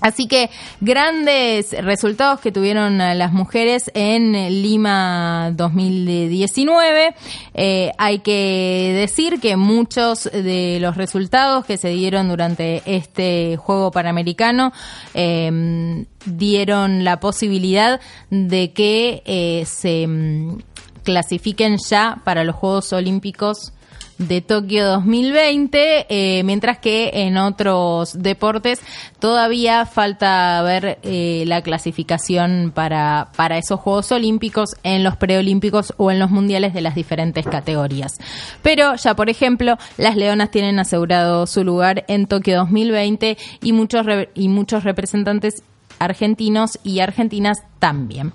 Así 0.00 0.28
que 0.28 0.50
grandes 0.80 1.72
resultados 1.72 2.40
que 2.40 2.52
tuvieron 2.52 3.00
eh, 3.00 3.14
las 3.14 3.32
mujeres 3.32 3.90
en 3.94 4.32
Lima 4.62 5.50
2019. 5.54 7.14
Eh, 7.54 7.92
hay 7.98 8.20
que 8.20 8.92
decir 8.94 9.40
que 9.40 9.56
muchos 9.56 10.24
de 10.24 10.78
los 10.80 10.96
resultados 10.96 11.64
que 11.64 11.76
se 11.76 11.88
dieron 11.88 12.28
durante 12.28 12.82
este 12.86 13.56
juego 13.56 13.90
panamericano 13.90 14.72
eh, 15.14 16.04
dieron 16.24 17.04
la 17.04 17.20
posibilidad 17.20 18.00
de 18.30 18.72
que 18.72 19.22
eh, 19.24 19.64
se 19.66 20.06
mm, 20.06 20.58
clasifiquen 21.02 21.78
ya 21.78 22.20
para 22.24 22.44
los 22.44 22.56
Juegos 22.56 22.92
Olímpicos 22.92 23.72
de 24.18 24.40
Tokio 24.40 24.84
2020, 24.86 26.06
eh, 26.08 26.42
mientras 26.44 26.78
que 26.78 27.10
en 27.14 27.36
otros 27.36 28.20
deportes 28.20 28.80
todavía 29.20 29.86
falta 29.86 30.60
ver 30.62 30.98
eh, 31.02 31.44
la 31.46 31.62
clasificación 31.62 32.72
para, 32.74 33.28
para 33.36 33.58
esos 33.58 33.80
Juegos 33.80 34.12
Olímpicos 34.12 34.70
en 34.82 35.04
los 35.04 35.16
preolímpicos 35.16 35.94
o 35.96 36.10
en 36.10 36.18
los 36.18 36.30
mundiales 36.30 36.74
de 36.74 36.80
las 36.80 36.94
diferentes 36.94 37.46
categorías. 37.46 38.18
Pero 38.62 38.96
ya, 38.96 39.14
por 39.14 39.30
ejemplo, 39.30 39.76
las 39.96 40.16
Leonas 40.16 40.50
tienen 40.50 40.78
asegurado 40.78 41.46
su 41.46 41.64
lugar 41.64 42.04
en 42.08 42.26
Tokio 42.26 42.58
2020 42.58 43.38
y 43.62 43.72
muchos, 43.72 44.06
y 44.34 44.48
muchos 44.48 44.84
representantes 44.84 45.62
argentinos 45.98 46.78
y 46.82 47.00
argentinas 47.00 47.58
también. 47.78 48.32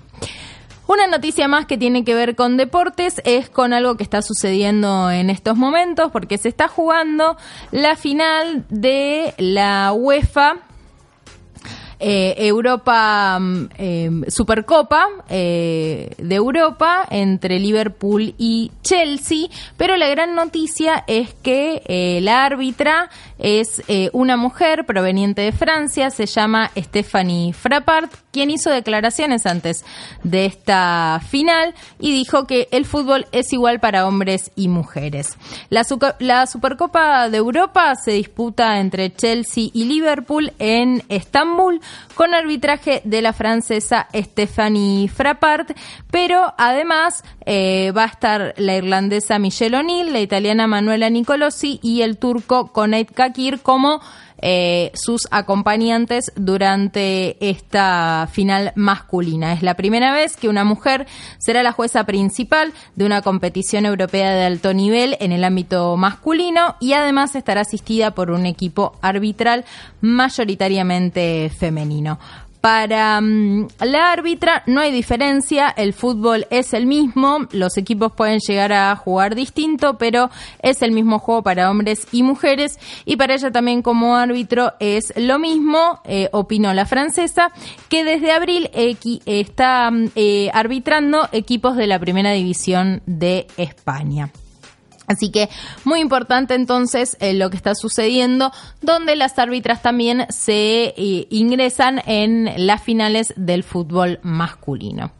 Una 0.86 1.06
noticia 1.06 1.48
más 1.48 1.66
que 1.66 1.78
tiene 1.78 2.04
que 2.04 2.14
ver 2.14 2.36
con 2.36 2.56
deportes 2.56 3.22
es 3.24 3.48
con 3.48 3.72
algo 3.72 3.96
que 3.96 4.02
está 4.02 4.20
sucediendo 4.20 5.10
en 5.10 5.30
estos 5.30 5.56
momentos 5.56 6.10
porque 6.12 6.36
se 6.36 6.48
está 6.48 6.68
jugando 6.68 7.36
la 7.70 7.96
final 7.96 8.64
de 8.68 9.34
la 9.38 9.92
UEFA 9.94 10.56
eh, 12.00 12.34
Europa 12.36 13.38
mm, 13.40 13.68
eh, 13.78 14.10
Supercopa 14.28 15.08
eh, 15.28 16.10
de 16.18 16.34
Europa 16.34 17.06
entre 17.08 17.58
Liverpool 17.58 18.34
y 18.36 18.72
Chelsea, 18.82 19.48
pero 19.78 19.96
la 19.96 20.08
gran 20.08 20.34
noticia 20.34 21.04
es 21.06 21.32
que 21.34 21.82
eh, 21.86 22.20
la 22.20 22.44
árbitra 22.44 23.08
es 23.38 23.82
una 24.12 24.36
mujer 24.36 24.84
proveniente 24.86 25.42
de 25.42 25.52
Francia, 25.52 26.10
se 26.10 26.26
llama 26.26 26.70
Stephanie 26.76 27.52
Frappart, 27.52 28.23
quien 28.34 28.50
hizo 28.50 28.68
declaraciones 28.68 29.46
antes 29.46 29.84
de 30.24 30.44
esta 30.44 31.20
final 31.30 31.72
y 32.00 32.10
dijo 32.12 32.48
que 32.48 32.66
el 32.72 32.84
fútbol 32.84 33.26
es 33.30 33.52
igual 33.52 33.78
para 33.78 34.08
hombres 34.08 34.50
y 34.56 34.66
mujeres. 34.66 35.38
La, 35.70 35.84
Supercopa 36.46 37.28
de 37.28 37.36
Europa 37.36 37.94
se 37.94 38.10
disputa 38.10 38.80
entre 38.80 39.14
Chelsea 39.14 39.68
y 39.72 39.84
Liverpool 39.84 40.52
en 40.58 41.04
Estambul 41.08 41.80
con 42.16 42.34
arbitraje 42.34 43.02
de 43.04 43.22
la 43.22 43.32
francesa 43.32 44.08
Stephanie 44.12 45.06
Frappart, 45.06 45.70
pero 46.10 46.54
además 46.58 47.22
eh, 47.46 47.92
va 47.96 48.02
a 48.02 48.08
estar 48.08 48.54
la 48.56 48.74
irlandesa 48.74 49.38
Michelle 49.38 49.76
O'Neill, 49.76 50.12
la 50.12 50.20
italiana 50.20 50.66
Manuela 50.66 51.08
Nicolosi 51.08 51.78
y 51.84 52.02
el 52.02 52.18
turco 52.18 52.72
Koneit 52.72 53.12
Kakir 53.12 53.60
como 53.60 54.00
eh, 54.38 54.90
sus 54.94 55.22
acompañantes 55.30 56.32
durante 56.36 57.36
esta 57.48 58.28
final 58.30 58.72
masculina. 58.74 59.52
Es 59.52 59.62
la 59.62 59.74
primera 59.74 60.12
vez 60.12 60.36
que 60.36 60.48
una 60.48 60.64
mujer 60.64 61.06
será 61.38 61.62
la 61.62 61.72
jueza 61.72 62.04
principal 62.04 62.72
de 62.96 63.06
una 63.06 63.22
competición 63.22 63.86
europea 63.86 64.34
de 64.34 64.44
alto 64.44 64.74
nivel 64.74 65.16
en 65.20 65.32
el 65.32 65.44
ámbito 65.44 65.96
masculino 65.96 66.76
y 66.80 66.92
además 66.92 67.34
estará 67.36 67.62
asistida 67.62 68.12
por 68.12 68.30
un 68.30 68.46
equipo 68.46 68.98
arbitral 69.02 69.64
mayoritariamente 70.00 71.50
femenino. 71.56 72.18
Para 72.64 73.20
mm, 73.20 73.66
la 73.80 74.10
árbitra 74.10 74.62
no 74.64 74.80
hay 74.80 74.90
diferencia, 74.90 75.68
el 75.68 75.92
fútbol 75.92 76.46
es 76.48 76.72
el 76.72 76.86
mismo, 76.86 77.40
los 77.52 77.76
equipos 77.76 78.12
pueden 78.12 78.38
llegar 78.38 78.72
a 78.72 78.96
jugar 78.96 79.34
distinto, 79.34 79.98
pero 79.98 80.30
es 80.62 80.80
el 80.80 80.92
mismo 80.92 81.18
juego 81.18 81.42
para 81.42 81.70
hombres 81.70 82.06
y 82.10 82.22
mujeres 82.22 82.78
y 83.04 83.16
para 83.16 83.34
ella 83.34 83.50
también 83.50 83.82
como 83.82 84.16
árbitro 84.16 84.72
es 84.80 85.12
lo 85.14 85.38
mismo, 85.38 86.00
eh, 86.04 86.30
opinó 86.32 86.72
la 86.72 86.86
francesa, 86.86 87.52
que 87.90 88.02
desde 88.02 88.32
abril 88.32 88.70
está 88.72 89.90
mm, 89.90 90.12
eh, 90.14 90.50
arbitrando 90.54 91.28
equipos 91.32 91.76
de 91.76 91.86
la 91.86 91.98
primera 91.98 92.32
división 92.32 93.02
de 93.04 93.46
España. 93.58 94.30
Así 95.06 95.30
que 95.30 95.48
muy 95.84 96.00
importante 96.00 96.54
entonces 96.54 97.16
eh, 97.20 97.34
lo 97.34 97.50
que 97.50 97.56
está 97.56 97.74
sucediendo, 97.74 98.52
donde 98.80 99.16
las 99.16 99.38
árbitras 99.38 99.82
también 99.82 100.26
se 100.30 100.94
eh, 100.96 101.26
ingresan 101.30 102.02
en 102.06 102.66
las 102.66 102.82
finales 102.82 103.34
del 103.36 103.62
fútbol 103.64 104.18
masculino. 104.22 105.12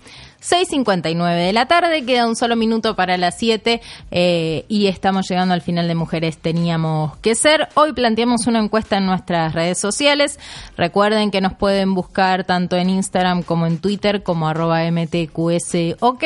6.59 0.44 1.46
de 1.46 1.52
la 1.54 1.66
tarde, 1.66 2.04
queda 2.04 2.26
un 2.26 2.36
solo 2.36 2.54
minuto 2.54 2.94
para 2.94 3.16
las 3.16 3.38
7 3.38 3.80
eh, 4.10 4.64
y 4.68 4.88
estamos 4.88 5.26
llegando 5.26 5.54
al 5.54 5.62
final 5.62 5.88
de 5.88 5.94
Mujeres 5.94 6.36
Teníamos 6.36 7.16
que 7.18 7.34
Ser. 7.34 7.68
Hoy 7.74 7.94
planteamos 7.94 8.46
una 8.46 8.58
encuesta 8.58 8.98
en 8.98 9.06
nuestras 9.06 9.54
redes 9.54 9.80
sociales. 9.80 10.38
Recuerden 10.76 11.30
que 11.30 11.40
nos 11.40 11.54
pueden 11.54 11.94
buscar 11.94 12.44
tanto 12.44 12.76
en 12.76 12.90
Instagram 12.90 13.42
como 13.42 13.66
en 13.66 13.78
Twitter 13.78 14.22
como 14.22 14.46
arroba 14.46 14.82
mtqsok 14.90 16.24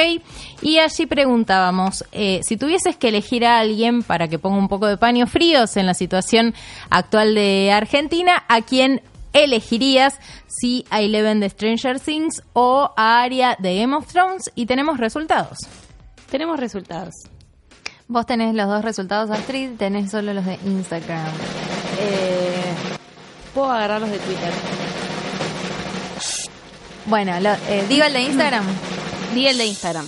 y 0.62 0.78
allí 0.78 1.06
preguntábamos 1.06 2.04
eh, 2.10 2.40
si 2.42 2.56
tuvieses 2.56 2.96
que 2.96 3.08
elegir 3.10 3.46
a 3.46 3.60
alguien 3.60 4.02
para 4.02 4.26
que 4.26 4.40
ponga 4.40 4.58
un 4.58 4.68
poco 4.68 4.88
de 4.88 4.96
paños 4.96 5.30
fríos 5.30 5.76
en 5.76 5.86
la 5.86 5.94
situación 5.94 6.54
actual 6.90 7.36
de 7.36 7.70
Argentina, 7.72 8.42
¿a 8.48 8.62
quién 8.62 9.00
elegirías 9.44 10.18
si 10.46 10.84
a 10.90 11.00
Eleven 11.00 11.40
de 11.40 11.48
Stranger 11.50 12.00
Things 12.00 12.42
o 12.52 12.92
a 12.96 13.22
Arya 13.22 13.56
de 13.58 13.78
Game 13.80 13.94
of 13.96 14.06
Thrones 14.12 14.50
y 14.54 14.66
tenemos 14.66 14.98
resultados. 14.98 15.58
Tenemos 16.30 16.58
resultados. 16.60 17.14
Vos 18.06 18.24
tenés 18.26 18.54
los 18.54 18.66
dos 18.68 18.82
resultados, 18.84 19.30
Astrid, 19.30 19.72
tenés 19.76 20.10
solo 20.10 20.32
los 20.34 20.44
de 20.46 20.58
Instagram. 20.64 21.26
Eh, 22.00 22.74
Puedo 23.54 23.70
agarrar 23.70 24.00
los 24.00 24.10
de 24.10 24.18
Twitter. 24.18 24.52
Bueno, 27.06 27.38
lo- 27.40 27.54
eh, 27.68 27.84
digo 27.88 28.04
el 28.04 28.12
de 28.12 28.20
Instagram. 28.22 28.64
Di 29.34 29.46
el 29.46 29.58
de 29.58 29.66
Instagram. 29.66 30.06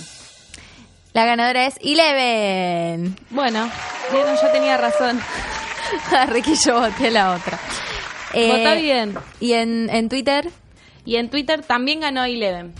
La 1.13 1.25
ganadora 1.25 1.65
es 1.65 1.75
Eleven. 1.81 3.17
Bueno, 3.31 3.69
yo 4.13 4.51
tenía 4.51 4.77
razón. 4.77 5.19
Ricky, 6.29 6.55
yo 6.55 6.79
voté 6.79 7.11
la 7.11 7.31
otra. 7.35 7.59
Eh, 8.33 8.57
Vota 8.57 8.75
bien. 8.75 9.15
¿Y 9.39 9.53
en, 9.53 9.89
en 9.89 10.09
Twitter? 10.09 10.49
Y 11.05 11.15
en 11.15 11.29
Twitter 11.29 11.61
también 11.63 12.01
ganó 12.01 12.23
Eleven. 12.23 12.73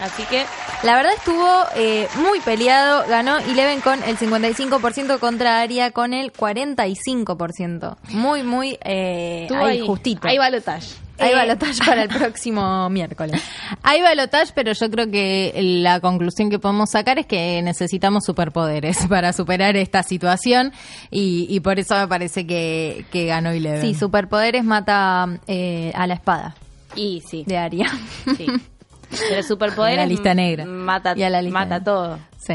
Así 0.00 0.24
que 0.24 0.44
La 0.82 0.96
verdad 0.96 1.12
estuvo 1.16 1.48
eh, 1.76 2.08
muy 2.16 2.40
peleado. 2.40 3.04
Ganó 3.08 3.38
Eleven 3.38 3.80
con 3.80 4.02
el 4.02 4.18
55% 4.18 5.18
contra 5.18 5.60
Aria 5.60 5.92
con 5.92 6.12
el 6.12 6.32
45%. 6.32 7.96
Muy, 8.10 8.42
muy 8.42 8.78
eh, 8.84 9.46
ahí, 9.50 9.78
ahí, 9.78 9.86
justito. 9.86 10.26
Ahí 10.26 10.36
balotage. 10.38 11.03
Ahí 11.18 11.30
Eh, 11.30 11.34
balotaje 11.34 11.78
para 11.86 12.02
el 12.02 12.08
próximo 12.08 12.88
miércoles. 12.90 13.40
Hay 13.82 14.02
balotage, 14.02 14.52
pero 14.54 14.72
yo 14.72 14.90
creo 14.90 15.10
que 15.10 15.52
la 15.82 16.00
conclusión 16.00 16.50
que 16.50 16.58
podemos 16.58 16.90
sacar 16.90 17.18
es 17.18 17.26
que 17.26 17.62
necesitamos 17.62 18.24
superpoderes 18.24 19.06
para 19.08 19.32
superar 19.32 19.76
esta 19.76 20.02
situación 20.02 20.72
y, 21.10 21.46
y 21.48 21.60
por 21.60 21.78
eso 21.78 21.96
me 21.96 22.08
parece 22.08 22.46
que, 22.46 23.04
que 23.12 23.26
ganó 23.26 23.50
Eleven. 23.50 23.80
Sí, 23.80 23.94
superpoderes 23.94 24.64
mata 24.64 25.38
eh, 25.46 25.92
a 25.94 26.06
la 26.06 26.14
espada 26.14 26.54
Y 26.96 27.22
sí, 27.28 27.44
de 27.46 27.58
Aria. 27.58 27.88
sí. 28.36 28.46
Pero 29.28 29.42
superpoderes 29.44 29.98
A 29.98 30.02
la 30.02 30.06
lista 30.08 30.34
negra. 30.34 30.64
mata, 30.64 31.14
Y 31.16 31.22
a 31.22 31.30
la 31.30 31.40
lista 31.40 31.58
mata 31.60 31.78
negra. 31.78 31.84
todo. 31.84 32.18
Sí. 32.38 32.54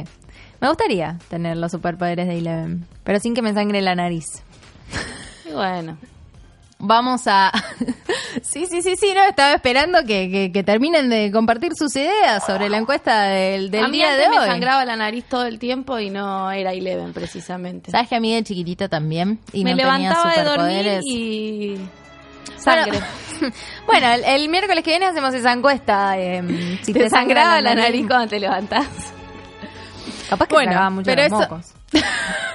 Me 0.59 0.67
gustaría 0.67 1.17
tener 1.29 1.55
los 1.55 1.71
superpoderes 1.71 2.27
de 2.27 2.37
Eleven, 2.39 2.85
pero 3.05 3.17
sin 3.21 3.33
que 3.33 3.41
me 3.41 3.53
sangre 3.53 3.81
la 3.81 3.95
nariz. 3.95 4.25
Y 5.49 5.53
bueno, 5.53 5.97
Vamos 6.81 7.23
a... 7.27 7.51
sí, 8.41 8.65
sí, 8.65 8.81
sí, 8.81 8.95
sí, 8.95 9.11
no, 9.13 9.21
estaba 9.23 9.53
esperando 9.53 9.99
que, 10.05 10.29
que- 10.31 10.51
que 10.53 10.63
terminen 10.63 11.09
de 11.09 11.29
compartir 11.31 11.73
sus 11.75 11.93
ideas 11.97 12.45
sobre 12.45 12.69
la 12.69 12.77
encuesta 12.77 13.23
del, 13.23 13.69
del 13.69 13.83
a 13.83 13.87
mí 13.89 13.97
día 13.97 14.11
antes 14.13 14.23
de 14.25 14.29
me 14.29 14.39
hoy. 14.39 14.47
sangraba 14.47 14.85
la 14.85 14.95
nariz 14.95 15.25
todo 15.25 15.45
el 15.45 15.59
tiempo 15.59 15.99
y 15.99 16.09
no 16.09 16.49
era 16.51 16.71
Eleven 16.71 17.11
precisamente. 17.11 17.91
¿Sabes 17.91 18.07
que 18.07 18.15
a 18.15 18.19
mí 18.21 18.33
de 18.33 18.43
chiquitita 18.43 18.87
también? 18.87 19.39
Y 19.51 19.65
me 19.65 19.71
no 19.71 19.77
tenía 19.77 19.97
levantaba 19.97 20.33
de 20.33 20.43
dormir 20.43 20.99
y 21.03 21.77
sangre. 22.57 22.99
Bueno, 22.99 23.53
bueno, 23.85 24.07
el, 24.13 24.23
el 24.23 24.49
miércoles 24.49 24.81
que 24.83 24.91
viene 24.91 25.05
hacemos 25.05 25.33
esa 25.33 25.51
encuesta. 25.51 26.17
eh, 26.17 26.79
si 26.83 26.93
te, 26.93 27.09
sangraba 27.09 27.59
la 27.59 27.75
nariz 27.75 28.07
cuando 28.07 28.27
te 28.27 28.39
levantás. 28.39 28.87
Capaz 30.29 30.47
que 30.47 30.55
Bueno, 30.55 30.91
mucho 30.91 31.05
pero 31.05 31.23
los 31.23 31.31
eso- 31.33 31.39
mocos. 31.41 31.73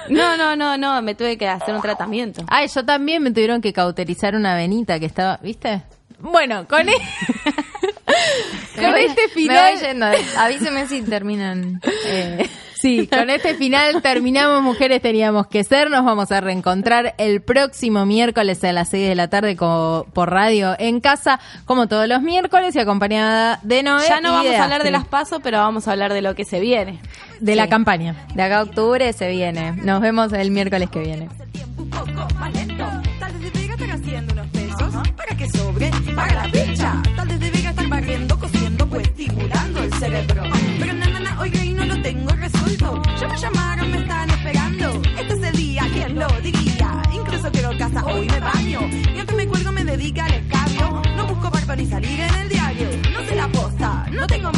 No, 0.09 0.37
no, 0.37 0.55
no, 0.55 0.77
no, 0.77 1.01
me 1.01 1.15
tuve 1.15 1.37
que 1.37 1.47
hacer 1.47 1.73
un 1.73 1.81
tratamiento. 1.81 2.43
Ay, 2.47 2.67
yo 2.73 2.85
también 2.85 3.23
me 3.23 3.31
tuvieron 3.31 3.61
que 3.61 3.73
cauterizar 3.73 4.35
una 4.35 4.55
venita 4.55 4.99
que 4.99 5.07
estaba, 5.07 5.37
¿viste? 5.41 5.81
Bueno, 6.19 6.67
con, 6.67 6.87
e- 6.87 6.93
con 8.75 8.83
Me 8.83 8.91
voy- 8.91 9.05
este 9.05 9.21
Me 9.27 9.33
final... 9.33 9.73
voy 9.73 9.81
yendo. 9.87 10.05
Avíseme 10.37 10.87
si 10.87 11.01
terminan. 11.01 11.81
eh, 12.07 12.49
Sí, 12.75 13.07
con 13.07 13.31
este 13.31 13.55
final 13.55 14.01
terminamos 14.03 14.61
Mujeres 14.61 15.01
Teníamos 15.01 15.47
que 15.47 15.63
Ser. 15.63 15.89
Nos 15.89 16.05
vamos 16.05 16.31
a 16.31 16.39
reencontrar 16.39 17.15
el 17.17 17.41
próximo 17.41 18.05
miércoles 18.05 18.63
a 18.63 18.73
las 18.73 18.89
6 18.89 19.07
de 19.09 19.15
la 19.15 19.27
tarde 19.27 19.55
co- 19.55 20.05
por 20.13 20.29
radio 20.29 20.75
en 20.77 20.99
casa, 20.99 21.39
como 21.65 21.87
todos 21.87 22.07
los 22.07 22.21
miércoles, 22.21 22.75
y 22.75 22.79
acompañada 22.79 23.59
de 23.63 23.81
Noé. 23.81 24.03
Ya 24.07 24.21
no 24.21 24.29
y 24.43 24.47
vamos 24.47 24.55
a 24.59 24.63
hablar 24.65 24.83
de 24.83 24.91
las 24.91 25.05
pasos, 25.05 25.39
pero 25.41 25.57
vamos 25.59 25.87
a 25.87 25.93
hablar 25.93 26.13
de 26.13 26.21
lo 26.21 26.35
que 26.35 26.45
se 26.45 26.59
viene. 26.59 26.99
De 27.39 27.55
la 27.55 27.67
campaña. 27.67 28.15
De 28.33 28.43
acá 28.43 28.59
a 28.59 28.63
octubre 28.63 29.11
se 29.13 29.29
viene. 29.29 29.73
Nos 29.73 30.01
vemos 30.01 30.33
el 30.33 30.51
miércoles 30.51 30.89
que 30.89 30.99
viene. 30.99 31.29
Tal 33.19 33.33
vez 33.33 33.53
debería 33.53 33.73
estar 33.73 33.91
haciendo 33.91 34.33
unos 34.33 34.47
pesos 34.47 34.93
para 35.15 35.37
que 35.37 35.49
sobre, 35.49 35.91
paga 36.15 36.33
la 36.33 36.43
ficha. 36.49 37.01
Tal 37.15 37.27
vez 37.27 37.39
debería 37.39 37.69
estar 37.69 37.87
barriendo, 37.87 38.39
cosiendo, 38.39 38.87
pues 38.87 39.07
estimulando 39.07 39.83
el 39.83 39.93
cerebro. 39.93 40.43
Pero 40.79 40.93
na, 40.93 41.07
na, 41.07 41.19
na, 41.19 41.39
oiga, 41.39 41.63
y 41.63 41.69
no 41.69 41.85
lo 41.85 42.01
tengo 42.01 42.31
resuelto. 42.33 43.01
Ya 43.19 43.27
me 43.27 43.37
llamaron, 43.37 43.91
me 43.91 43.97
están 43.99 44.29
esperando. 44.29 45.01
Este 45.19 45.33
es 45.33 45.43
el 45.43 45.55
día, 45.55 45.83
¿quién 45.93 46.19
lo 46.19 46.27
diría? 46.41 47.01
Incluso 47.13 47.51
quiero 47.51 47.77
casa, 47.77 48.05
hoy 48.05 48.27
me 48.27 48.39
baño. 48.39 48.79
Y 49.15 49.19
aunque 49.19 49.35
me 49.35 49.47
cuelgo, 49.47 49.71
me 49.71 49.83
dedica 49.83 50.25
al 50.25 50.33
escabio. 50.33 51.01
No 51.15 51.27
busco 51.27 51.49
barba 51.49 51.75
ni 51.75 51.85
salir 51.85 52.19
en 52.19 52.35
el 52.35 52.49
diario. 52.49 52.87
No 53.13 53.25
sé 53.27 53.35
la 53.35 53.47
posta, 53.47 54.05
no 54.11 54.27
tengo 54.27 54.51